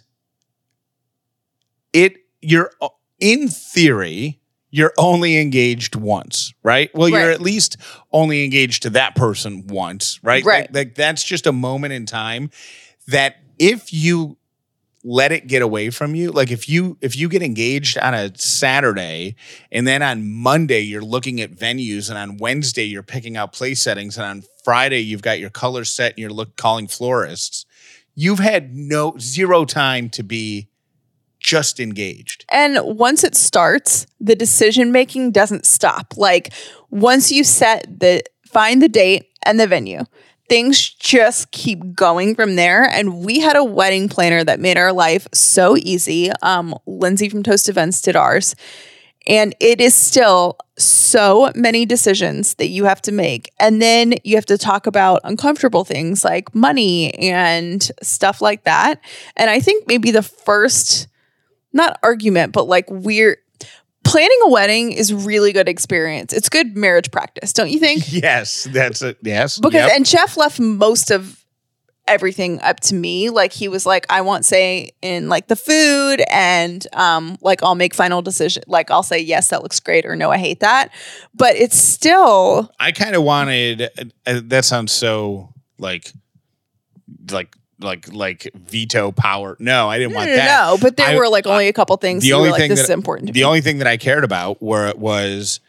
it 1.94 2.18
you're 2.42 2.70
in 3.18 3.48
theory 3.48 4.40
you're 4.74 4.92
only 4.98 5.40
engaged 5.40 5.94
once, 5.94 6.52
right? 6.64 6.92
Well, 6.96 7.08
you're 7.08 7.30
at 7.30 7.40
least 7.40 7.76
only 8.10 8.42
engaged 8.42 8.82
to 8.82 8.90
that 8.90 9.14
person 9.14 9.68
once, 9.68 10.18
right? 10.24 10.44
Right. 10.44 10.62
Like, 10.62 10.74
like 10.74 10.94
that's 10.96 11.22
just 11.22 11.46
a 11.46 11.52
moment 11.52 11.92
in 11.92 12.06
time 12.06 12.50
that 13.06 13.36
if 13.56 13.92
you 13.92 14.36
let 15.04 15.30
it 15.30 15.46
get 15.46 15.60
away 15.62 15.90
from 15.90 16.14
you 16.14 16.32
like 16.32 16.50
if 16.50 16.66
you 16.66 16.96
if 17.02 17.14
you 17.14 17.28
get 17.28 17.42
engaged 17.42 17.98
on 17.98 18.14
a 18.14 18.34
saturday 18.38 19.36
and 19.70 19.86
then 19.86 20.02
on 20.02 20.26
monday 20.26 20.80
you're 20.80 21.02
looking 21.02 21.42
at 21.42 21.50
venues 21.50 22.08
and 22.08 22.16
on 22.16 22.38
wednesday 22.38 22.84
you're 22.84 23.02
picking 23.02 23.36
out 23.36 23.52
place 23.52 23.82
settings 23.82 24.16
and 24.16 24.24
on 24.24 24.42
friday 24.64 25.00
you've 25.00 25.20
got 25.20 25.38
your 25.38 25.50
colors 25.50 25.92
set 25.92 26.12
and 26.12 26.18
you're 26.20 26.30
look 26.30 26.56
calling 26.56 26.88
florists 26.88 27.66
you've 28.14 28.38
had 28.38 28.74
no 28.74 29.14
zero 29.18 29.66
time 29.66 30.08
to 30.08 30.22
be 30.22 30.70
just 31.44 31.78
engaged. 31.78 32.46
And 32.50 32.78
once 32.82 33.22
it 33.22 33.36
starts, 33.36 34.06
the 34.18 34.34
decision 34.34 34.90
making 34.90 35.30
doesn't 35.30 35.66
stop. 35.66 36.14
Like 36.16 36.52
once 36.90 37.30
you 37.30 37.44
set 37.44 38.00
the 38.00 38.22
find 38.50 38.82
the 38.82 38.88
date 38.88 39.26
and 39.44 39.60
the 39.60 39.66
venue, 39.66 40.04
things 40.48 40.88
just 40.88 41.50
keep 41.52 41.94
going 41.94 42.34
from 42.34 42.56
there. 42.56 42.84
And 42.84 43.24
we 43.24 43.40
had 43.40 43.56
a 43.56 43.62
wedding 43.62 44.08
planner 44.08 44.42
that 44.42 44.58
made 44.58 44.78
our 44.78 44.92
life 44.92 45.28
so 45.34 45.76
easy. 45.76 46.30
Um, 46.42 46.74
Lindsay 46.86 47.28
from 47.28 47.42
Toast 47.42 47.68
Events 47.68 48.00
did 48.00 48.16
ours. 48.16 48.56
And 49.26 49.54
it 49.58 49.80
is 49.80 49.94
still 49.94 50.58
so 50.76 51.50
many 51.54 51.86
decisions 51.86 52.54
that 52.54 52.68
you 52.68 52.84
have 52.84 53.00
to 53.02 53.12
make. 53.12 53.50
And 53.58 53.80
then 53.80 54.14
you 54.22 54.36
have 54.36 54.46
to 54.46 54.58
talk 54.58 54.86
about 54.86 55.20
uncomfortable 55.24 55.84
things 55.84 56.24
like 56.24 56.54
money 56.54 57.14
and 57.14 57.82
stuff 58.02 58.42
like 58.42 58.64
that. 58.64 59.00
And 59.36 59.48
I 59.48 59.60
think 59.60 59.88
maybe 59.88 60.10
the 60.10 60.22
first, 60.22 61.08
not 61.74 61.98
argument, 62.02 62.52
but 62.54 62.66
like 62.68 62.90
we're 62.90 63.36
planning 64.04 64.38
a 64.44 64.48
wedding 64.50 64.92
is 64.92 65.12
really 65.12 65.52
good 65.52 65.68
experience. 65.68 66.32
It's 66.32 66.48
good 66.48 66.76
marriage 66.76 67.10
practice, 67.10 67.52
don't 67.52 67.70
you 67.70 67.78
think? 67.78 68.04
Yes, 68.12 68.64
that's 68.72 69.02
it. 69.02 69.18
Yes. 69.22 69.58
Because 69.58 69.74
Yep. 69.88 69.92
and 69.96 70.06
Jeff 70.06 70.36
left 70.36 70.60
most 70.60 71.10
of 71.10 71.44
everything 72.06 72.60
up 72.60 72.80
to 72.80 72.94
me. 72.94 73.30
Like 73.30 73.50
he 73.50 73.66
was 73.66 73.86
like, 73.86 74.04
I 74.10 74.20
want 74.20 74.44
say 74.44 74.90
in 75.00 75.30
like 75.30 75.48
the 75.48 75.56
food 75.56 76.22
and 76.30 76.86
um 76.92 77.38
like 77.40 77.62
I'll 77.62 77.74
make 77.74 77.94
final 77.94 78.20
decision. 78.20 78.62
Like 78.66 78.90
I'll 78.90 79.02
say 79.02 79.18
yes, 79.20 79.48
that 79.48 79.62
looks 79.62 79.80
great, 79.80 80.04
or 80.04 80.14
no, 80.14 80.30
I 80.30 80.36
hate 80.36 80.60
that. 80.60 80.90
But 81.34 81.56
it's 81.56 81.76
still 81.78 82.70
I 82.78 82.92
kind 82.92 83.16
of 83.16 83.22
wanted. 83.22 83.88
Uh, 84.26 84.40
that 84.44 84.66
sounds 84.66 84.92
so 84.92 85.54
like, 85.78 86.12
like, 87.30 87.56
like, 87.80 88.12
like 88.12 88.50
veto 88.54 89.10
power. 89.12 89.56
No, 89.58 89.88
I 89.88 89.98
didn't 89.98 90.12
no, 90.12 90.16
want 90.18 90.30
no, 90.30 90.36
that. 90.36 90.66
no. 90.68 90.78
But 90.80 90.96
there 90.96 91.08
I- 91.08 91.16
were 91.16 91.28
like 91.28 91.46
only 91.46 91.68
a 91.68 91.72
couple 91.72 91.96
things. 91.96 92.22
the 92.22 92.32
only 92.32 92.48
were 92.48 92.52
like 92.52 92.60
thing 92.60 92.70
this 92.70 92.80
that- 92.80 92.84
is 92.84 92.90
important 92.90 93.28
to 93.28 93.32
The 93.32 93.40
me. 93.40 93.44
only 93.44 93.60
thing 93.60 93.78
that 93.78 93.86
I 93.88 93.96
cared 93.96 94.24
about 94.24 94.62
were 94.62 94.92
was 94.96 95.60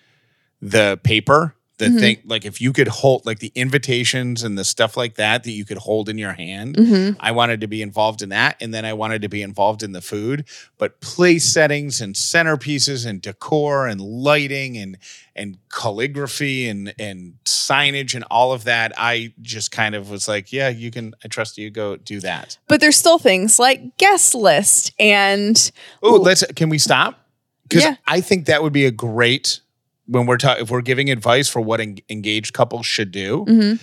the 0.61 0.99
paper, 1.03 1.54
the 1.77 1.85
Mm-hmm. 1.87 1.97
thing. 1.99 2.17
Like 2.25 2.45
if 2.45 2.61
you 2.61 2.71
could 2.71 2.87
hold 2.87 3.25
like 3.25 3.39
the 3.39 3.51
invitations 3.53 4.43
and 4.43 4.57
the 4.57 4.63
stuff 4.63 4.95
like 4.95 5.15
that 5.15 5.43
that 5.43 5.51
you 5.51 5.65
could 5.65 5.77
hold 5.77 6.07
in 6.07 6.17
your 6.17 6.31
hand. 6.33 6.75
Mm-hmm. 6.75 7.17
I 7.19 7.31
wanted 7.31 7.59
to 7.61 7.67
be 7.67 7.81
involved 7.81 8.21
in 8.21 8.29
that, 8.29 8.55
and 8.61 8.73
then 8.73 8.85
I 8.85 8.93
wanted 8.93 9.21
to 9.23 9.29
be 9.29 9.41
involved 9.41 9.83
in 9.83 9.91
the 9.91 10.01
food. 10.01 10.45
But 10.77 11.01
place 11.01 11.43
settings 11.45 11.99
and 12.01 12.15
centerpieces 12.15 13.05
and 13.05 13.21
decor 13.21 13.87
and 13.87 13.99
lighting 13.99 14.77
and 14.77 14.97
and 15.35 15.57
calligraphy 15.69 16.69
and 16.69 16.93
and 16.97 17.33
signage 17.45 18.15
and 18.15 18.23
all 18.31 18.53
of 18.53 18.63
that, 18.65 18.93
I 18.97 19.33
just 19.41 19.71
kind 19.71 19.95
of 19.95 20.09
was 20.09 20.27
like, 20.27 20.53
yeah, 20.53 20.69
you 20.69 20.91
can. 20.91 21.13
I 21.23 21.27
trust 21.27 21.57
you. 21.57 21.69
Go 21.69 21.97
do 21.97 22.19
that. 22.21 22.57
but 22.67 22.79
there's 22.79 22.95
still 22.97 23.19
things 23.19 23.59
like 23.59 23.97
guest 23.97 24.33
list 24.35 24.93
and 24.99 25.71
Oh, 26.01 26.15
let's. 26.15 26.43
Can 26.55 26.69
we 26.69 26.77
stop? 26.77 27.19
Because 27.67 27.83
Yeah. 27.83 27.95
I 28.07 28.21
think 28.21 28.45
that 28.45 28.61
would 28.63 28.73
be 28.73 28.85
a 28.85 28.91
great 28.91 29.59
when 30.07 30.25
we're 30.25 30.37
talking. 30.37 30.63
If 30.63 30.69
we're 30.71 30.81
giving 30.81 31.09
advice 31.09 31.47
for 31.49 31.61
what 31.61 31.79
en- 31.81 31.97
engaged 32.09 32.53
couples 32.53 32.85
should 32.85 33.11
do, 33.11 33.45
Mhm. 33.47 33.79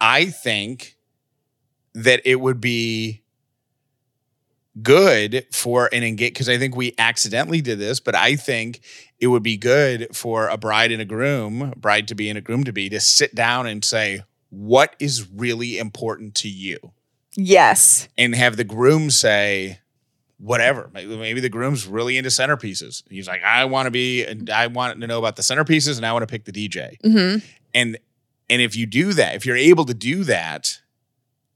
I 0.00 0.26
think 0.26 0.96
that 1.94 2.20
it 2.24 2.36
would 2.40 2.60
be 2.60 3.22
good 4.82 5.46
for 5.52 5.88
an 5.92 6.02
engage 6.04 6.32
because 6.34 6.48
I 6.48 6.56
think 6.58 6.76
we 6.76 6.94
accidentally 6.98 7.60
did 7.60 7.78
this, 7.78 8.00
but 8.00 8.14
I 8.14 8.36
think 8.36 8.80
it 9.18 9.26
would 9.26 9.42
be 9.42 9.56
good 9.56 10.14
for 10.14 10.48
a 10.48 10.56
bride 10.56 10.92
and 10.92 11.02
a 11.02 11.04
groom, 11.04 11.74
bride 11.76 12.08
to 12.08 12.14
be 12.14 12.28
and 12.28 12.38
a 12.38 12.40
groom 12.40 12.64
to 12.64 12.72
be, 12.72 12.88
to 12.88 13.00
sit 13.00 13.34
down 13.34 13.66
and 13.66 13.84
say, 13.84 14.22
what 14.50 14.94
is 14.98 15.28
really 15.30 15.78
important 15.78 16.34
to 16.36 16.48
you? 16.48 16.78
yes. 17.36 18.08
and 18.18 18.34
have 18.34 18.56
the 18.56 18.64
groom 18.64 19.08
say 19.10 19.79
whatever. 20.40 20.90
Maybe 20.92 21.40
the 21.40 21.48
groom's 21.48 21.86
really 21.86 22.16
into 22.16 22.30
centerpieces. 22.30 23.02
He's 23.10 23.28
like, 23.28 23.42
I 23.44 23.64
want 23.66 23.86
to 23.86 23.90
be, 23.90 24.24
and 24.24 24.48
I 24.50 24.66
want 24.68 25.00
to 25.00 25.06
know 25.06 25.18
about 25.18 25.36
the 25.36 25.42
centerpieces, 25.42 25.96
and 25.96 26.06
I 26.06 26.12
want 26.12 26.22
to 26.22 26.26
pick 26.26 26.44
the 26.44 26.52
DJ. 26.52 26.96
hmm 27.02 27.38
And 27.74 27.98
and 28.48 28.60
if 28.60 28.74
you 28.74 28.86
do 28.86 29.12
that, 29.12 29.34
if 29.36 29.46
you're 29.46 29.56
able 29.56 29.84
to 29.84 29.94
do 29.94 30.24
that, 30.24 30.80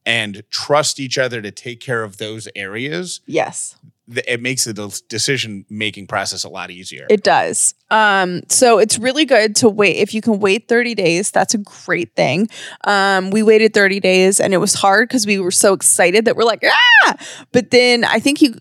and 0.07 0.43
trust 0.51 1.01
each 1.01 1.17
other 1.19 1.41
to 1.41 1.51
take 1.51 1.81
care 1.81 2.03
of 2.05 2.19
those 2.19 2.47
areas, 2.55 3.21
Yes. 3.27 3.75
it 4.07 4.43
makes 4.43 4.65
the 4.65 5.03
decision 5.09 5.65
making 5.71 6.07
process 6.07 6.45
a 6.45 6.49
lot 6.51 6.71
easier. 6.71 7.07
It 7.09 7.23
does. 7.25 7.75
Um, 7.91 8.43
so 8.51 8.79
it's 8.79 8.99
really 8.99 9.25
good 9.25 9.57
to 9.57 9.69
wait. 9.71 9.97
If 9.97 10.13
you 10.13 10.21
can 10.21 10.41
wait 10.41 10.69
30 10.69 10.95
days, 10.95 11.31
that's 11.31 11.55
a 11.55 11.59
great 11.59 12.15
thing. 12.15 12.49
Um, 12.87 13.31
we 13.31 13.43
waited 13.43 13.73
30 13.73 13.99
days 14.01 14.41
and 14.41 14.53
it 14.53 14.59
was 14.59 14.75
hard 14.75 15.09
because 15.09 15.27
we 15.27 15.39
were 15.39 15.51
so 15.51 15.73
excited 15.73 16.27
that 16.27 16.37
we're 16.37 16.45
like, 16.45 16.63
ah! 17.07 17.17
But 17.53 17.71
then 17.71 18.05
I 18.05 18.19
think 18.21 18.43
you 18.43 18.57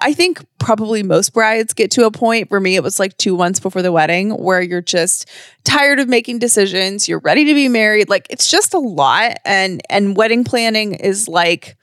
I 0.00 0.12
think 0.12 0.44
probably 0.58 1.02
most 1.02 1.32
brides 1.34 1.74
get 1.74 1.90
to 1.92 2.06
a 2.06 2.10
point 2.10 2.48
for 2.48 2.60
me 2.60 2.76
it 2.76 2.82
was 2.82 2.98
like 3.00 3.16
2 3.18 3.36
months 3.36 3.58
before 3.60 3.82
the 3.82 3.92
wedding 3.92 4.30
where 4.30 4.62
you're 4.62 4.80
just 4.80 5.28
tired 5.64 5.98
of 5.98 6.08
making 6.08 6.38
decisions, 6.38 7.08
you're 7.08 7.18
ready 7.20 7.44
to 7.46 7.54
be 7.54 7.68
married, 7.68 8.08
like 8.08 8.26
it's 8.30 8.50
just 8.50 8.72
a 8.74 8.78
lot 8.78 9.36
and 9.44 9.80
and 9.90 10.16
wedding 10.16 10.44
planning 10.44 10.94
is 10.94 11.28
like 11.28 11.76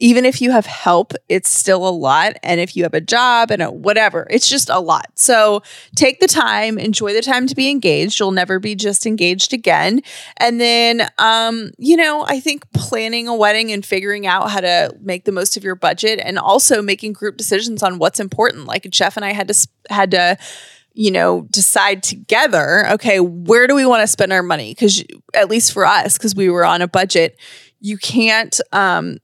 even 0.00 0.24
if 0.24 0.40
you 0.40 0.50
have 0.50 0.64
help, 0.64 1.12
it's 1.28 1.50
still 1.50 1.86
a 1.86 1.90
lot. 1.90 2.32
And 2.42 2.58
if 2.58 2.74
you 2.74 2.82
have 2.84 2.94
a 2.94 3.02
job 3.02 3.50
and 3.50 3.60
a 3.60 3.70
whatever, 3.70 4.26
it's 4.30 4.48
just 4.48 4.70
a 4.70 4.80
lot. 4.80 5.06
So 5.14 5.62
take 5.94 6.20
the 6.20 6.26
time, 6.26 6.78
enjoy 6.78 7.12
the 7.12 7.20
time 7.20 7.46
to 7.46 7.54
be 7.54 7.70
engaged. 7.70 8.18
You'll 8.18 8.30
never 8.30 8.58
be 8.58 8.74
just 8.74 9.04
engaged 9.04 9.52
again. 9.52 10.00
And 10.38 10.58
then, 10.58 11.06
um, 11.18 11.70
you 11.76 11.96
know, 11.96 12.24
I 12.26 12.40
think 12.40 12.70
planning 12.72 13.28
a 13.28 13.34
wedding 13.34 13.70
and 13.70 13.84
figuring 13.84 14.26
out 14.26 14.50
how 14.50 14.60
to 14.60 14.96
make 15.02 15.26
the 15.26 15.32
most 15.32 15.58
of 15.58 15.62
your 15.62 15.74
budget 15.74 16.18
and 16.18 16.38
also 16.38 16.80
making 16.80 17.12
group 17.12 17.36
decisions 17.36 17.82
on 17.82 17.98
what's 17.98 18.20
important. 18.20 18.64
Like 18.64 18.88
Jeff 18.90 19.16
and 19.16 19.24
I 19.24 19.32
had 19.32 19.48
to, 19.48 19.68
had 19.90 20.10
to, 20.12 20.38
you 20.94 21.10
know, 21.10 21.42
decide 21.50 22.02
together, 22.02 22.88
okay, 22.92 23.20
where 23.20 23.66
do 23.66 23.74
we 23.74 23.84
want 23.84 24.02
to 24.02 24.06
spend 24.06 24.32
our 24.32 24.42
money? 24.42 24.72
Because 24.72 25.04
at 25.34 25.50
least 25.50 25.72
for 25.72 25.84
us, 25.84 26.16
because 26.16 26.34
we 26.34 26.48
were 26.48 26.64
on 26.64 26.80
a 26.80 26.88
budget, 26.88 27.38
you 27.80 27.98
can't, 27.98 28.58
um, 28.72 29.18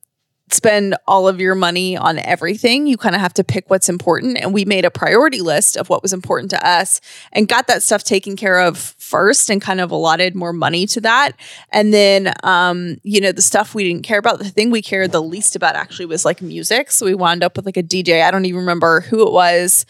spend 0.50 0.94
all 1.08 1.26
of 1.26 1.40
your 1.40 1.54
money 1.54 1.96
on 1.96 2.18
everything. 2.20 2.86
You 2.86 2.96
kind 2.96 3.14
of 3.14 3.20
have 3.20 3.34
to 3.34 3.44
pick 3.44 3.68
what's 3.68 3.88
important. 3.88 4.38
And 4.38 4.54
we 4.54 4.64
made 4.64 4.84
a 4.84 4.90
priority 4.90 5.40
list 5.40 5.76
of 5.76 5.88
what 5.88 6.02
was 6.02 6.12
important 6.12 6.50
to 6.50 6.66
us 6.68 7.00
and 7.32 7.48
got 7.48 7.66
that 7.66 7.82
stuff 7.82 8.04
taken 8.04 8.36
care 8.36 8.60
of 8.60 8.78
first 8.78 9.50
and 9.50 9.60
kind 9.60 9.80
of 9.80 9.90
allotted 9.90 10.34
more 10.36 10.52
money 10.52 10.86
to 10.88 11.00
that. 11.00 11.32
And 11.70 11.92
then, 11.92 12.32
um, 12.44 12.98
you 13.02 13.20
know, 13.20 13.32
the 13.32 13.42
stuff 13.42 13.74
we 13.74 13.84
didn't 13.84 14.04
care 14.04 14.18
about, 14.18 14.38
the 14.38 14.48
thing 14.48 14.70
we 14.70 14.82
cared 14.82 15.10
the 15.10 15.22
least 15.22 15.56
about 15.56 15.74
actually 15.74 16.06
was 16.06 16.24
like 16.24 16.40
music. 16.40 16.92
So 16.92 17.06
we 17.06 17.14
wound 17.14 17.42
up 17.42 17.56
with 17.56 17.66
like 17.66 17.76
a 17.76 17.82
DJ. 17.82 18.22
I 18.22 18.30
don't 18.30 18.44
even 18.44 18.60
remember 18.60 19.00
who 19.00 19.26
it 19.26 19.32
was. 19.32 19.84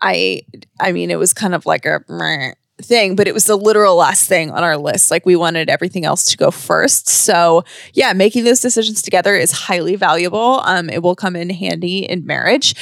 I, 0.00 0.42
I 0.78 0.92
mean, 0.92 1.10
it 1.10 1.18
was 1.18 1.32
kind 1.32 1.56
of 1.56 1.66
like 1.66 1.86
a 1.86 2.04
thing, 2.80 3.16
but 3.16 3.26
it 3.26 3.34
was 3.34 3.44
the 3.44 3.56
literal 3.56 3.96
last 3.96 4.28
thing 4.28 4.50
on 4.50 4.62
our 4.62 4.76
list. 4.76 5.10
Like 5.10 5.26
we 5.26 5.36
wanted 5.36 5.68
everything 5.68 6.04
else 6.04 6.30
to 6.30 6.36
go 6.36 6.50
first. 6.50 7.08
So 7.08 7.64
yeah, 7.92 8.12
making 8.12 8.44
those 8.44 8.60
decisions 8.60 9.02
together 9.02 9.34
is 9.34 9.50
highly 9.52 9.96
valuable. 9.96 10.60
Um, 10.64 10.88
it 10.88 11.02
will 11.02 11.16
come 11.16 11.36
in 11.36 11.50
handy 11.50 11.98
in 12.08 12.24
marriage, 12.26 12.74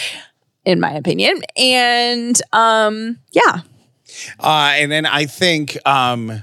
in 0.64 0.80
my 0.80 0.92
opinion. 0.92 1.40
And 1.56 2.40
um, 2.52 3.18
yeah, 3.32 3.60
Uh, 4.38 4.72
and 4.74 4.90
then 4.90 5.04
I 5.06 5.26
think 5.26 5.76
um 5.86 6.42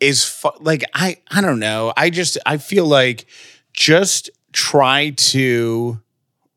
is 0.00 0.24
fu- 0.24 0.50
like 0.60 0.84
I 0.94 1.18
I 1.30 1.40
don't 1.40 1.58
know. 1.58 1.92
I 1.96 2.10
just 2.10 2.38
I 2.46 2.58
feel 2.58 2.86
like 2.86 3.26
just 3.72 4.30
try 4.52 5.10
to 5.16 6.00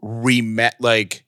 remet 0.03 0.71
like 0.79 1.23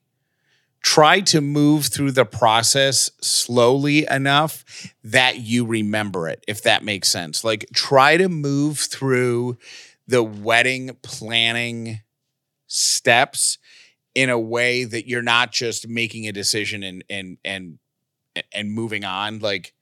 try 0.82 1.20
to 1.22 1.42
move 1.42 1.86
through 1.86 2.12
the 2.12 2.26
process 2.26 3.12
slowly 3.22 4.06
enough 4.10 4.94
that 5.04 5.40
you 5.40 5.66
remember 5.66 6.28
it 6.28 6.44
if 6.48 6.64
that 6.64 6.84
makes 6.84 7.08
sense. 7.08 7.44
Like 7.44 7.68
try 7.74 8.18
to 8.18 8.28
move 8.28 8.80
through 8.80 9.58
the 10.08 10.24
wedding 10.24 10.98
planning 11.04 12.02
steps 12.68 13.58
in 14.16 14.30
a 14.30 14.40
way 14.40 14.84
that 14.84 15.08
you're 15.08 15.22
not 15.22 15.52
just 15.52 15.88
making 15.88 16.28
a 16.28 16.32
decision 16.32 16.84
and 16.84 17.04
and 17.10 17.38
and 17.46 17.78
and 18.52 18.72
moving 18.72 19.04
on 19.04 19.40
like 19.40 19.74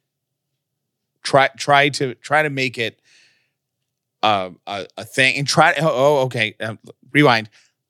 try 1.23 1.47
try 1.57 1.89
to 1.89 2.13
try 2.15 2.43
to 2.43 2.49
make 2.49 2.77
it 2.77 2.99
uh, 4.21 4.49
a 4.67 4.85
a 4.97 5.05
thing 5.05 5.38
and 5.38 5.47
try 5.47 5.73
oh, 5.79 5.88
oh 5.88 6.17
okay 6.25 6.55
um, 6.59 6.77
rewind 7.12 7.49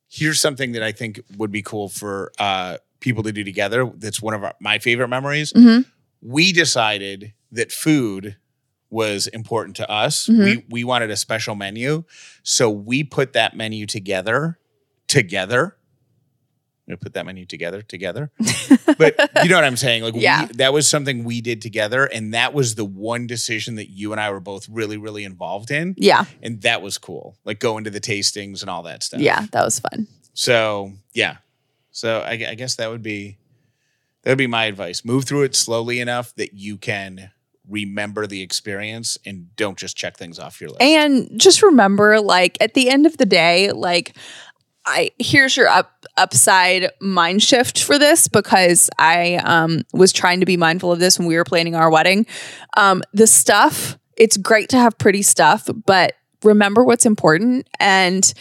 here's 0.09 0.39
something 0.39 0.73
that 0.73 0.83
i 0.83 0.91
think 0.91 1.19
would 1.37 1.51
be 1.51 1.61
cool 1.61 1.89
for 1.89 2.31
uh 2.39 2.77
people 2.99 3.23
to 3.23 3.31
do 3.31 3.43
together 3.43 3.89
that's 3.97 4.21
one 4.21 4.33
of 4.33 4.43
our, 4.43 4.53
my 4.59 4.77
favorite 4.79 5.07
memories 5.07 5.53
Mhm. 5.53 5.85
we 6.21 6.51
decided 6.51 7.33
that 7.51 7.71
food 7.71 8.35
was 8.89 9.27
important 9.27 9.75
to 9.77 9.89
us 9.89 10.27
Mhm. 10.27 10.43
we 10.43 10.65
we 10.69 10.83
wanted 10.83 11.09
a 11.11 11.15
special 11.17 11.55
menu 11.55 12.03
so 12.43 12.69
we 12.69 13.03
put 13.03 13.33
that 13.33 13.55
menu 13.55 13.85
together 13.85 14.57
together 15.07 15.75
I'm 16.87 16.93
gonna 16.93 16.97
put 17.03 17.13
that 17.13 17.25
menu 17.27 17.45
together 17.45 17.83
together. 17.83 18.31
but 18.97 19.15
you 19.43 19.49
know 19.49 19.57
what 19.57 19.63
I'm 19.63 19.77
saying? 19.77 20.01
Like 20.01 20.15
Yeah. 20.17 20.47
we, 20.47 20.53
that 20.53 20.73
was 20.73 20.87
something 20.87 21.23
we 21.23 21.39
did 21.39 21.61
together, 21.61 22.05
and 22.05 22.33
that 22.33 22.51
was 22.55 22.73
the 22.73 22.83
one 22.83 23.27
decision 23.27 23.75
that 23.75 23.91
you 23.91 24.11
and 24.11 24.19
I 24.19 24.31
were 24.31 24.39
both 24.39 24.67
really, 24.67 24.97
really 24.97 25.23
involved 25.23 25.69
in. 25.69 25.93
Yeah. 25.99 26.25
And 26.41 26.63
that 26.63 26.81
was 26.81 26.97
cool. 26.97 27.37
Like 27.45 27.59
going 27.59 27.83
to 27.83 27.91
the 27.91 28.01
tastings 28.01 28.61
and 28.61 28.71
all 28.71 28.81
that 28.83 29.03
stuff. 29.03 29.19
Yeah. 29.19 29.45
That 29.51 29.63
was 29.63 29.79
fun. 29.79 30.07
So 30.33 30.93
yeah. 31.13 31.37
So 31.91 32.19
I, 32.19 32.31
I 32.49 32.55
guess 32.55 32.75
that 32.75 32.89
would 32.89 33.03
be 33.03 33.37
that 34.23 34.31
would 34.31 34.37
be 34.37 34.47
my 34.47 34.65
advice. 34.65 35.05
Move 35.05 35.25
through 35.25 35.43
it 35.43 35.55
slowly 35.55 35.99
enough 35.99 36.35
that 36.35 36.53
you 36.53 36.77
can 36.77 37.31
remember 37.67 38.27
the 38.27 38.41
experience 38.41 39.17
and 39.25 39.55
don't 39.55 39.77
just 39.77 39.95
check 39.95 40.17
things 40.17 40.39
off 40.39 40.59
your 40.59 40.71
list. 40.71 40.81
And 40.81 41.29
just 41.39 41.61
remember, 41.61 42.19
like 42.19 42.57
at 42.59 42.73
the 42.73 42.89
end 42.89 43.05
of 43.05 43.17
the 43.17 43.25
day, 43.25 43.71
like 43.71 44.15
I 44.85 45.11
here's 45.19 45.55
your 45.55 45.67
up 45.67 46.05
upside 46.17 46.89
mind 46.99 47.43
shift 47.43 47.83
for 47.83 47.99
this 47.99 48.27
because 48.27 48.89
I 48.97 49.35
um 49.37 49.83
was 49.93 50.11
trying 50.11 50.39
to 50.39 50.45
be 50.45 50.57
mindful 50.57 50.91
of 50.91 50.99
this 50.99 51.19
when 51.19 51.27
we 51.27 51.35
were 51.35 51.43
planning 51.43 51.75
our 51.75 51.89
wedding. 51.89 52.25
Um 52.75 53.03
the 53.13 53.27
stuff, 53.27 53.97
it's 54.17 54.37
great 54.37 54.69
to 54.69 54.77
have 54.77 54.97
pretty 54.97 55.21
stuff, 55.21 55.69
but 55.85 56.13
remember 56.43 56.83
what's 56.83 57.05
important 57.05 57.67
and 57.79 58.33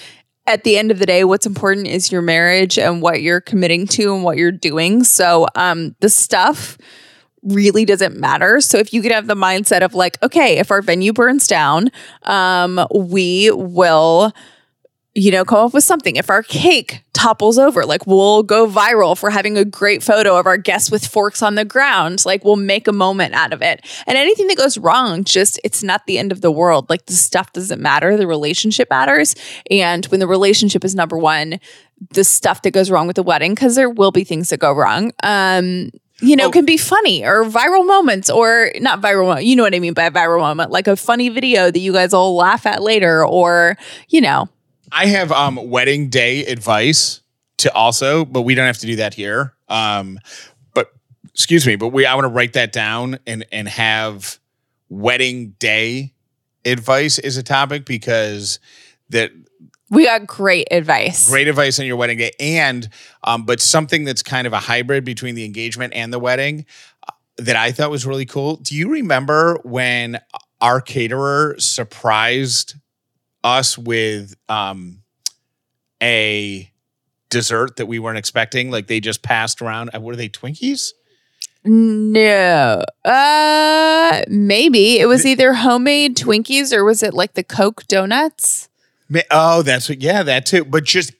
at 0.48 0.64
the 0.64 0.78
end 0.78 0.90
of 0.90 0.98
the 0.98 1.06
day 1.06 1.24
what's 1.24 1.46
important 1.46 1.86
is 1.86 2.10
your 2.10 2.22
marriage 2.22 2.78
and 2.78 3.02
what 3.02 3.22
you're 3.22 3.40
committing 3.40 3.86
to 3.86 4.14
and 4.14 4.24
what 4.24 4.36
you're 4.36 4.50
doing. 4.50 5.04
So 5.04 5.46
um 5.54 5.94
the 6.00 6.08
stuff 6.08 6.78
really 7.42 7.84
doesn't 7.84 8.16
matter. 8.16 8.60
So 8.60 8.78
if 8.78 8.92
you 8.92 9.02
could 9.02 9.12
have 9.12 9.26
the 9.26 9.36
mindset 9.36 9.82
of 9.82 9.94
like, 9.94 10.20
okay, 10.22 10.58
if 10.58 10.70
our 10.70 10.82
venue 10.82 11.12
burns 11.12 11.46
down, 11.46 11.90
um, 12.24 12.84
we 12.94 13.50
will, 13.52 14.32
you 15.18 15.30
know, 15.32 15.44
come 15.44 15.66
up 15.66 15.74
with 15.74 15.84
something. 15.84 16.16
If 16.16 16.30
our 16.30 16.42
cake 16.42 17.02
topples 17.12 17.58
over, 17.58 17.84
like 17.84 18.06
we'll 18.06 18.44
go 18.44 18.68
viral 18.68 19.18
for 19.18 19.30
having 19.30 19.58
a 19.58 19.64
great 19.64 20.02
photo 20.02 20.38
of 20.38 20.46
our 20.46 20.56
guests 20.56 20.90
with 20.90 21.04
forks 21.04 21.42
on 21.42 21.56
the 21.56 21.64
ground. 21.64 22.24
Like 22.24 22.44
we'll 22.44 22.54
make 22.56 22.86
a 22.86 22.92
moment 22.92 23.34
out 23.34 23.52
of 23.52 23.60
it. 23.60 23.84
And 24.06 24.16
anything 24.16 24.46
that 24.46 24.56
goes 24.56 24.78
wrong, 24.78 25.24
just 25.24 25.58
it's 25.64 25.82
not 25.82 26.06
the 26.06 26.18
end 26.18 26.30
of 26.30 26.40
the 26.40 26.52
world. 26.52 26.88
Like 26.88 27.06
the 27.06 27.14
stuff 27.14 27.52
doesn't 27.52 27.80
matter. 27.82 28.16
The 28.16 28.28
relationship 28.28 28.88
matters. 28.90 29.34
And 29.70 30.06
when 30.06 30.20
the 30.20 30.28
relationship 30.28 30.84
is 30.84 30.94
number 30.94 31.18
one, 31.18 31.58
the 32.10 32.22
stuff 32.22 32.62
that 32.62 32.70
goes 32.70 32.88
wrong 32.90 33.08
with 33.08 33.16
the 33.16 33.24
wedding, 33.24 33.54
because 33.54 33.74
there 33.74 33.90
will 33.90 34.12
be 34.12 34.22
things 34.22 34.50
that 34.50 34.60
go 34.60 34.72
wrong. 34.72 35.10
Um, 35.24 35.90
you 36.20 36.36
know, 36.36 36.46
Oh. 36.46 36.50
can 36.50 36.64
be 36.64 36.76
funny 36.76 37.24
or 37.24 37.44
viral 37.44 37.84
moments 37.86 38.30
or 38.30 38.70
not 38.80 39.00
viral, 39.00 39.44
you 39.44 39.56
know 39.56 39.64
what 39.64 39.74
I 39.74 39.80
mean 39.80 39.94
by 39.94 40.04
a 40.04 40.10
viral 40.12 40.40
moment, 40.40 40.70
like 40.70 40.86
a 40.86 40.96
funny 40.96 41.28
video 41.28 41.70
that 41.70 41.78
you 41.80 41.92
guys 41.92 42.12
all 42.12 42.36
laugh 42.36 42.66
at 42.66 42.82
later 42.82 43.24
or, 43.26 43.76
you 44.08 44.20
know, 44.20 44.48
I 44.92 45.06
have 45.06 45.32
um 45.32 45.56
wedding 45.56 46.08
day 46.08 46.44
advice 46.46 47.20
to 47.58 47.72
also, 47.72 48.24
but 48.24 48.42
we 48.42 48.54
don't 48.54 48.66
have 48.66 48.78
to 48.78 48.86
do 48.86 48.96
that 48.96 49.14
here. 49.14 49.54
Um, 49.68 50.18
but 50.74 50.92
excuse 51.32 51.66
me, 51.66 51.76
but 51.76 51.88
we 51.88 52.06
I 52.06 52.14
want 52.14 52.24
to 52.24 52.32
write 52.32 52.54
that 52.54 52.72
down 52.72 53.18
and 53.26 53.44
and 53.52 53.68
have 53.68 54.38
wedding 54.88 55.54
day 55.58 56.14
advice 56.64 57.18
is 57.18 57.36
a 57.36 57.42
topic 57.42 57.84
because 57.84 58.58
that 59.10 59.30
we 59.90 60.04
got 60.04 60.26
great 60.26 60.68
advice. 60.70 61.28
great 61.28 61.48
advice 61.48 61.80
on 61.80 61.86
your 61.86 61.96
wedding 61.96 62.18
day 62.18 62.32
and 62.38 62.88
um, 63.24 63.44
but 63.44 63.60
something 63.60 64.04
that's 64.04 64.22
kind 64.22 64.46
of 64.46 64.52
a 64.52 64.58
hybrid 64.58 65.04
between 65.04 65.34
the 65.34 65.44
engagement 65.44 65.92
and 65.94 66.12
the 66.12 66.18
wedding 66.18 66.66
uh, 67.08 67.12
that 67.36 67.56
i 67.56 67.72
thought 67.72 67.90
was 67.90 68.04
really 68.04 68.26
cool 68.26 68.56
do 68.56 68.74
you 68.74 68.90
remember 68.90 69.58
when 69.62 70.20
our 70.60 70.80
caterer 70.80 71.54
surprised 71.58 72.74
us 73.44 73.76
with 73.78 74.34
um, 74.48 75.02
a 76.02 76.70
dessert 77.30 77.76
that 77.76 77.86
we 77.86 77.98
weren't 77.98 78.18
expecting 78.18 78.70
like 78.70 78.86
they 78.86 79.00
just 79.00 79.22
passed 79.22 79.60
around 79.60 79.90
uh, 79.94 80.00
what 80.00 80.12
are 80.14 80.16
they 80.16 80.28
twinkies 80.30 80.92
No. 81.64 82.82
Uh 83.04 84.22
maybe. 84.28 84.98
It 84.98 85.06
was 85.06 85.26
either 85.26 85.52
homemade 85.52 86.16
Twinkies 86.16 86.72
or 86.72 86.84
was 86.84 87.02
it 87.02 87.12
like 87.12 87.34
the 87.34 87.42
Coke 87.44 87.86
donuts? 87.88 88.68
Ma- 89.10 89.20
Oh, 89.30 89.62
that's 89.62 89.88
what. 89.88 90.00
Yeah, 90.00 90.22
that 90.22 90.46
too. 90.46 90.64
But 90.64 90.84
just 90.84 91.12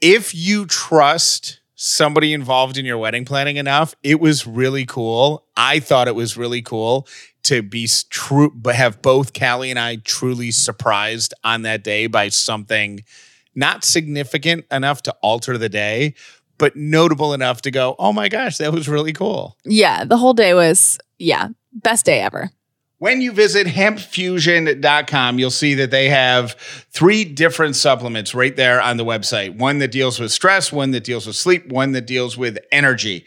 if 0.00 0.34
you 0.34 0.64
trust 0.64 1.60
somebody 1.74 2.32
involved 2.32 2.78
in 2.78 2.84
your 2.86 2.98
wedding 2.98 3.24
planning 3.24 3.56
enough, 3.56 3.94
it 4.02 4.20
was 4.20 4.46
really 4.46 4.86
cool. 4.86 5.44
I 5.56 5.80
thought 5.80 6.08
it 6.08 6.14
was 6.14 6.36
really 6.36 6.62
cool 6.62 7.06
to 7.48 7.62
be 7.62 7.88
true, 8.10 8.52
but 8.54 8.74
have 8.74 9.02
both 9.02 9.38
Callie 9.38 9.70
and 9.70 9.78
I 9.78 9.96
truly 9.96 10.50
surprised 10.50 11.34
on 11.44 11.62
that 11.62 11.82
day 11.82 12.06
by 12.06 12.28
something 12.28 13.04
not 13.54 13.84
significant 13.84 14.66
enough 14.70 15.02
to 15.02 15.16
alter 15.22 15.58
the 15.58 15.68
day, 15.68 16.14
but 16.58 16.76
notable 16.76 17.32
enough 17.32 17.62
to 17.62 17.70
go, 17.70 17.96
oh 17.98 18.12
my 18.12 18.28
gosh, 18.28 18.58
that 18.58 18.72
was 18.72 18.88
really 18.88 19.12
cool. 19.12 19.56
Yeah, 19.64 20.04
the 20.04 20.16
whole 20.16 20.34
day 20.34 20.54
was 20.54 20.98
yeah, 21.18 21.48
best 21.72 22.06
day 22.06 22.20
ever. 22.20 22.50
When 22.98 23.20
you 23.20 23.30
visit 23.30 23.68
hempfusion.com, 23.68 25.38
you'll 25.38 25.50
see 25.52 25.74
that 25.74 25.92
they 25.92 26.08
have 26.08 26.52
three 26.90 27.24
different 27.24 27.76
supplements 27.76 28.34
right 28.34 28.56
there 28.56 28.80
on 28.80 28.96
the 28.96 29.04
website 29.04 29.56
one 29.56 29.78
that 29.78 29.92
deals 29.92 30.18
with 30.18 30.32
stress, 30.32 30.72
one 30.72 30.90
that 30.90 31.04
deals 31.04 31.26
with 31.26 31.36
sleep, 31.36 31.68
one 31.68 31.92
that 31.92 32.06
deals 32.06 32.36
with 32.36 32.58
energy. 32.72 33.24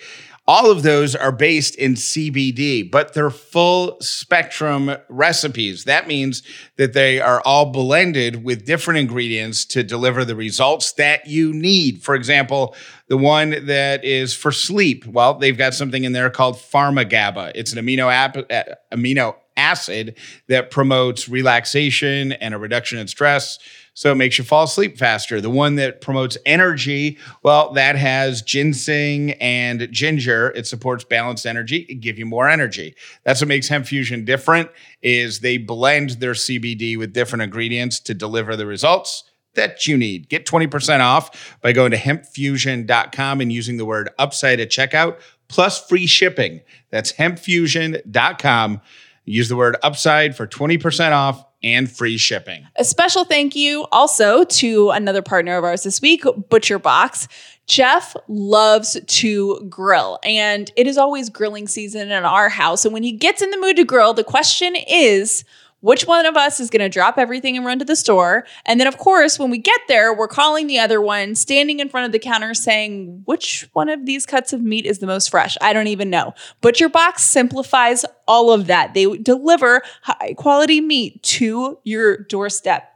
All 0.52 0.70
of 0.70 0.84
those 0.84 1.16
are 1.16 1.32
based 1.32 1.76
in 1.76 1.94
CBD, 1.94 2.92
but 2.92 3.14
they're 3.14 3.30
full 3.30 3.96
spectrum 4.02 4.98
recipes. 5.08 5.86
That 5.86 6.10
means 6.10 6.44
that 6.76 6.92
they 6.92 7.22
are 7.22 7.40
all 7.46 7.72
blended 7.72 8.44
with 8.44 8.66
different 8.66 9.00
ingredients 9.00 9.64
to 9.68 9.82
deliver 9.82 10.26
the 10.26 10.36
results 10.36 10.92
that 10.92 11.26
you 11.26 11.54
need. 11.54 12.04
For 12.04 12.16
example, 12.16 12.76
the 13.08 13.16
one 13.16 13.66
that 13.68 14.04
is 14.04 14.34
for 14.34 14.52
sleep, 14.52 15.06
well, 15.06 15.36
they've 15.36 15.58
got 15.58 15.74
something 15.74 16.04
in 16.04 16.12
there 16.12 16.30
called 16.30 16.58
PharmaGABA. 16.58 17.54
It's 17.56 17.72
an 17.72 17.80
amino 17.80 18.12
ap- 18.12 18.52
uh, 18.52 18.76
amino 18.92 19.36
acid 19.56 20.18
that 20.50 20.70
promotes 20.70 21.30
relaxation 21.30 22.34
and 22.34 22.54
a 22.54 22.58
reduction 22.58 23.00
in 23.00 23.08
stress. 23.08 23.58
So 24.02 24.12
it 24.12 24.16
makes 24.16 24.40
you 24.40 24.44
fall 24.44 24.64
asleep 24.64 24.98
faster. 24.98 25.40
The 25.42 25.52
one 25.52 25.76
that 25.76 26.02
promotes 26.02 26.36
energy, 26.44 27.20
well, 27.44 27.72
that 27.74 27.96
has 27.96 28.42
ginseng 28.42 29.34
and 29.34 29.88
ginger. 29.92 30.50
It 30.56 30.66
supports 30.66 31.04
balanced 31.04 31.46
energy. 31.46 31.86
It 31.88 32.02
give 32.02 32.18
you 32.18 32.26
more 32.26 32.50
energy. 32.50 32.96
That's 33.26 33.42
what 33.42 33.48
makes 33.48 33.68
Hemp 33.68 33.86
Fusion 33.86 34.26
different 34.26 34.72
is 35.04 35.42
they 35.42 35.58
blend 35.58 36.10
their 36.14 36.34
CBD 36.34 36.98
with 36.98 37.14
different 37.14 37.44
ingredients 37.44 38.00
to 38.00 38.16
deliver 38.16 38.56
the 38.56 38.66
results 38.66 39.24
that 39.54 39.86
you 39.86 39.98
need. 39.98 40.30
Get 40.30 40.48
20% 40.48 41.02
off 41.02 41.60
by 41.62 41.72
going 41.72 41.92
to 41.92 41.98
hempfusion.com 41.98 43.40
and 43.40 43.54
using 43.54 43.78
the 43.78 43.86
word 43.86 44.10
upside 44.18 44.60
at 44.60 44.72
checkout 44.72 45.20
plus 45.48 45.80
free 45.88 46.08
shipping. 46.08 46.62
That's 46.90 47.12
hempfusion.com. 47.12 48.82
Use 49.26 49.48
the 49.48 49.56
word 49.56 49.78
upside 49.84 50.36
for 50.36 50.48
20% 50.48 51.12
off 51.12 51.46
and 51.64 51.92
free 51.92 52.18
shipping. 52.18 52.68
A 52.76 52.84
special 52.84 53.24
thank 53.24 53.56
you 53.56 53.86
also 53.92 54.44
to 54.44 54.90
another 54.90 55.22
partner 55.22 55.58
of 55.58 55.64
ours 55.64 55.84
this 55.84 56.02
week, 56.02 56.24
Butcher 56.50 56.80
Box. 56.80 57.28
Jeff 57.68 58.16
loves 58.28 59.00
to 59.08 59.66
grill, 59.70 60.20
and 60.24 60.72
it 60.76 60.88
is 60.88 60.98
always 60.98 61.30
grilling 61.30 61.68
season 61.68 62.12
in 62.12 62.24
our 62.26 62.50
house. 62.50 62.84
And 62.84 62.94
when 62.94 63.04
he 63.04 63.12
gets 63.12 63.42
in 63.42 63.50
the 63.52 63.60
mood 63.60 63.78
to 63.78 63.86
grill, 63.86 64.14
the 64.14 64.24
question 64.24 64.76
is, 64.90 65.46
which 65.82 66.08
one 66.08 66.26
of 66.26 66.38
us 66.38 66.60
is 66.60 66.70
going 66.70 66.82
to 66.82 66.90
drop 66.90 67.18
everything 67.18 67.58
and 67.58 67.66
run 67.66 67.80
to 67.80 67.86
the 67.86 67.96
store? 67.96 68.46
And 68.66 68.80
then, 68.80 68.88
of 68.88 68.98
course, 68.98 69.38
when 69.38 69.50
we 69.50 69.58
get 69.58 69.82
there, 69.88 70.14
we're 70.14 70.28
calling 70.28 70.68
the 70.68 70.80
other 70.80 71.02
one, 71.02 71.36
standing 71.36 71.80
in 71.80 71.90
front 71.90 72.06
of 72.06 72.12
the 72.12 72.20
counter 72.20 72.54
saying, 72.54 73.24
which 73.26 73.68
one 73.74 73.90
of 73.90 74.06
these 74.06 74.26
cuts 74.26 74.54
of 74.54 74.62
meat 74.62 74.86
is 74.86 75.00
the 75.00 75.08
most 75.08 75.30
fresh? 75.30 75.58
I 75.62 75.74
don't 75.74 75.88
even 75.88 76.10
know. 76.10 76.34
Butcher 76.62 76.90
Box 76.90 77.24
simplifies 77.24 78.06
all 78.28 78.52
of 78.52 78.68
that. 78.68 78.94
They 78.94 79.06
deliver 79.18 79.82
high 80.04 80.34
quality 80.38 80.82
meat 80.82 81.22
to 81.24 81.80
your 81.84 82.18
doorstep. 82.18 82.88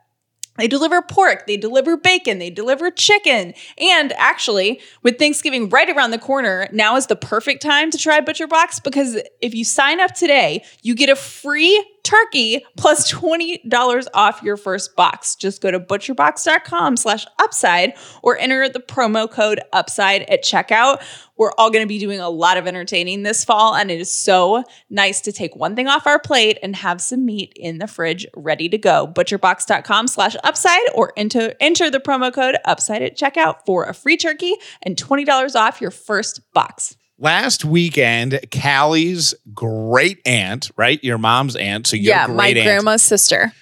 They 0.58 0.68
deliver 0.68 1.02
pork, 1.02 1.48
they 1.48 1.58
deliver 1.58 1.98
bacon, 1.98 2.40
they 2.40 2.50
deliver 2.50 2.90
chicken. 2.90 3.54
And 3.78 4.14
actually, 4.14 4.80
with 5.04 5.20
Thanksgiving 5.20 5.68
right 5.68 5.90
around 5.90 6.12
the 6.12 6.18
corner, 6.18 6.70
now 6.72 6.96
is 6.96 7.08
the 7.08 7.16
perfect 7.18 7.62
time 7.62 7.92
to 7.92 7.98
try 7.98 8.22
Butcher 8.22 8.48
Box 8.48 8.80
because 8.80 9.18
if 9.42 9.54
you 9.54 9.66
sign 9.66 10.00
up 10.00 10.14
today, 10.14 10.64
you 10.82 10.96
get 10.96 11.10
a 11.10 11.16
free 11.16 11.86
turkey 12.06 12.64
plus 12.78 13.12
$20 13.12 14.08
off 14.14 14.42
your 14.44 14.56
first 14.56 14.96
box. 14.96 15.36
Just 15.36 15.62
go 15.62 15.72
to 15.72 15.80
butcherbox.com 15.80 16.96
slash 16.98 17.26
upside 17.40 17.94
or 18.24 18.38
enter 18.38 18.70
the 18.70 18.80
promo 18.80 19.30
code 19.30 19.60
upside 19.74 20.22
at 20.24 20.44
checkout. 20.44 21.04
We're 21.38 21.52
all 21.58 21.70
going 21.70 21.84
to 21.84 21.88
be 21.88 22.00
doing 22.00 22.22
a 22.22 22.30
lot 22.30 22.56
of 22.56 22.66
entertaining 22.66 23.24
this 23.24 23.44
fall, 23.44 23.76
and 23.76 23.92
it 23.92 24.00
is 24.00 24.14
so 24.14 24.64
nice 24.90 25.20
to 25.22 25.34
take 25.34 25.56
one 25.56 25.76
thing 25.76 25.88
off 25.88 26.08
our 26.08 26.20
plate 26.20 26.58
and 26.64 26.76
have 26.78 27.02
some 27.02 27.26
meat 27.26 27.52
in 27.58 27.80
the 27.80 27.88
fridge 27.88 28.26
ready 28.38 28.70
to 28.70 28.78
go. 28.78 29.12
Butcherbox.com 29.14 30.08
slash 30.08 30.38
upside 30.46 30.88
or 30.94 31.12
enter, 31.18 31.54
enter 31.60 31.90
the 31.90 32.00
promo 32.00 32.34
code 32.34 32.56
upside 32.64 33.02
at 33.02 33.18
checkout 33.18 33.66
for 33.66 33.84
a 33.84 33.94
free 33.94 34.16
turkey 34.16 34.54
and 34.82 34.96
$20 34.96 35.56
off 35.56 35.82
your 35.82 35.92
first 35.92 36.42
box. 36.54 36.96
Last 37.18 37.64
weekend, 37.64 38.40
Callie's 38.52 39.34
great 39.54 40.20
aunt, 40.26 40.70
right? 40.76 41.02
Your 41.04 41.18
mom's 41.18 41.56
aunt. 41.56 41.88
So 41.88 41.96
your 41.96 42.16
yeah, 42.16 42.28
my 42.28 42.50
aunt. 42.50 42.64
grandma's 42.64 43.02
sister. 43.02 43.54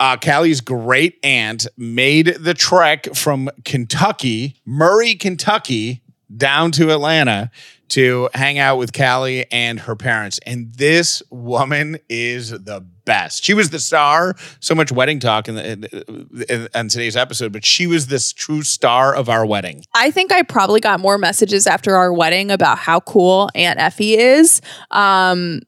uh, 0.00 0.16
Callie's 0.16 0.60
great 0.60 1.18
aunt 1.22 1.66
made 1.76 2.26
the 2.40 2.54
trek 2.54 3.14
from 3.14 3.50
Kentucky, 3.64 4.56
Murray, 4.64 5.14
Kentucky, 5.14 6.02
down 6.36 6.72
to 6.72 6.90
Atlanta 6.90 7.50
to 7.88 8.28
hang 8.34 8.58
out 8.58 8.78
with 8.78 8.92
Callie 8.92 9.46
and 9.52 9.80
her 9.80 9.94
parents. 9.94 10.40
And 10.46 10.72
this 10.74 11.22
woman 11.30 11.98
is 12.08 12.50
the 12.50 12.84
best. 13.04 13.44
She 13.44 13.54
was 13.54 13.70
the 13.70 13.78
star. 13.78 14.34
So 14.60 14.74
much 14.74 14.90
wedding 14.90 15.20
talk 15.20 15.48
in, 15.48 15.54
the, 15.54 16.46
in, 16.48 16.68
in, 16.74 16.88
today's 16.88 17.16
episode, 17.16 17.52
but 17.52 17.64
she 17.64 17.86
was 17.86 18.06
this 18.06 18.32
true 18.32 18.62
star 18.62 19.14
of 19.14 19.28
our 19.28 19.44
wedding. 19.44 19.84
I 19.94 20.10
think 20.10 20.32
I 20.32 20.42
probably 20.42 20.80
got 20.80 21.00
more 21.00 21.18
messages 21.18 21.66
after 21.66 21.96
our 21.96 22.12
wedding 22.12 22.50
about 22.50 22.78
how 22.78 23.00
cool 23.00 23.50
Aunt 23.54 23.78
Effie 23.78 24.14
is. 24.14 24.60
Um, 24.90 25.60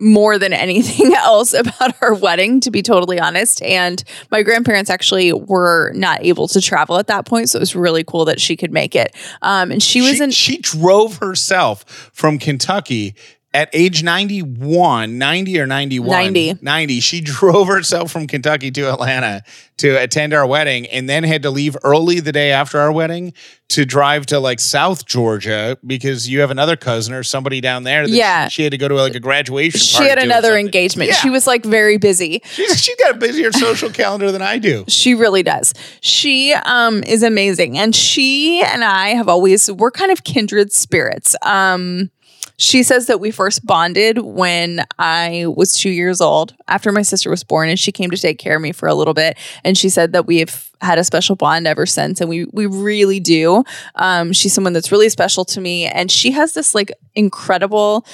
more 0.00 0.38
than 0.38 0.52
anything 0.52 1.14
else 1.16 1.52
about 1.52 1.94
our 2.00 2.14
wedding, 2.14 2.60
to 2.60 2.70
be 2.70 2.82
totally 2.82 3.18
honest. 3.18 3.62
And 3.62 4.02
my 4.30 4.42
grandparents 4.42 4.90
actually 4.90 5.32
were 5.32 5.92
not 5.94 6.24
able 6.24 6.48
to 6.48 6.60
travel 6.60 6.98
at 6.98 7.06
that 7.08 7.26
point. 7.26 7.50
So 7.50 7.58
it 7.58 7.60
was 7.60 7.74
really 7.74 8.04
cool 8.04 8.24
that 8.26 8.40
she 8.40 8.56
could 8.56 8.72
make 8.72 8.94
it. 8.94 9.14
Um, 9.42 9.70
and 9.70 9.82
she 9.82 10.00
was 10.00 10.16
she, 10.16 10.22
in. 10.22 10.30
She 10.30 10.58
drove 10.58 11.18
herself 11.18 12.10
from 12.12 12.38
Kentucky 12.38 13.14
at 13.54 13.70
age 13.72 14.02
91, 14.02 15.16
90 15.16 15.60
or 15.60 15.66
91, 15.66 16.08
90. 16.08 16.58
90, 16.60 17.00
she 17.00 17.20
drove 17.22 17.66
herself 17.68 18.10
from 18.12 18.26
Kentucky 18.26 18.70
to 18.70 18.92
Atlanta 18.92 19.42
to 19.78 19.94
attend 19.96 20.34
our 20.34 20.46
wedding 20.46 20.86
and 20.86 21.08
then 21.08 21.24
had 21.24 21.42
to 21.42 21.50
leave 21.50 21.76
early 21.82 22.20
the 22.20 22.32
day 22.32 22.50
after 22.50 22.78
our 22.78 22.92
wedding 22.92 23.32
to 23.68 23.84
drive 23.84 24.26
to 24.26 24.40
like 24.40 24.60
South 24.60 25.06
Georgia 25.06 25.78
because 25.86 26.28
you 26.28 26.40
have 26.40 26.50
another 26.50 26.76
cousin 26.76 27.14
or 27.14 27.22
somebody 27.22 27.60
down 27.60 27.84
there. 27.84 28.06
That 28.06 28.12
Yeah. 28.12 28.48
She, 28.48 28.56
she 28.56 28.62
had 28.64 28.72
to 28.72 28.78
go 28.78 28.88
to 28.88 28.94
like 28.94 29.14
a 29.14 29.20
graduation 29.20 29.80
She 29.80 30.02
had 30.02 30.18
another 30.18 30.56
engagement. 30.56 31.10
Yeah. 31.10 31.16
She 31.16 31.30
was 31.30 31.46
like 31.46 31.64
very 31.64 31.96
busy. 31.96 32.42
She's, 32.44 32.82
she's 32.82 32.96
got 32.96 33.14
a 33.14 33.18
busier 33.18 33.52
social 33.52 33.90
calendar 33.90 34.32
than 34.32 34.42
I 34.42 34.58
do. 34.58 34.84
She 34.88 35.14
really 35.14 35.42
does. 35.42 35.74
She 36.00 36.54
um 36.64 37.02
is 37.04 37.22
amazing. 37.22 37.78
And 37.78 37.94
she 37.94 38.62
and 38.62 38.84
I 38.84 39.10
have 39.10 39.28
always 39.28 39.70
we're 39.70 39.90
kind 39.90 40.10
of 40.10 40.24
kindred 40.24 40.72
spirits. 40.72 41.36
Um 41.42 42.10
she 42.58 42.82
says 42.82 43.06
that 43.06 43.20
we 43.20 43.30
first 43.30 43.64
bonded 43.64 44.18
when 44.18 44.84
I 44.98 45.46
was 45.46 45.74
two 45.74 45.90
years 45.90 46.20
old 46.20 46.56
after 46.66 46.90
my 46.90 47.02
sister 47.02 47.30
was 47.30 47.44
born 47.44 47.68
and 47.68 47.78
she 47.78 47.92
came 47.92 48.10
to 48.10 48.16
take 48.16 48.38
care 48.38 48.56
of 48.56 48.62
me 48.62 48.72
for 48.72 48.88
a 48.88 48.94
little 48.94 49.14
bit. 49.14 49.38
And 49.62 49.78
she 49.78 49.88
said 49.88 50.12
that 50.12 50.26
we've 50.26 50.68
had 50.80 50.98
a 50.98 51.04
special 51.04 51.36
bond 51.36 51.68
ever 51.68 51.86
since. 51.86 52.20
And 52.20 52.28
we 52.28 52.46
we 52.52 52.66
really 52.66 53.20
do. 53.20 53.62
Um, 53.94 54.32
she's 54.32 54.52
someone 54.52 54.72
that's 54.72 54.90
really 54.90 55.08
special 55.08 55.44
to 55.46 55.60
me. 55.60 55.86
And 55.86 56.10
she 56.10 56.32
has 56.32 56.54
this 56.54 56.74
like 56.74 56.90
incredible 57.14 58.04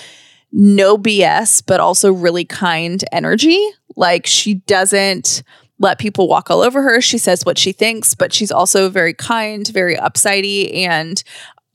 no 0.52 0.98
BS, 0.98 1.62
but 1.66 1.80
also 1.80 2.12
really 2.12 2.44
kind 2.44 3.02
energy. 3.12 3.59
Like 3.96 4.26
she 4.26 4.54
doesn't 4.54 5.42
let 5.80 5.98
people 5.98 6.28
walk 6.28 6.50
all 6.50 6.62
over 6.62 6.83
her. 6.83 7.00
She 7.00 7.18
says 7.18 7.44
what 7.44 7.59
she 7.59 7.72
thinks, 7.72 8.14
but 8.14 8.33
she's 8.33 8.52
also 8.52 8.88
very 8.88 9.12
kind, 9.12 9.66
very 9.68 9.96
upsidey. 9.96 10.76
And 10.76 11.22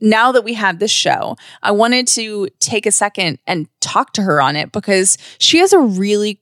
now 0.02 0.32
that 0.32 0.44
we 0.44 0.54
have 0.54 0.80
this 0.80 0.92
show, 0.92 1.36
I 1.62 1.72
wanted 1.72 2.08
to 2.10 2.48
take 2.60 2.86
a 2.86 2.92
second 2.92 3.40
and 3.48 3.68
talk 3.82 4.14
to 4.14 4.22
her 4.22 4.42
on 4.42 4.56
it 4.56 4.72
because 4.72 5.18
she 5.40 5.58
has 5.60 5.74
a 5.74 5.80
really 5.80 6.42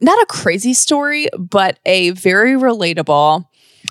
not 0.00 0.20
a 0.22 0.26
crazy 0.26 0.74
story, 0.74 1.26
but 1.36 1.80
a 1.84 2.10
very 2.10 2.52
relatable 2.52 3.44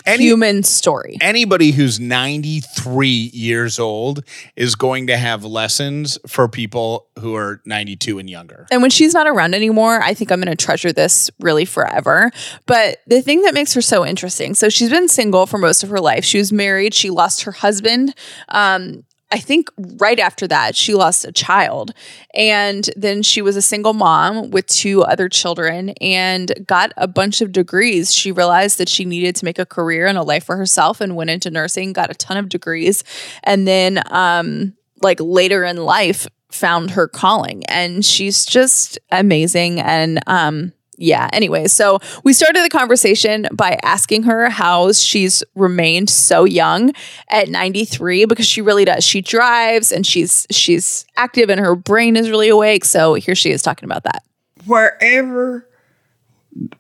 Any- 0.08 0.24
human 0.24 0.63
story. 0.63 1.17
Anybody 1.22 1.72
who's 1.72 2.00
93 2.00 3.08
years 3.08 3.80
old 3.80 4.24
is 4.56 4.76
going 4.76 5.08
to 5.08 5.17
have 5.17 5.43
lessons 5.43 6.17
for 6.28 6.48
people 6.48 7.08
who 7.20 7.36
are 7.36 7.62
92 7.65 8.20
and 8.20 8.30
younger. 8.30 8.67
And 8.72 8.82
when 8.82 8.91
she's 8.91 9.13
not 9.13 9.28
around 9.28 9.54
anymore, 9.54 10.02
I 10.02 10.13
think 10.13 10.32
I'm 10.32 10.41
going 10.41 10.56
to 10.56 10.65
treasure 10.65 10.91
this 10.91 11.30
really 11.39 11.65
forever. 11.65 12.32
But 12.65 13.00
the 13.08 13.22
thing 13.22 13.41
that 13.43 13.54
makes 13.54 13.74
her 13.74 13.82
so 13.82 14.06
interesting 14.06 14.56
so 14.56 14.70
she's 14.70 14.89
been 14.89 15.08
single 15.08 15.46
for 15.46 15.58
most 15.58 15.84
of 15.84 15.89
her 15.89 16.00
life. 16.00 16.24
She 16.24 16.38
was 16.38 16.52
married, 16.52 16.93
she 16.93 17.10
lost 17.10 17.43
her 17.43 17.52
husband. 17.52 18.15
Um, 18.50 19.04
I 19.30 19.40
think 19.40 19.70
right 20.00 20.20
after 20.20 20.48
that, 20.48 20.76
she 20.76 20.94
lost 20.94 21.26
a 21.26 21.32
child. 21.32 21.94
And 22.34 22.90
then 22.96 23.24
she 23.24 23.42
was 23.42 23.58
a 23.58 23.62
single 23.62 23.94
mom 23.94 24.52
with 24.52 24.68
two 24.68 25.04
other 25.04 25.28
children 25.28 25.90
and 26.00 26.54
got 26.66 26.94
a 26.96 27.08
bunch 27.08 27.42
of 27.42 27.52
degrees. 27.52 28.13
She 28.13 28.32
realized 28.32 28.78
that 28.78 28.88
she 28.88 29.04
needed 29.04 29.36
to 29.38 29.46
make 29.46 29.60
a 29.60 29.66
career 29.66 30.08
and 30.08 30.18
a 30.18 30.24
life 30.24 30.46
for 30.46 30.56
herself 30.56 31.02
and 31.02 31.16
went 31.16 31.30
into 31.30 31.52
nursing, 31.52 31.92
got 31.92 32.10
a 32.10 32.16
ton 32.16 32.38
of 32.38 32.48
degrees. 32.48 33.04
And 33.44 33.68
then, 33.68 34.02
um, 34.12 34.74
like 35.02 35.20
later 35.20 35.63
in 35.66 35.78
life, 35.78 36.28
found 36.50 36.92
her 36.92 37.08
calling. 37.08 37.66
And 37.66 38.06
she's 38.06 38.46
just 38.46 38.98
amazing. 39.12 39.82
And, 39.82 40.20
um, 40.26 40.72
yeah, 40.97 41.29
anyway, 41.31 41.67
so 41.67 41.99
we 42.23 42.33
started 42.33 42.63
the 42.63 42.69
conversation 42.69 43.47
by 43.53 43.77
asking 43.83 44.23
her 44.23 44.49
how 44.49 44.91
she's 44.91 45.43
remained 45.55 46.10
so 46.10 46.43
young 46.43 46.91
at 47.29 47.49
93 47.49 48.25
because 48.25 48.47
she 48.47 48.62
really 48.62 48.83
does. 48.83 49.03
She 49.03 49.21
drives 49.21 49.91
and 49.91 50.05
she's 50.05 50.47
she's 50.49 51.05
active 51.15 51.49
and 51.49 51.60
her 51.60 51.75
brain 51.75 52.15
is 52.15 52.29
really 52.29 52.49
awake. 52.49 52.83
So 52.83 53.13
here 53.13 53.36
she 53.36 53.51
is 53.51 53.62
talking 53.62 53.86
about 53.86 54.03
that. 54.03 54.23
wherever 54.65 55.67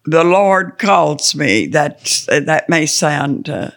the 0.05 0.23
Lord 0.23 0.79
calls 0.79 1.35
me, 1.35 1.67
that 1.67 2.25
that 2.27 2.69
may 2.69 2.85
sound 2.85 3.49
uh, 3.49 3.71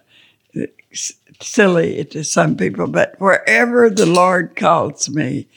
silly 1.40 2.04
to 2.06 2.24
some 2.24 2.56
people, 2.56 2.86
but 2.86 3.14
wherever 3.18 3.90
the 3.90 4.06
Lord 4.06 4.56
calls 4.56 5.08
me, 5.08 5.48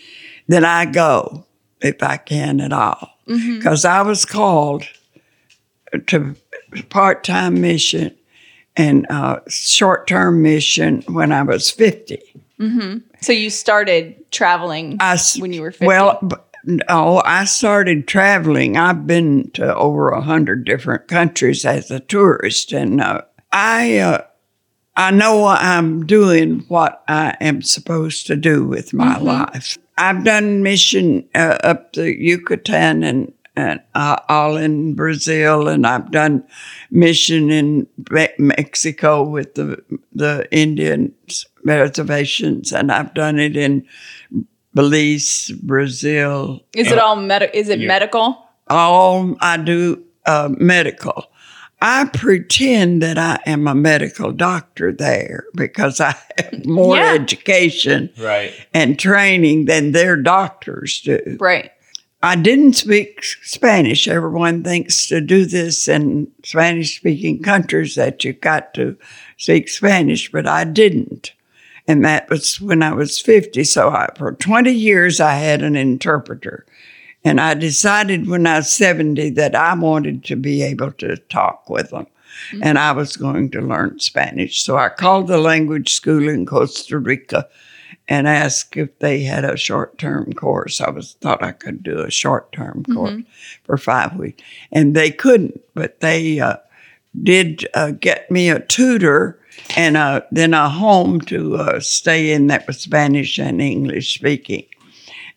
then 0.48 0.66
I 0.66 0.86
go 0.86 1.46
if 1.82 2.02
I 2.02 2.18
can 2.18 2.60
at 2.60 2.74
all. 2.74 3.13
Because 3.26 3.86
I 3.86 4.02
was 4.02 4.26
called 4.26 4.84
to 6.08 6.36
part 6.90 7.24
time 7.24 7.62
mission 7.62 8.16
and 8.76 9.06
uh, 9.10 9.40
short 9.48 10.08
term 10.08 10.42
mission 10.42 11.04
when 11.08 11.32
I 11.32 11.44
was 11.44 11.70
50. 11.70 12.20
So 13.22 13.32
you 13.32 13.50
started 13.50 14.32
traveling 14.32 14.98
I 15.00 15.18
when 15.40 15.54
you 15.54 15.62
were 15.62 15.72
50. 15.72 15.86
Well, 15.86 16.30
no, 16.66 17.22
I 17.26 17.44
started 17.46 18.08
traveling. 18.08 18.78
I've 18.78 19.06
been 19.06 19.52
to 19.52 19.76
over 19.76 20.10
a 20.10 20.22
hundred 20.22 20.66
different 20.66 21.08
countries 21.08 21.66
as 21.66 21.92
a 21.92 22.00
tourist, 22.00 22.72
and 22.72 23.02
uh, 23.02 23.22
I 23.52 23.98
uh, 23.98 24.24
I 24.96 25.12
know 25.12 25.46
I'm 25.46 26.06
doing 26.06 26.60
what 26.70 27.04
I 27.08 27.36
am 27.42 27.62
supposed 27.62 28.28
to 28.28 28.36
do 28.36 28.66
with 28.66 28.94
my 28.94 29.18
life. 29.18 29.78
I've 29.98 30.24
done 30.24 30.64
mission 30.64 31.28
uh, 31.36 31.58
up 31.64 31.94
the 31.94 32.16
Yucatan 32.18 33.04
and. 33.04 33.34
And 33.56 33.82
uh, 33.94 34.18
all 34.30 34.58
in 34.58 34.96
Brazil, 34.96 35.68
and 35.68 35.86
I've 35.86 36.10
done 36.10 36.44
mission 36.90 37.52
in 37.52 37.86
Mexico 38.40 39.22
with 39.22 39.54
the 39.54 39.78
the 40.12 40.48
Indian 40.50 41.14
reservations, 41.64 42.74
and 42.74 42.92
I've 42.92 43.14
done 43.14 43.38
it 43.38 43.56
in 43.56 43.86
Belize, 44.74 45.52
Brazil, 45.62 46.66
is 46.76 46.92
it 46.92 46.98
all 46.98 47.16
med- 47.16 47.52
is 47.54 47.70
it 47.70 47.80
medical? 47.80 48.44
all 48.70 49.36
I 49.40 49.58
do 49.58 50.04
uh, 50.26 50.50
medical. 50.58 51.26
I 51.86 52.06
pretend 52.06 53.02
that 53.02 53.18
I 53.18 53.40
am 53.46 53.68
a 53.68 53.76
medical 53.76 54.32
doctor 54.32 54.94
there 54.94 55.44
because 55.54 56.00
I 56.00 56.16
have 56.38 56.66
more 56.66 56.96
Yeah. 56.96 57.12
education 57.14 58.10
Right. 58.18 58.54
and 58.74 58.98
training 58.98 59.66
than 59.66 59.92
their 59.92 60.16
doctors 60.16 61.02
do. 61.02 61.36
Right. 61.42 61.72
I 62.22 62.38
didn't 62.38 62.74
speak 62.78 63.22
Spanish. 63.44 64.08
Everyone 64.08 64.64
thinks 64.64 65.08
to 65.08 65.20
do 65.20 65.44
this 65.46 65.90
in 65.90 66.30
Spanish 66.46 66.96
speaking 66.96 67.44
countries 67.44 67.96
that 67.96 68.24
you 68.24 68.32
got 68.32 68.74
to 68.76 68.96
speak 69.36 69.68
Spanish, 69.68 70.32
but 70.32 70.48
I 70.48 70.64
didn't. 70.64 71.34
And 71.86 72.06
that 72.06 72.30
was 72.30 72.62
when 72.62 72.82
I 72.82 72.94
was 72.94 73.20
50. 73.20 73.66
So 73.66 73.90
I, 73.90 74.08
for 74.18 74.32
20 74.32 74.72
years, 74.72 75.20
I 75.20 75.34
had 75.34 75.62
an 75.62 75.76
interpreter. 75.76 76.66
And 77.26 77.40
I 77.40 77.54
decided 77.54 78.28
when 78.28 78.46
I 78.46 78.58
was 78.58 78.72
70 78.72 79.30
that 79.32 79.56
I 79.56 79.74
wanted 79.76 80.24
to 80.26 80.36
be 80.36 80.62
able 80.62 80.92
to 80.94 81.18
talk 81.18 81.70
with 81.70 81.92
them. 81.92 82.08
And 82.62 82.80
I 82.80 82.92
was 82.92 83.16
going 83.16 83.52
to 83.52 83.62
learn 83.62 84.00
Spanish. 84.00 84.62
So 84.64 84.78
I 84.78 84.90
called 84.90 85.28
the 85.28 85.38
language 85.38 85.94
school 85.94 86.28
in 86.28 86.46
Costa 86.46 86.98
Rica 86.98 87.48
and 88.08 88.28
asked 88.28 88.76
if 88.76 88.98
they 89.00 89.22
had 89.24 89.46
a 89.46 89.56
short 89.56 89.98
term 89.98 90.34
course. 90.34 90.82
I 90.82 90.90
was 90.90 91.14
thought 91.22 91.44
I 91.44 91.52
could 91.52 91.84
do 91.84 92.00
a 92.00 92.12
short 92.12 92.52
term 92.52 92.84
course 92.94 93.22
for 93.64 93.78
five 93.78 94.16
weeks. 94.16 94.44
And 94.72 94.96
they 94.96 95.12
couldn't, 95.12 95.62
but 95.74 96.00
they 96.02 96.40
uh, 96.40 96.58
did 97.22 97.68
uh, 97.76 97.92
get 97.92 98.30
me 98.30 98.50
a 98.50 98.60
tutor 98.60 99.40
and 99.78 99.96
uh, 99.96 100.22
then 100.32 100.54
a 100.54 100.70
home 100.70 101.22
to 101.22 101.56
uh, 101.56 101.80
stay 101.80 102.32
in 102.32 102.48
that 102.48 102.68
was 102.68 102.80
Spanish 102.80 103.38
and 103.38 103.62
English 103.62 104.16
speaking 104.16 104.66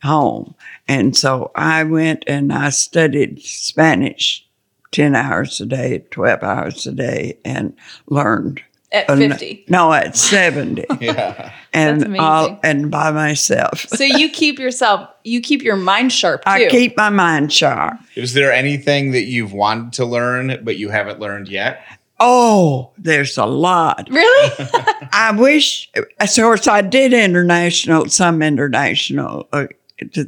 home. 0.03 0.55
And 0.89 1.17
so 1.17 1.51
I 1.55 1.85
went 1.85 2.25
and 2.27 2.53
I 2.53 2.71
studied 2.71 3.43
Spanish 3.43 4.47
10 4.93 5.15
hours 5.17 5.61
a 5.61 5.67
day, 5.67 6.05
12 6.11 6.43
hours 6.43 6.87
a 6.87 6.93
day, 6.93 7.39
and 7.45 7.75
learned. 8.09 8.63
At 8.93 9.11
uh, 9.11 9.17
50. 9.17 9.65
No, 9.69 9.93
at 9.93 10.17
70. 10.17 10.85
Yeah. 11.01 11.53
and 11.73 12.01
That's 12.03 12.21
all, 12.21 12.47
amazing. 12.47 12.61
and 12.63 12.91
by 12.91 13.11
myself. 13.11 13.81
So 13.89 14.05
you 14.05 14.31
keep 14.33 14.59
yourself 14.61 15.11
you 15.25 15.41
keep 15.41 15.63
your 15.63 15.77
mind 15.77 16.13
sharp 16.13 16.45
too. 16.45 16.51
I 16.51 16.69
keep 16.69 16.97
my 16.97 17.11
mind 17.11 17.53
sharp. 17.53 17.99
Is 18.15 18.33
there 18.35 18.53
anything 18.53 19.11
that 19.11 19.25
you've 19.25 19.53
wanted 19.53 19.93
to 19.95 20.05
learn 20.07 20.61
but 20.63 20.77
you 20.77 20.89
haven't 20.91 21.19
learned 21.19 21.49
yet? 21.49 21.83
Oh, 22.21 22.93
there's 22.97 23.37
a 23.37 23.45
lot. 23.45 24.09
Really? 24.09 24.53
I 25.13 25.33
wish, 25.37 25.91
of 25.97 26.07
course, 26.35 26.67
I 26.69 26.81
did 26.81 27.13
international, 27.13 28.09
some 28.09 28.41
international 28.41 29.49
uh, 29.53 29.67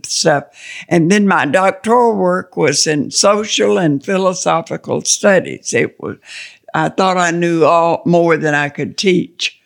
stuff. 0.04 0.44
And 0.88 1.10
then 1.10 1.26
my 1.26 1.46
doctoral 1.46 2.16
work 2.16 2.56
was 2.56 2.86
in 2.86 3.10
social 3.10 3.78
and 3.78 4.04
philosophical 4.04 5.02
studies. 5.02 5.74
It 5.74 5.98
was, 6.00 6.16
I 6.74 6.88
thought 6.88 7.16
I 7.16 7.30
knew 7.30 7.64
all 7.64 8.02
more 8.06 8.36
than 8.36 8.54
I 8.54 8.68
could 8.68 8.96
teach. 8.96 9.60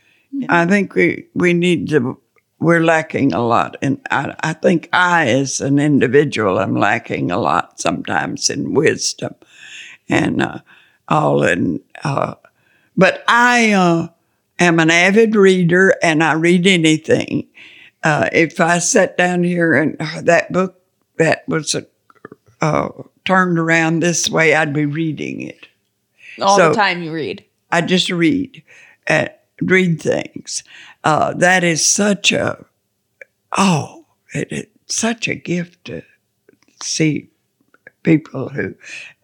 I 0.48 0.66
think 0.66 0.94
we, 0.94 1.26
we 1.34 1.52
need 1.52 1.88
to, 1.90 2.18
we're 2.58 2.84
lacking 2.84 3.32
a 3.32 3.44
lot. 3.44 3.76
And 3.82 4.00
I, 4.10 4.34
I 4.40 4.52
think 4.54 4.88
I, 4.92 5.28
as 5.28 5.60
an 5.60 5.78
individual, 5.78 6.58
I'm 6.58 6.76
lacking 6.76 7.30
a 7.30 7.38
lot 7.38 7.80
sometimes 7.80 8.48
in 8.48 8.74
wisdom 8.74 9.34
and 10.08 10.42
uh, 10.42 10.58
all. 11.08 11.42
And, 11.42 11.80
uh, 12.02 12.34
but 12.96 13.24
I, 13.28 13.72
uh, 13.72 14.08
am 14.58 14.78
an 14.78 14.90
avid 14.90 15.34
reader 15.34 15.94
and 16.02 16.22
I 16.22 16.34
read 16.34 16.66
anything. 16.66 17.48
Uh, 18.02 18.28
if 18.32 18.60
I 18.60 18.78
sat 18.78 19.16
down 19.16 19.44
here 19.44 19.74
and 19.74 19.96
uh, 20.00 20.22
that 20.22 20.52
book 20.52 20.80
that 21.18 21.46
was 21.48 21.76
uh, 22.60 22.88
turned 23.24 23.58
around 23.58 24.00
this 24.00 24.28
way, 24.28 24.54
I'd 24.54 24.72
be 24.72 24.86
reading 24.86 25.40
it. 25.42 25.68
All 26.40 26.56
So- 26.56 26.70
the 26.70 26.74
time 26.74 27.02
you 27.02 27.12
read. 27.12 27.44
I 27.70 27.80
just 27.80 28.10
read, 28.10 28.62
uh, 29.08 29.28
read 29.62 30.00
things. 30.02 30.62
Uh, 31.04 31.32
that 31.34 31.64
is 31.64 31.84
such 31.86 32.30
a, 32.32 32.62
oh, 33.56 34.04
it, 34.34 34.48
it's 34.50 34.94
such 34.94 35.26
a 35.26 35.34
gift 35.34 35.86
to 35.86 36.02
see 36.82 37.30
people 38.02 38.50
who 38.50 38.74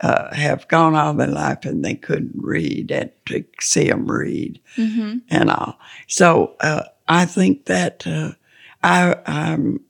uh, 0.01 0.35
have 0.35 0.67
gone 0.69 0.95
all 0.95 1.13
their 1.13 1.27
life 1.27 1.65
and 1.65 1.85
they 1.85 1.95
couldn't 1.95 2.33
read 2.37 2.91
and 2.91 3.11
to 3.27 3.45
see 3.61 3.89
them 3.91 4.11
read 4.11 4.59
and 4.77 5.51
all. 5.51 5.79
So 6.07 6.55
uh, 6.61 6.85
I 7.07 7.27
think 7.27 7.67
that 7.67 8.07
uh, 8.07 8.33
I 8.83 9.13
um, 9.27 9.81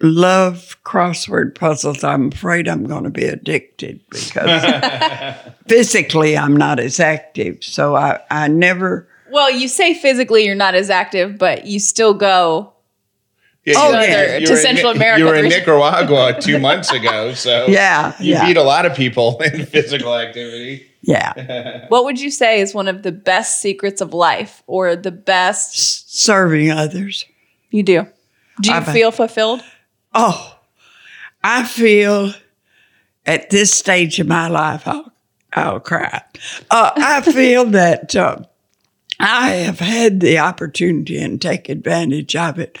love 0.00 0.76
crossword 0.84 1.54
puzzles. 1.54 2.04
I'm 2.04 2.28
afraid 2.32 2.68
I'm 2.68 2.84
going 2.84 3.04
to 3.04 3.10
be 3.10 3.24
addicted 3.24 4.00
because 4.10 5.34
physically 5.68 6.36
I'm 6.36 6.56
not 6.56 6.78
as 6.80 7.00
active. 7.00 7.62
So 7.62 7.96
I, 7.96 8.20
I 8.30 8.48
never. 8.48 9.08
Well, 9.30 9.50
you 9.50 9.68
say 9.68 9.94
physically 9.94 10.44
you're 10.44 10.54
not 10.54 10.74
as 10.74 10.90
active, 10.90 11.38
but 11.38 11.66
you 11.66 11.80
still 11.80 12.14
go. 12.14 12.72
Yeah, 13.64 13.74
Oh, 13.78 13.90
you- 14.00 14.06
yeah. 14.06 14.36
you 14.38 14.46
To 14.46 14.52
were 14.52 14.58
in 14.58 14.62
Central 14.64 14.92
America. 14.92 15.18
You 15.18 15.26
were 15.26 15.34
in 15.34 15.48
Nicaragua 15.48 16.36
two 16.40 16.58
months 16.60 16.92
ago, 16.92 17.34
so 17.34 17.66
Yeah, 17.68 18.14
you 18.20 18.34
yeah. 18.34 18.46
beat 18.46 18.56
a 18.56 18.62
lot 18.62 18.86
of 18.86 18.94
people 18.96 19.38
in 19.42 19.66
physical 19.66 20.16
activity. 20.16 20.86
Yeah. 21.02 21.86
What 21.88 22.04
would 22.04 22.20
you 22.20 22.30
say 22.30 22.60
is 22.60 22.74
one 22.74 22.86
of 22.88 23.02
the 23.02 23.12
best 23.12 23.60
secrets 23.60 24.00
of 24.00 24.12
life 24.14 24.62
or 24.68 24.94
the 24.96 25.10
best 25.12 25.74
S- 25.74 26.04
Serving 26.06 26.70
others. 26.70 27.24
You 27.70 27.82
do? 27.82 28.06
Do 28.62 28.70
you 28.70 28.76
I've- 28.76 28.92
feel 28.92 29.10
fulfilled? 29.10 29.62
Oh, 30.14 30.56
I 31.44 31.64
feel 31.64 32.32
at 33.26 33.50
this 33.50 33.72
stage 33.72 34.18
of 34.18 34.26
my 34.26 34.48
life, 34.48 34.86
I'll, 34.86 35.12
I'll 35.52 35.80
cry. 35.80 36.22
Uh, 36.70 36.92
I 36.96 37.20
feel 37.32 37.66
that 37.66 38.16
uh, 38.16 38.38
I 39.20 39.50
have 39.50 39.80
had 39.80 40.20
the 40.20 40.38
opportunity 40.38 41.18
and 41.18 41.40
take 41.40 41.68
advantage 41.68 42.34
of 42.36 42.58
it 42.58 42.78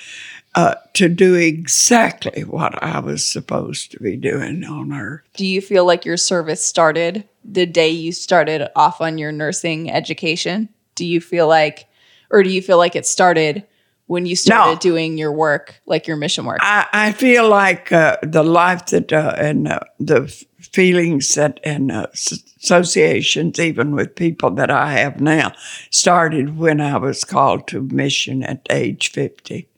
uh, 0.54 0.74
to 0.94 1.08
do 1.08 1.34
exactly 1.34 2.42
what 2.44 2.82
I 2.82 3.00
was 3.00 3.26
supposed 3.26 3.90
to 3.92 4.00
be 4.00 4.16
doing 4.16 4.64
on 4.64 4.92
earth. 4.92 5.22
Do 5.34 5.44
you 5.46 5.60
feel 5.60 5.84
like 5.84 6.04
your 6.06 6.16
service 6.16 6.64
started 6.64 7.28
the 7.44 7.66
day 7.66 7.90
you 7.90 8.12
started 8.12 8.68
off 8.74 9.00
on 9.02 9.18
your 9.18 9.32
nursing 9.32 9.90
education? 9.90 10.70
Do 10.94 11.04
you 11.04 11.20
feel 11.20 11.46
like, 11.46 11.86
or 12.30 12.42
do 12.42 12.48
you 12.48 12.62
feel 12.62 12.78
like 12.78 12.96
it 12.96 13.06
started 13.06 13.64
when 14.06 14.26
you 14.26 14.36
started 14.36 14.74
No. 14.74 14.78
doing 14.78 15.18
your 15.18 15.32
work, 15.32 15.80
like 15.86 16.06
your 16.06 16.16
mission 16.16 16.44
work? 16.44 16.58
I, 16.60 16.86
I 16.92 17.12
feel 17.12 17.48
like 17.48 17.90
uh, 17.92 18.16
the 18.22 18.42
life 18.42 18.86
that 18.86 19.12
uh, 19.12 19.34
and 19.36 19.68
uh, 19.68 19.80
the 19.98 20.28
feelings 20.60 21.34
that 21.34 21.58
and 21.64 21.90
uh, 21.92 22.06
associations, 22.62 23.58
even 23.58 23.92
with 23.94 24.14
people 24.14 24.50
that 24.52 24.70
I 24.70 24.92
have 24.92 25.20
now, 25.20 25.52
started 25.90 26.58
when 26.58 26.80
I 26.80 26.96
was 26.98 27.24
called 27.24 27.66
to 27.68 27.82
mission 27.82 28.42
at 28.42 28.66
age 28.70 29.10
fifty. 29.12 29.68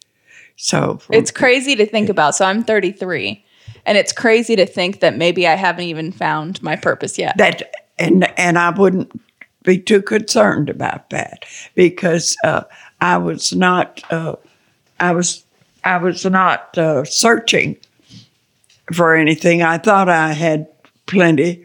So 0.57 0.99
from- 0.99 1.15
It's 1.17 1.31
crazy 1.31 1.77
to 1.77 1.87
think 1.87 2.09
about. 2.09 2.35
So 2.35 2.45
I'm 2.45 2.65
33, 2.65 3.45
and 3.87 3.97
it's 3.97 4.13
crazy 4.13 4.57
to 4.57 4.67
think 4.67 5.01
that 5.01 5.17
maybe 5.17 5.47
I 5.47 5.55
haven't 5.55 5.85
even 5.85 6.13
found 6.13 6.63
my 6.63 6.77
purpose 6.77 7.17
yet. 7.19 7.37
that 7.39 7.63
and 7.99 8.29
and 8.39 8.59
I 8.59 8.71
wouldn't 8.71 9.11
be 9.65 9.79
too 9.79 10.03
concerned 10.03 10.69
about 10.71 11.11
that 11.11 11.45
because 11.75 12.37
uh, 12.45 12.63
I 13.01 13.19
was 13.19 13.53
not 13.55 14.03
uh, 14.11 14.37
I 15.01 15.13
was 15.13 15.45
I 15.85 15.99
was 15.99 16.25
not 16.25 16.77
uh, 16.77 17.05
searching 17.05 17.77
for 18.93 19.15
anything. 19.15 19.63
I 19.63 19.79
thought 19.79 20.09
I 20.09 20.33
had 20.33 20.67
plenty, 21.07 21.65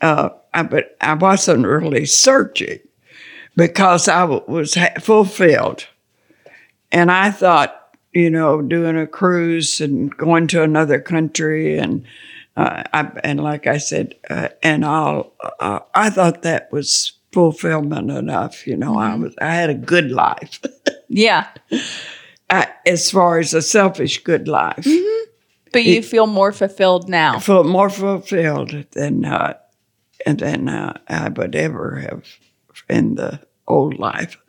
uh, 0.00 0.30
I- 0.54 0.62
but 0.62 0.96
I 1.00 1.14
wasn't 1.14 1.66
really 1.66 2.06
searching 2.06 2.78
because 3.56 4.08
I 4.08 4.20
w- 4.22 4.44
was 4.46 4.74
ha- 4.74 4.94
fulfilled, 5.00 5.86
and 6.92 7.10
I 7.10 7.30
thought 7.30 7.74
you 8.12 8.30
know 8.30 8.62
doing 8.62 8.96
a 8.98 9.06
cruise 9.06 9.80
and 9.80 10.14
going 10.16 10.46
to 10.48 10.62
another 10.62 11.00
country 11.00 11.78
and 11.78 12.04
uh, 12.56 12.82
I, 12.92 13.10
and 13.22 13.40
like 13.40 13.68
I 13.68 13.78
said, 13.78 14.16
uh, 14.28 14.48
and 14.64 14.84
all, 14.84 15.32
uh, 15.60 15.78
I 15.94 16.10
thought 16.10 16.42
that 16.42 16.72
was 16.72 17.12
fulfillment 17.32 18.10
enough. 18.10 18.66
You 18.66 18.76
know, 18.76 18.98
I 18.98 19.14
was, 19.14 19.34
I 19.40 19.54
had 19.54 19.70
a 19.70 19.74
good 19.74 20.10
life, 20.10 20.60
yeah. 21.08 21.48
I, 22.50 22.68
as 22.86 23.10
far 23.10 23.38
as 23.38 23.52
a 23.52 23.60
selfish 23.60 24.24
good 24.24 24.48
life, 24.48 24.86
But 25.72 25.84
you 25.84 26.02
feel 26.02 26.26
more 26.26 26.52
fulfilled 26.52 27.08
now. 27.08 27.38
feel 27.40 27.64
more 27.64 27.90
fulfilled 27.90 28.86
than, 28.92 29.26
uh, 29.26 29.54
than 30.24 30.68
uh, 30.68 30.98
I 31.08 31.28
would 31.28 31.54
ever 31.54 31.96
have 31.96 32.24
in 32.88 33.16
the 33.16 33.40
old 33.66 33.98
life. 33.98 34.38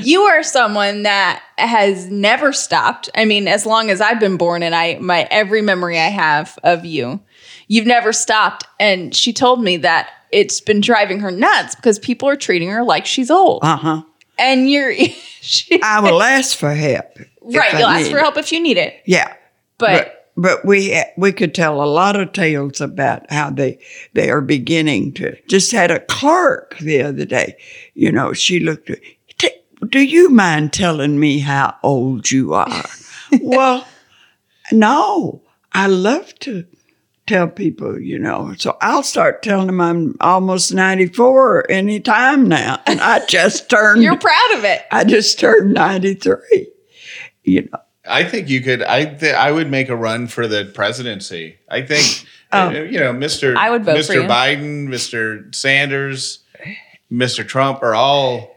You 0.00 0.22
are 0.22 0.42
someone 0.42 1.02
that 1.02 1.42
has 1.58 2.10
never 2.10 2.50
stopped. 2.50 3.10
I 3.14 3.26
mean, 3.26 3.46
as 3.46 3.66
long 3.66 3.90
as 3.90 4.00
I've 4.00 4.18
been 4.18 4.38
born 4.38 4.62
and 4.62 4.74
I 4.74 4.96
my 5.00 5.28
every 5.30 5.60
memory 5.60 5.98
I 5.98 6.08
have 6.08 6.58
of 6.64 6.86
you, 6.86 7.20
you've 7.68 7.86
never 7.86 8.14
stopped. 8.14 8.64
And 8.80 9.14
she 9.14 9.34
told 9.34 9.62
me 9.62 9.76
that 9.78 10.08
it's 10.32 10.60
been 10.60 10.80
driving 10.80 11.20
her 11.20 11.30
nuts 11.30 11.74
because 11.74 11.98
people 11.98 12.28
are 12.28 12.36
treating 12.36 12.68
her 12.70 12.82
like 12.82 13.06
she's 13.06 13.30
old. 13.30 13.60
Uh 13.62 13.76
huh. 13.76 14.02
And 14.38 14.70
you're 14.70 14.94
she, 15.40 15.80
I 15.82 16.00
will 16.00 16.22
ask 16.22 16.56
for 16.56 16.72
help. 16.72 17.06
right, 17.42 17.72
you'll 17.78 17.88
ask 17.88 18.10
for 18.10 18.18
help 18.18 18.36
if 18.36 18.52
you 18.52 18.60
need 18.60 18.76
it. 18.76 18.94
Yeah. 19.06 19.34
But, 19.78 20.30
but 20.36 20.64
we 20.64 21.02
we 21.16 21.32
could 21.32 21.54
tell 21.54 21.82
a 21.82 21.86
lot 21.86 22.16
of 22.16 22.32
tales 22.32 22.80
about 22.80 23.30
how 23.30 23.50
they 23.50 23.78
they 24.14 24.30
are 24.30 24.40
beginning 24.40 25.12
to. 25.14 25.36
Just 25.48 25.72
had 25.72 25.90
a 25.90 26.00
clerk 26.00 26.76
the 26.78 27.02
other 27.02 27.24
day. 27.24 27.56
You 27.94 28.12
know, 28.12 28.32
she 28.32 28.60
looked. 28.60 28.90
at 28.90 28.98
"Ta- 29.38 29.48
Do 29.88 30.00
you 30.00 30.28
mind 30.30 30.72
telling 30.72 31.18
me 31.18 31.38
how 31.40 31.76
old 31.82 32.30
you 32.30 32.54
are? 32.54 32.84
well, 33.40 33.86
no, 34.72 35.42
I 35.72 35.86
love 35.86 36.34
to 36.40 36.64
tell 37.30 37.48
people. 37.48 37.98
You 38.00 38.18
know, 38.18 38.54
so 38.58 38.76
I'll 38.80 39.02
start 39.02 39.42
telling 39.42 39.66
them 39.68 39.80
I'm 39.80 40.16
almost 40.20 40.74
ninety 40.74 41.06
four 41.06 41.70
any 41.70 42.00
time 42.00 42.48
now, 42.48 42.80
and 42.86 43.00
I 43.00 43.24
just 43.28 43.70
turned. 43.70 44.02
you're 44.02 44.18
proud 44.18 44.50
of 44.56 44.64
it. 44.64 44.82
I 44.90 45.04
just 45.04 45.38
turned 45.40 45.72
ninety 45.74 46.14
three. 46.14 46.68
You 47.44 47.62
know. 47.72 47.78
I 48.08 48.24
think 48.24 48.48
you 48.48 48.60
could. 48.60 48.82
I 48.82 49.04
th- 49.04 49.34
I 49.34 49.52
would 49.52 49.70
make 49.70 49.88
a 49.88 49.96
run 49.96 50.26
for 50.26 50.46
the 50.48 50.64
presidency. 50.74 51.58
I 51.70 51.82
think 51.82 52.26
uh, 52.52 52.72
you 52.90 52.98
know, 52.98 53.12
Mr. 53.12 53.56
I 53.56 53.70
would 53.70 53.84
vote 53.84 53.98
Mr. 53.98 54.06
for 54.06 54.12
you. 54.14 54.22
Biden, 54.22 54.88
Mr. 54.88 55.54
Sanders, 55.54 56.40
Mr. 57.12 57.46
Trump 57.46 57.82
are 57.82 57.94
all 57.94 58.56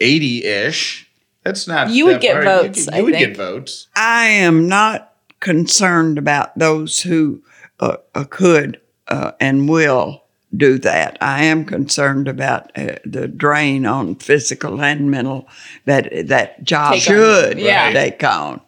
eighty 0.00 0.44
ish. 0.44 1.04
That's 1.44 1.68
not. 1.68 1.90
You 1.90 2.06
would 2.06 2.20
get 2.20 2.34
far. 2.34 2.62
votes, 2.62 2.86
You, 2.86 2.92
I 2.92 2.96
you 2.98 3.04
would 3.04 3.14
think. 3.14 3.26
get 3.28 3.36
votes. 3.36 3.88
I 3.94 4.24
am 4.26 4.68
not 4.68 5.12
concerned 5.40 6.16
about 6.18 6.56
those 6.58 7.00
who 7.02 7.42
uh, 7.80 7.96
uh, 8.14 8.24
could 8.24 8.80
uh, 9.08 9.32
and 9.40 9.68
will 9.68 10.24
do 10.56 10.78
that. 10.78 11.18
I 11.20 11.44
am 11.44 11.64
concerned 11.64 12.26
about 12.28 12.70
uh, 12.76 12.96
the 13.04 13.28
drain 13.28 13.84
on 13.86 14.14
physical 14.16 14.80
and 14.80 15.10
mental 15.10 15.46
that 15.84 16.28
that 16.28 16.64
job 16.64 16.94
Take 16.94 17.08
on. 17.10 17.14
should 17.14 17.58
Yeah. 17.58 17.92
take 17.92 18.24
on. 18.24 18.60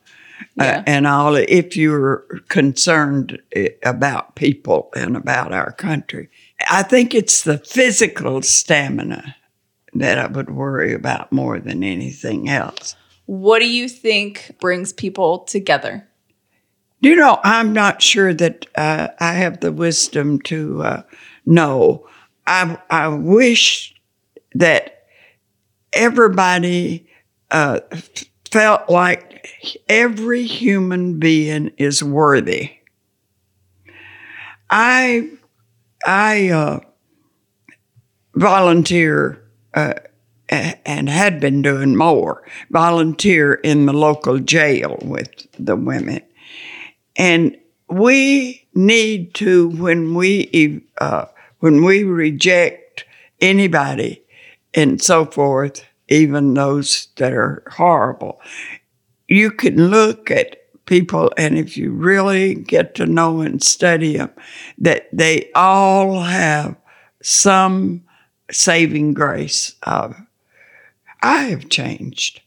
Uh, 0.59 0.83
and 0.87 1.07
all 1.07 1.37
if 1.37 1.77
you're 1.77 2.25
concerned 2.49 3.39
uh, 3.57 3.63
about 3.83 4.35
people 4.37 4.91
and 4.97 5.17
about 5.17 5.53
our 5.53 5.73
country 5.73 6.29
i 6.71 6.83
think 6.83 7.15
it's 7.15 7.43
the 7.45 7.59
physical 7.59 8.43
stamina 8.43 9.37
that 9.95 10.19
i 10.19 10.27
would 10.27 10.51
worry 10.51 10.93
about 10.93 11.31
more 11.33 11.59
than 11.61 11.83
anything 11.85 12.49
else 12.49 12.97
What 13.27 13.61
do 13.61 13.69
you 13.69 13.89
think 13.89 14.57
brings 14.61 14.93
people 14.93 15.39
together? 15.41 16.09
You 17.01 17.17
know, 17.17 17.39
I'm 17.43 17.73
not 17.73 18.03
sure 18.03 18.35
that 18.35 18.67
uh, 18.75 19.09
I 19.19 19.33
have 19.33 19.61
the 19.61 19.73
wisdom 19.73 20.41
to 20.43 20.83
uh, 20.83 21.03
know 21.47 22.07
I, 22.47 22.79
I 22.91 23.09
wish 23.09 23.95
that 24.55 25.05
everybody 25.93 27.09
uh, 27.51 27.81
felt 28.51 28.91
like 28.91 29.49
every 29.89 30.45
human 30.45 31.19
being 31.19 31.73
is 31.79 32.03
worthy. 32.03 32.71
I 34.69 35.31
I 36.07 36.49
uh, 36.51 36.81
volunteer 38.35 39.43
uh, 39.75 39.95
and 40.49 41.09
had 41.09 41.41
been 41.41 41.63
doing 41.63 41.97
more 41.97 42.43
volunteer 42.71 43.55
in 43.55 43.87
the 43.87 43.93
local 43.93 44.39
jail 44.39 44.99
with 45.03 45.31
the 45.59 45.77
women, 45.77 46.21
and 47.21 47.55
we 47.91 48.67
need 48.75 49.35
to 49.35 49.69
when 49.77 50.15
we 50.15 50.83
uh, 51.03 51.27
when 51.59 51.85
we 51.85 52.03
reject 52.03 53.05
anybody 53.43 54.23
and 54.73 55.03
so 55.03 55.27
forth, 55.27 55.85
even 56.09 56.55
those 56.55 57.09
that 57.17 57.35
are 57.35 57.63
horrible, 57.73 58.41
you 59.29 59.51
can 59.51 59.91
look 59.91 60.31
at 60.31 60.57
people, 60.87 61.31
and 61.37 61.59
if 61.59 61.77
you 61.77 61.93
really 61.93 62.55
get 62.55 62.95
to 62.95 63.05
know 63.05 63.43
and 63.43 63.63
study 63.63 64.17
them, 64.17 64.31
that 64.79 65.11
they 65.13 65.51
all 65.55 66.23
have 66.23 66.75
some 67.23 68.03
saving 68.51 69.13
grace 69.13 69.75
of. 69.83 70.17
I 71.23 71.43
have 71.45 71.69
changed. 71.69 72.41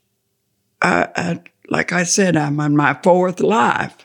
I, 0.81 1.07
I, 1.15 1.41
like 1.73 1.91
I 1.91 2.03
said, 2.03 2.37
I'm 2.37 2.59
on 2.59 2.75
my 2.75 2.93
fourth 3.01 3.39
life 3.39 3.95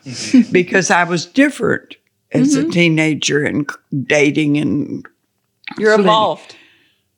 because 0.51 0.89
I 0.89 1.03
was 1.03 1.25
different 1.27 1.95
as 2.31 2.55
a 2.55 2.67
teenager 2.67 3.43
and 3.45 3.69
dating 4.07 4.57
and 4.57 5.05
You're 5.77 5.91
Absolutely. 5.93 6.05
evolved. 6.05 6.55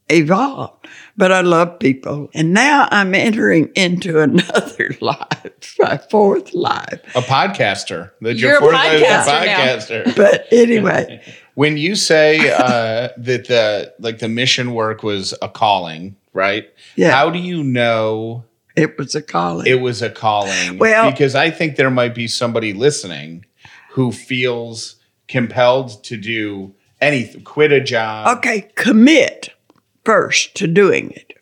evolved. 0.09 0.87
But 1.15 1.31
I 1.31 1.39
love 1.41 1.79
people. 1.79 2.29
And 2.33 2.53
now 2.53 2.87
I'm 2.91 3.15
entering 3.15 3.69
into 3.75 4.19
another 4.27 4.95
life, 4.99 5.75
my 5.79 5.97
fourth 6.09 6.53
life. 6.53 6.99
A 7.15 7.21
podcaster. 7.21 8.11
That 8.21 8.37
You're 8.37 8.57
a 8.57 8.59
fourth 8.59 8.73
life 8.73 8.93
is 8.93 9.03
podcaster 9.07 9.45
now. 9.45 9.57
podcaster. 9.57 10.15
But 10.21 10.47
anyway, 10.51 11.21
when 11.55 11.77
you 11.77 11.95
say 11.95 12.51
uh, 12.51 13.09
that 13.17 13.47
the 13.47 13.93
like 13.99 14.19
the 14.19 14.29
mission 14.29 14.73
work 14.73 15.01
was 15.03 15.33
a 15.41 15.47
calling, 15.49 16.15
right? 16.33 16.69
Yeah. 16.97 17.11
How 17.11 17.29
do 17.29 17.39
you 17.39 17.63
know 17.63 18.43
it 18.75 18.97
was 18.97 19.15
a 19.15 19.21
calling. 19.21 19.67
it 19.67 19.81
was 19.81 20.01
a 20.01 20.09
calling? 20.09 20.77
Well- 20.77 21.09
because 21.11 21.35
I 21.35 21.49
think 21.51 21.75
there 21.75 21.89
might 21.91 22.15
be 22.15 22.27
somebody 22.27 22.73
listening 22.73 23.45
who 23.91 24.11
feels 24.11 24.95
compelled 25.27 26.03
to 26.05 26.17
do 26.17 26.73
anything, 26.99 27.43
quit 27.43 27.71
a 27.71 27.81
job. 27.81 28.37
okay, 28.37 28.69
commit 28.75 29.49
first 30.05 30.55
to 30.55 30.67
doing 30.67 31.11
it. 31.11 31.33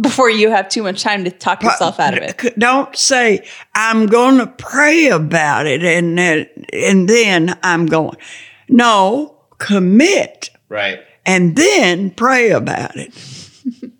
Before 0.00 0.30
you 0.30 0.50
have 0.50 0.68
too 0.68 0.82
much 0.84 1.02
time 1.02 1.24
to 1.24 1.30
talk 1.30 1.62
yourself 1.62 1.98
out 1.98 2.16
of 2.16 2.22
it. 2.22 2.58
Don't 2.58 2.94
say 2.96 3.44
I'm 3.74 4.06
going 4.06 4.38
to 4.38 4.46
pray 4.46 5.08
about 5.08 5.66
it 5.66 5.82
and 5.82 6.16
then, 6.16 6.46
and 6.72 7.08
then 7.08 7.58
I'm 7.64 7.86
going. 7.86 8.16
No, 8.68 9.36
commit 9.58 10.50
Right. 10.68 11.00
and 11.26 11.56
then 11.56 12.10
pray 12.12 12.50
about 12.50 12.96
it. 12.96 13.12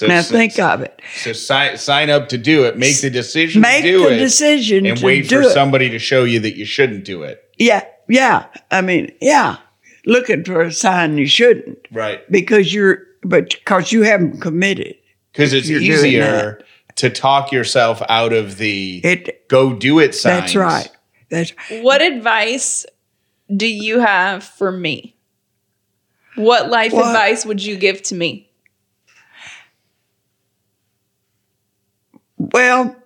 So, 0.00 0.06
Now 0.06 0.22
so, 0.22 0.34
think 0.34 0.58
of 0.58 0.80
it. 0.80 0.98
so 1.14 1.34
sign 1.34 1.76
sign 1.76 2.08
up 2.08 2.30
to 2.30 2.38
do 2.38 2.64
it. 2.64 2.78
Make 2.78 3.02
the 3.02 3.10
decision 3.10 3.60
Make 3.60 3.82
to 3.82 3.88
do 3.90 3.98
the 4.08 4.14
it, 4.14 4.18
decision 4.18 4.86
and 4.86 4.96
to 4.98 5.04
wait 5.04 5.28
do 5.28 5.42
for 5.42 5.48
it. 5.48 5.50
somebody 5.52 5.90
to 5.90 5.98
show 5.98 6.24
you 6.24 6.40
that 6.40 6.56
you 6.56 6.64
shouldn't 6.64 7.04
do 7.04 7.22
it. 7.22 7.44
Yeah, 7.58 7.84
yeah. 8.08 8.46
I 8.70 8.80
mean, 8.80 9.12
yeah. 9.20 9.58
Looking 10.06 10.42
for 10.42 10.62
a 10.62 10.72
sign 10.72 11.18
you 11.18 11.26
shouldn't 11.26 11.86
Right. 11.92 12.20
because 12.32 12.72
you're, 12.72 13.02
but 13.22 13.50
because 13.50 13.92
you 13.92 14.00
haven't 14.04 14.40
committed. 14.40 14.94
Because 15.32 15.52
it's 15.52 15.68
easier 15.68 16.60
to 16.96 17.10
talk 17.10 17.52
yourself 17.52 18.00
out 18.08 18.32
of 18.32 18.56
the 18.56 19.02
It. 19.04 19.46
go 19.48 19.74
do 19.74 19.98
it 19.98 20.14
signs. 20.14 20.40
That's 20.54 20.56
right. 20.56 20.88
That's 21.28 21.52
What 21.82 22.00
advice 22.00 22.86
do 23.54 23.66
you 23.66 23.98
have 24.00 24.44
for 24.44 24.72
me? 24.72 25.14
What 26.36 26.70
life 26.70 26.94
What? 26.94 27.08
advice 27.08 27.44
would 27.44 27.62
you 27.62 27.76
give 27.76 28.00
to 28.04 28.14
me? 28.14 28.49
Well. 32.40 32.96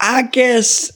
I 0.00 0.22
guess 0.22 0.92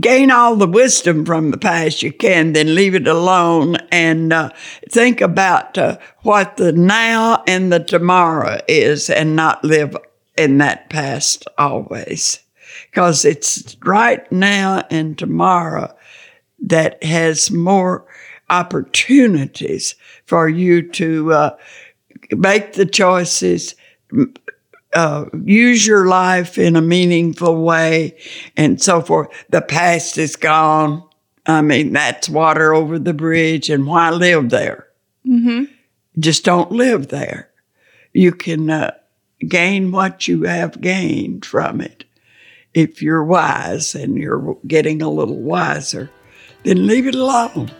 gain 0.00 0.30
all 0.30 0.56
the 0.56 0.66
wisdom 0.66 1.24
from 1.24 1.50
the 1.50 1.58
past 1.58 2.02
you 2.02 2.12
can, 2.12 2.52
then 2.52 2.74
leave 2.74 2.94
it 2.94 3.08
alone 3.08 3.76
and 3.90 4.32
uh, 4.32 4.50
think 4.90 5.20
about 5.20 5.76
uh, 5.76 5.98
what 6.20 6.56
the 6.56 6.72
now 6.72 7.42
and 7.46 7.72
the 7.72 7.80
tomorrow 7.80 8.60
is, 8.68 9.10
and 9.10 9.36
not 9.36 9.64
live 9.64 9.96
in 10.36 10.58
that 10.58 10.88
past 10.88 11.46
always, 11.58 12.40
because 12.90 13.24
it's 13.24 13.76
right 13.84 14.30
now 14.30 14.82
and 14.90 15.18
tomorrow 15.18 15.94
that 16.60 17.02
has 17.02 17.50
more 17.50 18.06
opportunities 18.50 19.94
for 20.26 20.48
you 20.48 20.82
to 20.90 21.32
uh, 21.32 21.56
make 22.30 22.74
the 22.74 22.86
choices, 22.86 23.74
uh, 24.94 25.26
use 25.44 25.86
your 25.86 26.06
life 26.06 26.58
in 26.58 26.76
a 26.76 26.82
meaningful 26.82 27.62
way, 27.62 28.16
and 28.56 28.80
so 28.80 29.00
forth. 29.00 29.28
The 29.50 29.62
past 29.62 30.18
is 30.18 30.36
gone. 30.36 31.02
I 31.46 31.62
mean, 31.62 31.92
that's 31.92 32.28
water 32.28 32.74
over 32.74 32.98
the 32.98 33.14
bridge, 33.14 33.70
and 33.70 33.86
why 33.86 34.10
live 34.10 34.50
there? 34.50 34.86
Just 36.18 36.44
don't 36.44 36.70
live 36.70 37.08
there. 37.08 37.50
You 38.12 38.32
can 38.32 38.70
uh, 38.70 38.92
gain 39.48 39.92
what 39.92 40.28
you 40.28 40.42
have 40.42 40.80
gained 40.80 41.44
from 41.44 41.80
it. 41.80 42.04
If 42.74 43.02
you're 43.02 43.24
wise 43.24 43.94
and 43.94 44.16
you're 44.16 44.56
getting 44.66 45.02
a 45.02 45.10
little 45.10 45.40
wiser, 45.40 46.10
then 46.64 46.86
leave 46.86 47.06
it 47.06 47.14
alone. 47.14 47.70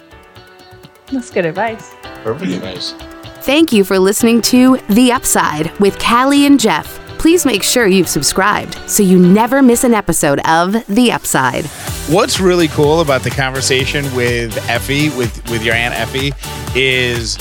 That's 1.11 1.31
good 1.31 1.47
advice. 1.47 1.95
Perfect 2.25 2.53
advice. 2.53 2.95
Thank 3.43 3.73
you 3.73 3.85
for 3.85 3.99
listening 3.99 4.41
to 4.43 4.79
The 4.89 5.13
Upside 5.13 5.77
with 5.79 5.99
Callie 5.99 6.47
and 6.47 6.61
Jeff. 6.61 7.02
Please 7.23 7.47
make 7.47 7.63
sure 7.63 7.87
you've 7.87 8.09
subscribed 8.09 8.77
so 8.91 9.05
you 9.05 9.17
never 9.17 9.63
miss 9.63 9.85
an 9.85 9.95
episode 9.95 10.41
of 10.41 10.73
The 10.89 11.13
Upside. 11.13 11.67
What's 12.09 12.41
really 12.41 12.67
cool 12.67 13.01
about 13.01 13.23
the 13.23 13.31
conversation 13.31 14.03
with 14.17 14.57
Effie, 14.69 15.09
with 15.11 15.49
with 15.49 15.65
your 15.65 15.77
aunt 15.77 15.95
Effie, 15.95 16.33
is 16.75 17.37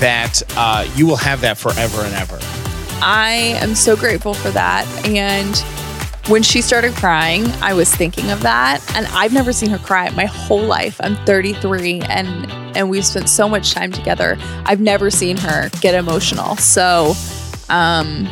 that 0.00 0.40
uh, 0.56 0.88
you 0.96 1.06
will 1.06 1.18
have 1.18 1.42
that 1.42 1.58
forever 1.58 2.00
and 2.00 2.14
ever. 2.14 2.38
I 3.02 3.58
am 3.60 3.74
so 3.74 3.94
grateful 3.94 4.32
for 4.32 4.48
that. 4.52 4.86
And 5.04 5.58
when 6.30 6.42
she 6.42 6.62
started 6.62 6.94
crying, 6.94 7.44
I 7.60 7.74
was 7.74 7.94
thinking 7.94 8.30
of 8.30 8.40
that. 8.40 8.82
And 8.96 9.06
I've 9.08 9.34
never 9.34 9.52
seen 9.52 9.68
her 9.68 9.78
cry 9.78 10.08
my 10.16 10.24
whole 10.24 10.64
life. 10.64 10.98
I'm 11.04 11.14
33 11.26 12.00
and 12.08 12.50
and 12.74 12.88
we've 12.88 13.04
spent 13.04 13.28
so 13.28 13.50
much 13.50 13.72
time 13.72 13.92
together. 13.92 14.38
I've 14.64 14.80
never 14.80 15.10
seen 15.10 15.36
her 15.36 15.68
get 15.82 15.94
emotional. 15.94 16.56
So 16.56 17.12
um 17.68 18.26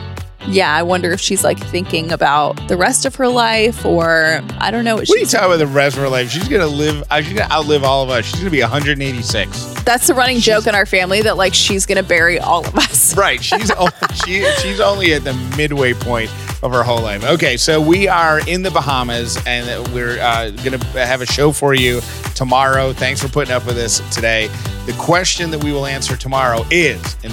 yeah, 0.48 0.74
I 0.74 0.82
wonder 0.82 1.10
if 1.12 1.20
she's 1.20 1.42
like 1.44 1.58
thinking 1.58 2.12
about 2.12 2.68
the 2.68 2.76
rest 2.76 3.04
of 3.06 3.14
her 3.16 3.28
life 3.28 3.84
or 3.84 4.40
I 4.58 4.70
don't 4.70 4.84
know 4.84 4.96
what, 4.96 5.08
What 5.08 5.16
are 5.16 5.18
you 5.20 5.24
she's 5.24 5.32
talking 5.32 5.46
about 5.46 5.58
the 5.58 5.66
rest 5.66 5.96
of 5.96 6.02
her 6.02 6.08
life? 6.08 6.30
She's 6.30 6.48
gonna 6.48 6.66
live. 6.66 7.02
uh, 7.10 7.20
She's 7.22 7.32
gonna 7.38 7.52
outlive 7.52 7.84
all 7.84 8.02
of 8.02 8.10
us. 8.10 8.24
She's 8.26 8.38
gonna 8.38 8.50
be 8.50 8.60
186. 8.60 9.82
That's 9.84 10.06
the 10.06 10.14
running 10.14 10.38
joke 10.38 10.66
in 10.66 10.74
our 10.74 10.86
family 10.86 11.20
that 11.22 11.36
like 11.36 11.54
she's 11.54 11.86
gonna 11.86 12.02
bury 12.02 12.38
all 12.38 12.66
of 12.66 12.74
us. 12.76 13.14
Right. 13.24 13.42
She's 13.42 13.70
o- 13.70 13.88
she 14.26 14.44
she's 14.60 14.80
only 14.80 15.12
at 15.14 15.24
the 15.24 15.34
midway 15.56 15.92
point 15.94 16.30
of 16.62 16.72
her 16.72 16.82
whole 16.82 17.00
life. 17.02 17.22
Okay, 17.24 17.56
so 17.56 17.80
we 17.80 18.08
are 18.08 18.40
in 18.48 18.62
the 18.62 18.70
Bahamas, 18.70 19.38
and 19.46 19.66
we're 19.92 20.18
uh, 20.20 20.50
gonna 20.64 20.82
have 20.98 21.20
a 21.20 21.26
show 21.26 21.52
for 21.52 21.74
you 21.74 22.00
tomorrow. 22.34 22.92
Thanks 22.92 23.20
for 23.22 23.28
putting 23.28 23.52
up 23.54 23.66
with 23.66 23.76
us 23.78 24.00
today. 24.12 24.48
The 24.86 24.94
question 24.98 25.50
that 25.50 25.62
we 25.62 25.72
will 25.72 25.86
answer 25.86 26.16
tomorrow 26.16 26.64
is, 26.70 27.16
and 27.22 27.32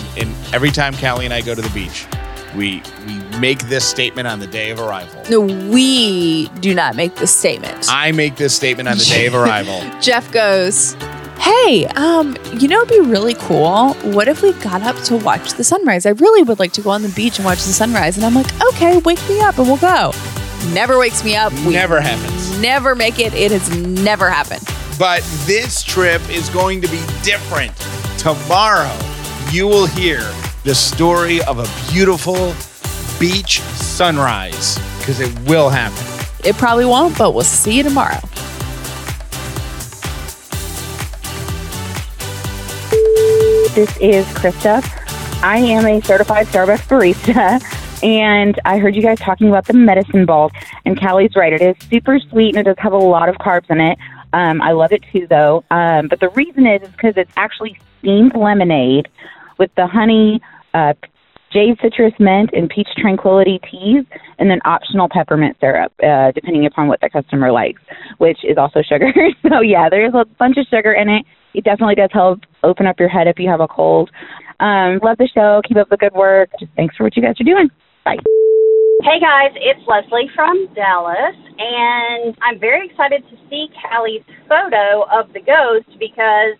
every 0.53 0.69
time 0.71 0.93
Callie 0.95 1.25
and 1.25 1.33
I 1.33 1.41
go 1.41 1.55
to 1.55 1.61
the 1.61 1.69
beach, 1.69 2.05
we 2.55 2.81
we 3.07 3.19
make 3.39 3.59
this 3.69 3.85
statement 3.87 4.27
on 4.27 4.39
the 4.39 4.47
day 4.47 4.69
of 4.71 4.79
arrival. 4.79 5.23
No, 5.29 5.39
we 5.41 6.47
do 6.59 6.73
not 6.73 6.95
make 6.95 7.15
this 7.15 7.35
statement. 7.35 7.87
I 7.89 8.11
make 8.11 8.35
this 8.35 8.55
statement 8.55 8.89
on 8.89 8.97
the 8.97 9.05
day 9.05 9.25
of 9.27 9.35
arrival. 9.41 9.81
Jeff 10.01 10.31
goes, 10.31 10.93
Hey, 11.39 11.85
um, 11.95 12.37
you 12.59 12.67
know, 12.67 12.81
it'd 12.83 12.89
be 12.89 12.99
really 13.09 13.33
cool. 13.35 13.93
What 14.13 14.27
if 14.27 14.43
we 14.43 14.53
got 14.53 14.83
up 14.83 14.95
to 15.05 15.17
watch 15.17 15.53
the 15.53 15.63
sunrise? 15.63 16.05
I 16.05 16.11
really 16.11 16.43
would 16.43 16.59
like 16.59 16.71
to 16.73 16.81
go 16.81 16.91
on 16.91 17.01
the 17.01 17.09
beach 17.09 17.37
and 17.39 17.45
watch 17.45 17.57
the 17.63 17.73
sunrise. 17.73 18.15
And 18.15 18.25
I'm 18.25 18.35
like, 18.35 18.45
okay, 18.73 18.99
wake 18.99 19.19
me 19.27 19.39
up 19.41 19.57
and 19.57 19.65
we'll 19.67 19.77
go. 19.77 20.11
Never 20.73 20.99
wakes 20.99 21.23
me 21.23 21.35
up. 21.35 21.51
We 21.65 21.73
Never 21.73 21.99
happens. 21.99 22.59
never 22.59 22.93
make 22.93 23.17
it. 23.17 23.33
It 23.33 23.51
has 23.51 23.75
never 23.75 24.29
happened. 24.29 24.61
But 24.99 25.23
this 25.47 25.81
trip 25.81 26.21
is 26.29 26.47
going 26.49 26.79
to 26.81 26.87
be 26.89 26.99
different. 27.23 27.75
Tomorrow, 28.19 28.95
you 29.49 29.67
will 29.67 29.87
hear 29.87 30.19
the 30.63 30.75
story 30.75 31.41
of 31.43 31.59
a 31.59 31.91
beautiful 31.91 32.53
beach 33.19 33.61
sunrise 33.61 34.77
because 34.99 35.19
it 35.19 35.37
will 35.47 35.69
happen. 35.69 36.05
It 36.43 36.55
probably 36.55 36.85
won't, 36.85 37.17
but 37.17 37.33
we'll 37.33 37.43
see 37.43 37.77
you 37.77 37.83
tomorrow. 37.83 38.19
this 43.73 43.95
is 43.97 44.25
Krista. 44.27 44.83
I 45.41 45.57
am 45.57 45.85
a 45.85 46.01
certified 46.01 46.47
Starbucks 46.47 46.87
barista, 46.89 48.03
and 48.03 48.59
I 48.65 48.77
heard 48.77 48.95
you 48.97 49.01
guys 49.01 49.17
talking 49.17 49.47
about 49.47 49.65
the 49.65 49.73
medicine 49.73 50.25
ball. 50.25 50.51
And 50.83 50.99
Callie's 50.99 51.35
right; 51.37 51.53
it 51.53 51.61
is 51.61 51.75
super 51.89 52.19
sweet, 52.19 52.55
and 52.55 52.67
it 52.67 52.69
does 52.69 52.75
have 52.79 52.91
a 52.91 52.97
lot 52.97 53.29
of 53.29 53.35
carbs 53.35 53.69
in 53.69 53.79
it. 53.79 53.97
Um, 54.33 54.61
I 54.61 54.73
love 54.73 54.91
it 54.91 55.03
too, 55.11 55.25
though. 55.25 55.63
Um, 55.71 56.09
but 56.09 56.19
the 56.19 56.29
reason 56.29 56.67
is 56.67 56.87
because 56.89 57.15
it's 57.15 57.31
actually 57.37 57.79
steamed 57.99 58.35
lemonade 58.35 59.07
with 59.57 59.71
the 59.75 59.87
honey, 59.87 60.39
uh, 60.73 60.93
jade 61.51 61.77
citrus 61.81 62.13
mint, 62.19 62.49
and 62.53 62.69
peach 62.69 62.87
tranquility 62.97 63.59
teas, 63.69 64.05
and 64.39 64.49
then 64.49 64.59
optional 64.65 65.07
peppermint 65.11 65.57
syrup, 65.59 65.91
uh, 66.03 66.31
depending 66.31 66.65
upon 66.65 66.87
what 66.87 67.01
the 67.01 67.09
customer 67.09 67.51
likes, 67.51 67.81
which 68.19 68.39
is 68.43 68.57
also 68.57 68.81
sugar. 68.81 69.11
so 69.49 69.61
yeah, 69.61 69.89
there's 69.89 70.13
a 70.13 70.25
bunch 70.39 70.57
of 70.57 70.65
sugar 70.69 70.93
in 70.93 71.09
it. 71.09 71.25
It 71.53 71.63
definitely 71.65 71.95
does 71.95 72.09
help 72.13 72.39
open 72.63 72.87
up 72.87 72.99
your 72.99 73.09
head 73.09 73.27
if 73.27 73.37
you 73.37 73.49
have 73.49 73.59
a 73.59 73.67
cold. 73.67 74.09
Um, 74.61 74.99
love 75.03 75.17
the 75.17 75.27
show. 75.33 75.61
Keep 75.67 75.77
up 75.77 75.89
the 75.89 75.97
good 75.97 76.13
work. 76.13 76.49
Just 76.59 76.71
thanks 76.75 76.95
for 76.95 77.03
what 77.03 77.17
you 77.17 77.23
guys 77.23 77.35
are 77.39 77.43
doing. 77.43 77.69
Bye. 78.05 78.17
Hey 79.03 79.19
guys, 79.19 79.49
it's 79.57 79.81
Leslie 79.89 80.29
from 80.35 80.69
Dallas, 80.75 81.33
and 81.57 82.37
I'm 82.43 82.59
very 82.59 82.85
excited 82.85 83.23
to 83.31 83.35
see 83.49 83.65
Callie's 83.81 84.21
photo 84.47 85.09
of 85.09 85.33
the 85.33 85.41
ghost 85.41 85.89
because, 85.97 86.53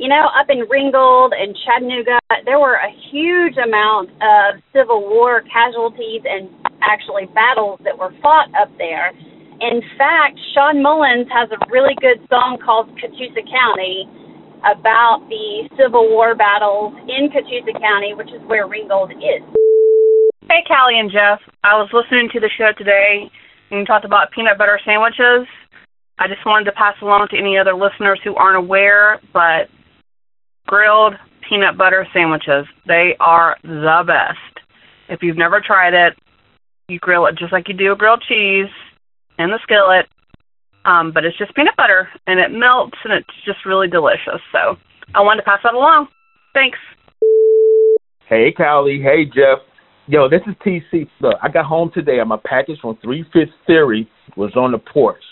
you 0.00 0.08
know, 0.08 0.32
up 0.32 0.48
in 0.48 0.64
Ringgold 0.64 1.36
and 1.36 1.52
Chattanooga, 1.60 2.16
there 2.48 2.58
were 2.58 2.80
a 2.80 2.88
huge 3.12 3.60
amount 3.60 4.08
of 4.24 4.56
Civil 4.72 5.04
War 5.04 5.44
casualties 5.44 6.24
and 6.24 6.48
actually 6.80 7.28
battles 7.36 7.78
that 7.84 7.92
were 7.92 8.08
fought 8.24 8.48
up 8.56 8.72
there. 8.80 9.12
In 9.60 9.84
fact, 10.00 10.40
Shawn 10.56 10.80
Mullins 10.80 11.28
has 11.28 11.52
a 11.52 11.60
really 11.68 11.92
good 12.00 12.16
song 12.32 12.56
called 12.64 12.88
Catoosa 12.96 13.44
County 13.44 14.08
about 14.64 15.20
the 15.28 15.68
Civil 15.76 16.08
War 16.08 16.32
battles 16.32 16.96
in 17.04 17.28
Catoosa 17.28 17.76
County, 17.76 18.16
which 18.16 18.32
is 18.32 18.40
where 18.48 18.64
Ringgold 18.64 19.12
is. 19.12 19.44
Hey, 20.48 20.64
Callie 20.64 20.96
and 20.96 21.12
Jeff. 21.12 21.44
I 21.62 21.76
was 21.76 21.92
listening 21.92 22.32
to 22.32 22.40
the 22.40 22.48
show 22.56 22.72
today 22.72 23.28
and 23.68 23.80
you 23.80 23.84
talked 23.84 24.08
about 24.08 24.32
peanut 24.32 24.56
butter 24.56 24.80
sandwiches. 24.80 25.44
I 26.18 26.24
just 26.26 26.44
wanted 26.48 26.64
to 26.64 26.72
pass 26.72 26.96
along 27.02 27.28
to 27.32 27.38
any 27.38 27.58
other 27.60 27.76
listeners 27.76 28.18
who 28.24 28.34
aren't 28.36 28.56
aware, 28.56 29.20
but 29.36 29.68
grilled 30.70 31.14
peanut 31.48 31.76
butter 31.76 32.06
sandwiches, 32.14 32.64
they 32.86 33.16
are 33.18 33.56
the 33.64 34.04
best. 34.06 34.64
If 35.08 35.20
you've 35.20 35.36
never 35.36 35.60
tried 35.60 35.94
it, 35.94 36.16
you 36.88 37.00
grill 37.00 37.26
it 37.26 37.36
just 37.36 37.52
like 37.52 37.66
you 37.66 37.74
do 37.74 37.90
a 37.90 37.96
grilled 37.96 38.22
cheese 38.28 38.70
in 39.40 39.50
the 39.50 39.58
skillet, 39.64 40.06
um, 40.84 41.10
but 41.12 41.24
it's 41.24 41.36
just 41.36 41.54
peanut 41.56 41.74
butter 41.76 42.08
and 42.28 42.38
it 42.38 42.52
melts 42.52 42.96
and 43.02 43.12
it's 43.12 43.44
just 43.44 43.66
really 43.66 43.88
delicious. 43.88 44.40
So 44.52 44.76
I 45.12 45.22
wanted 45.22 45.42
to 45.42 45.44
pass 45.44 45.58
that 45.64 45.74
along. 45.74 46.06
Thanks. 46.54 46.78
Hey, 48.28 48.54
Callie. 48.56 49.02
Hey, 49.02 49.24
Jeff. 49.24 49.58
Yo, 50.06 50.28
this 50.28 50.42
is 50.46 50.54
TC. 50.64 51.08
Look, 51.20 51.34
I 51.42 51.48
got 51.48 51.66
home 51.66 51.90
today 51.92 52.20
and 52.20 52.28
my 52.28 52.38
package 52.44 52.78
from 52.80 52.96
Three 53.02 53.24
Fifth 53.32 53.50
Theory 53.66 54.08
was 54.36 54.54
on 54.54 54.70
the 54.70 54.78
porch. 54.78 55.22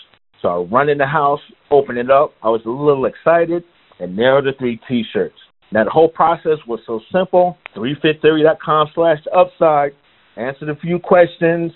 So 0.41 0.49
I 0.49 0.67
run 0.67 0.89
in 0.89 0.97
the 0.97 1.05
house, 1.05 1.39
open 1.71 1.97
it 1.97 2.11
up. 2.11 2.33
I 2.43 2.49
was 2.49 2.61
a 2.65 2.69
little 2.69 3.05
excited, 3.05 3.63
and 3.99 4.17
are 4.19 4.41
the 4.41 4.53
three 4.57 4.79
T-shirts. 4.87 5.35
Now 5.71 5.83
the 5.83 5.89
whole 5.89 6.09
process 6.09 6.57
was 6.67 6.79
so 6.85 6.99
simple. 7.11 7.57
ThreeFifthTheory.com 7.75 8.87
slash 8.95 9.19
upside. 9.35 9.91
Answered 10.35 10.69
a 10.69 10.75
few 10.75 10.99
questions. 10.99 11.71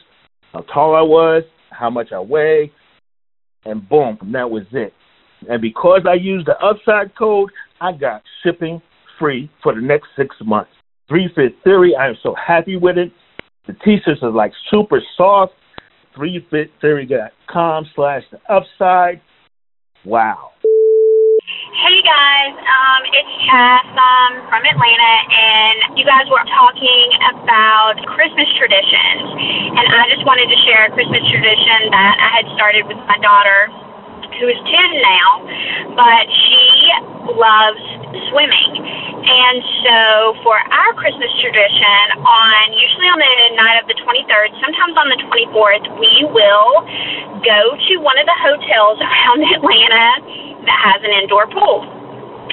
How 0.53 0.61
tall 0.73 0.95
I 0.95 1.01
was, 1.01 1.43
how 1.71 1.89
much 1.89 2.11
I 2.11 2.19
weigh, 2.19 2.71
and 3.65 3.87
boom, 3.87 4.17
that 4.31 4.49
was 4.49 4.63
it. 4.71 4.93
And 5.49 5.61
because 5.61 6.01
I 6.07 6.13
used 6.13 6.47
the 6.47 6.57
upside 6.63 7.15
code, 7.17 7.49
I 7.81 7.91
got 7.91 8.21
shipping 8.43 8.81
free 9.19 9.49
for 9.61 9.73
the 9.73 9.81
next 9.81 10.07
six 10.15 10.35
months. 10.43 10.71
Three 11.09 11.27
Fifth 11.35 11.63
Theory, 11.63 11.95
I 11.95 12.07
am 12.07 12.15
so 12.21 12.35
happy 12.35 12.77
with 12.77 12.97
it. 12.97 13.11
The 13.67 13.73
t-shirts 13.83 14.21
are 14.21 14.31
like 14.31 14.51
super 14.69 15.01
soft. 15.17 15.53
ThreeFitTheory.com 16.17 17.85
slash 17.95 18.23
the 18.31 18.39
upside. 18.53 19.21
Wow. 20.05 20.51
Guys, 22.03 22.51
um, 22.59 23.01
it's 23.15 23.33
Cass 23.47 23.87
um, 23.95 24.43
from 24.51 24.59
Atlanta, 24.59 25.15
and 25.31 25.95
you 25.95 26.03
guys 26.03 26.27
were 26.27 26.43
talking 26.51 27.07
about 27.31 27.95
Christmas 28.11 28.43
traditions, 28.59 29.23
and 29.71 29.87
I 29.87 30.11
just 30.11 30.27
wanted 30.27 30.51
to 30.51 30.57
share 30.67 30.83
a 30.83 30.91
Christmas 30.91 31.23
tradition 31.31 31.87
that 31.95 32.15
I 32.19 32.43
had 32.43 32.45
started 32.59 32.91
with 32.91 32.99
my 33.07 33.15
daughter, 33.23 33.71
who 34.39 34.47
is 34.49 34.57
10 34.57 34.69
now, 35.01 35.29
but 35.95 36.25
she 36.29 36.63
loves 37.33 37.83
swimming. 38.29 38.71
And 39.23 39.59
so 39.87 39.99
for 40.43 40.59
our 40.59 40.91
Christmas 40.99 41.31
tradition, 41.39 42.03
on 42.19 42.63
usually 42.75 43.07
on 43.07 43.19
the 43.23 43.35
night 43.55 43.79
of 43.79 43.87
the 43.87 43.95
23rd, 44.03 44.51
sometimes 44.59 44.93
on 44.99 45.07
the 45.07 45.19
24th, 45.31 45.85
we 45.95 46.27
will 46.27 46.83
go 47.41 47.61
to 47.73 47.93
one 48.03 48.19
of 48.19 48.27
the 48.27 48.37
hotels 48.43 48.99
around 48.99 49.39
Atlanta 49.55 50.07
that 50.67 50.77
has 50.83 50.99
an 51.03 51.11
indoor 51.23 51.47
pool 51.47 52.02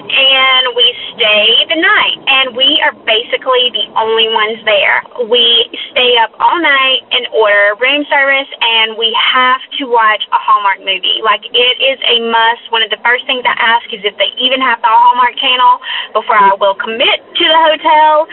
and 0.03 0.75
we 0.75 0.87
stay 1.15 1.47
the 1.69 1.79
night. 1.79 2.19
And 2.27 2.57
we 2.57 2.81
are 2.83 2.95
basically 3.05 3.71
the 3.73 3.87
only 3.97 4.29
ones 4.33 4.59
there. 4.65 5.05
We 5.29 5.69
stay 5.93 6.17
up 6.19 6.33
all 6.41 6.59
night 6.61 7.05
and 7.13 7.29
order 7.35 7.77
room 7.79 8.07
service, 8.09 8.49
and 8.61 8.97
we 8.97 9.13
have 9.15 9.61
to 9.79 9.91
watch 9.91 10.23
a 10.33 10.39
Hallmark 10.41 10.81
movie. 10.81 11.21
Like, 11.23 11.45
it 11.45 11.77
is 11.79 11.99
a 12.07 12.17
must. 12.31 12.71
One 12.73 12.83
of 12.83 12.91
the 12.91 13.01
first 13.05 13.27
things 13.27 13.45
I 13.45 13.57
ask 13.57 13.87
is 13.93 14.01
if 14.05 14.17
they 14.17 14.31
even 14.41 14.61
have 14.61 14.81
the 14.81 14.91
Hallmark 14.91 15.37
channel 15.37 15.83
before 16.17 16.39
I 16.39 16.55
will 16.57 16.77
commit 16.79 17.21
to 17.21 17.45
the 17.45 17.61
hotel. 17.61 18.27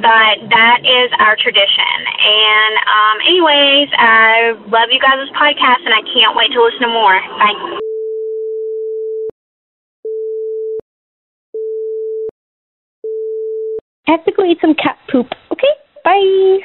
But 0.00 0.48
that 0.50 0.78
is 0.82 1.08
our 1.20 1.36
tradition. 1.36 1.94
And, 2.08 2.74
um, 2.88 3.16
anyways, 3.28 3.88
I 3.94 4.56
love 4.72 4.90
you 4.90 5.00
guys' 5.00 5.28
podcast, 5.36 5.84
and 5.84 5.94
I 5.94 6.02
can't 6.12 6.34
wait 6.36 6.50
to 6.52 6.60
listen 6.62 6.88
to 6.88 6.92
more. 6.92 7.20
Bye. 7.38 7.91
I 14.08 14.12
have 14.12 14.24
to 14.24 14.32
go 14.32 14.44
eat 14.44 14.58
some 14.60 14.74
cat 14.74 14.98
poop. 15.10 15.26
Okay, 15.52 15.74
bye. 16.04 16.58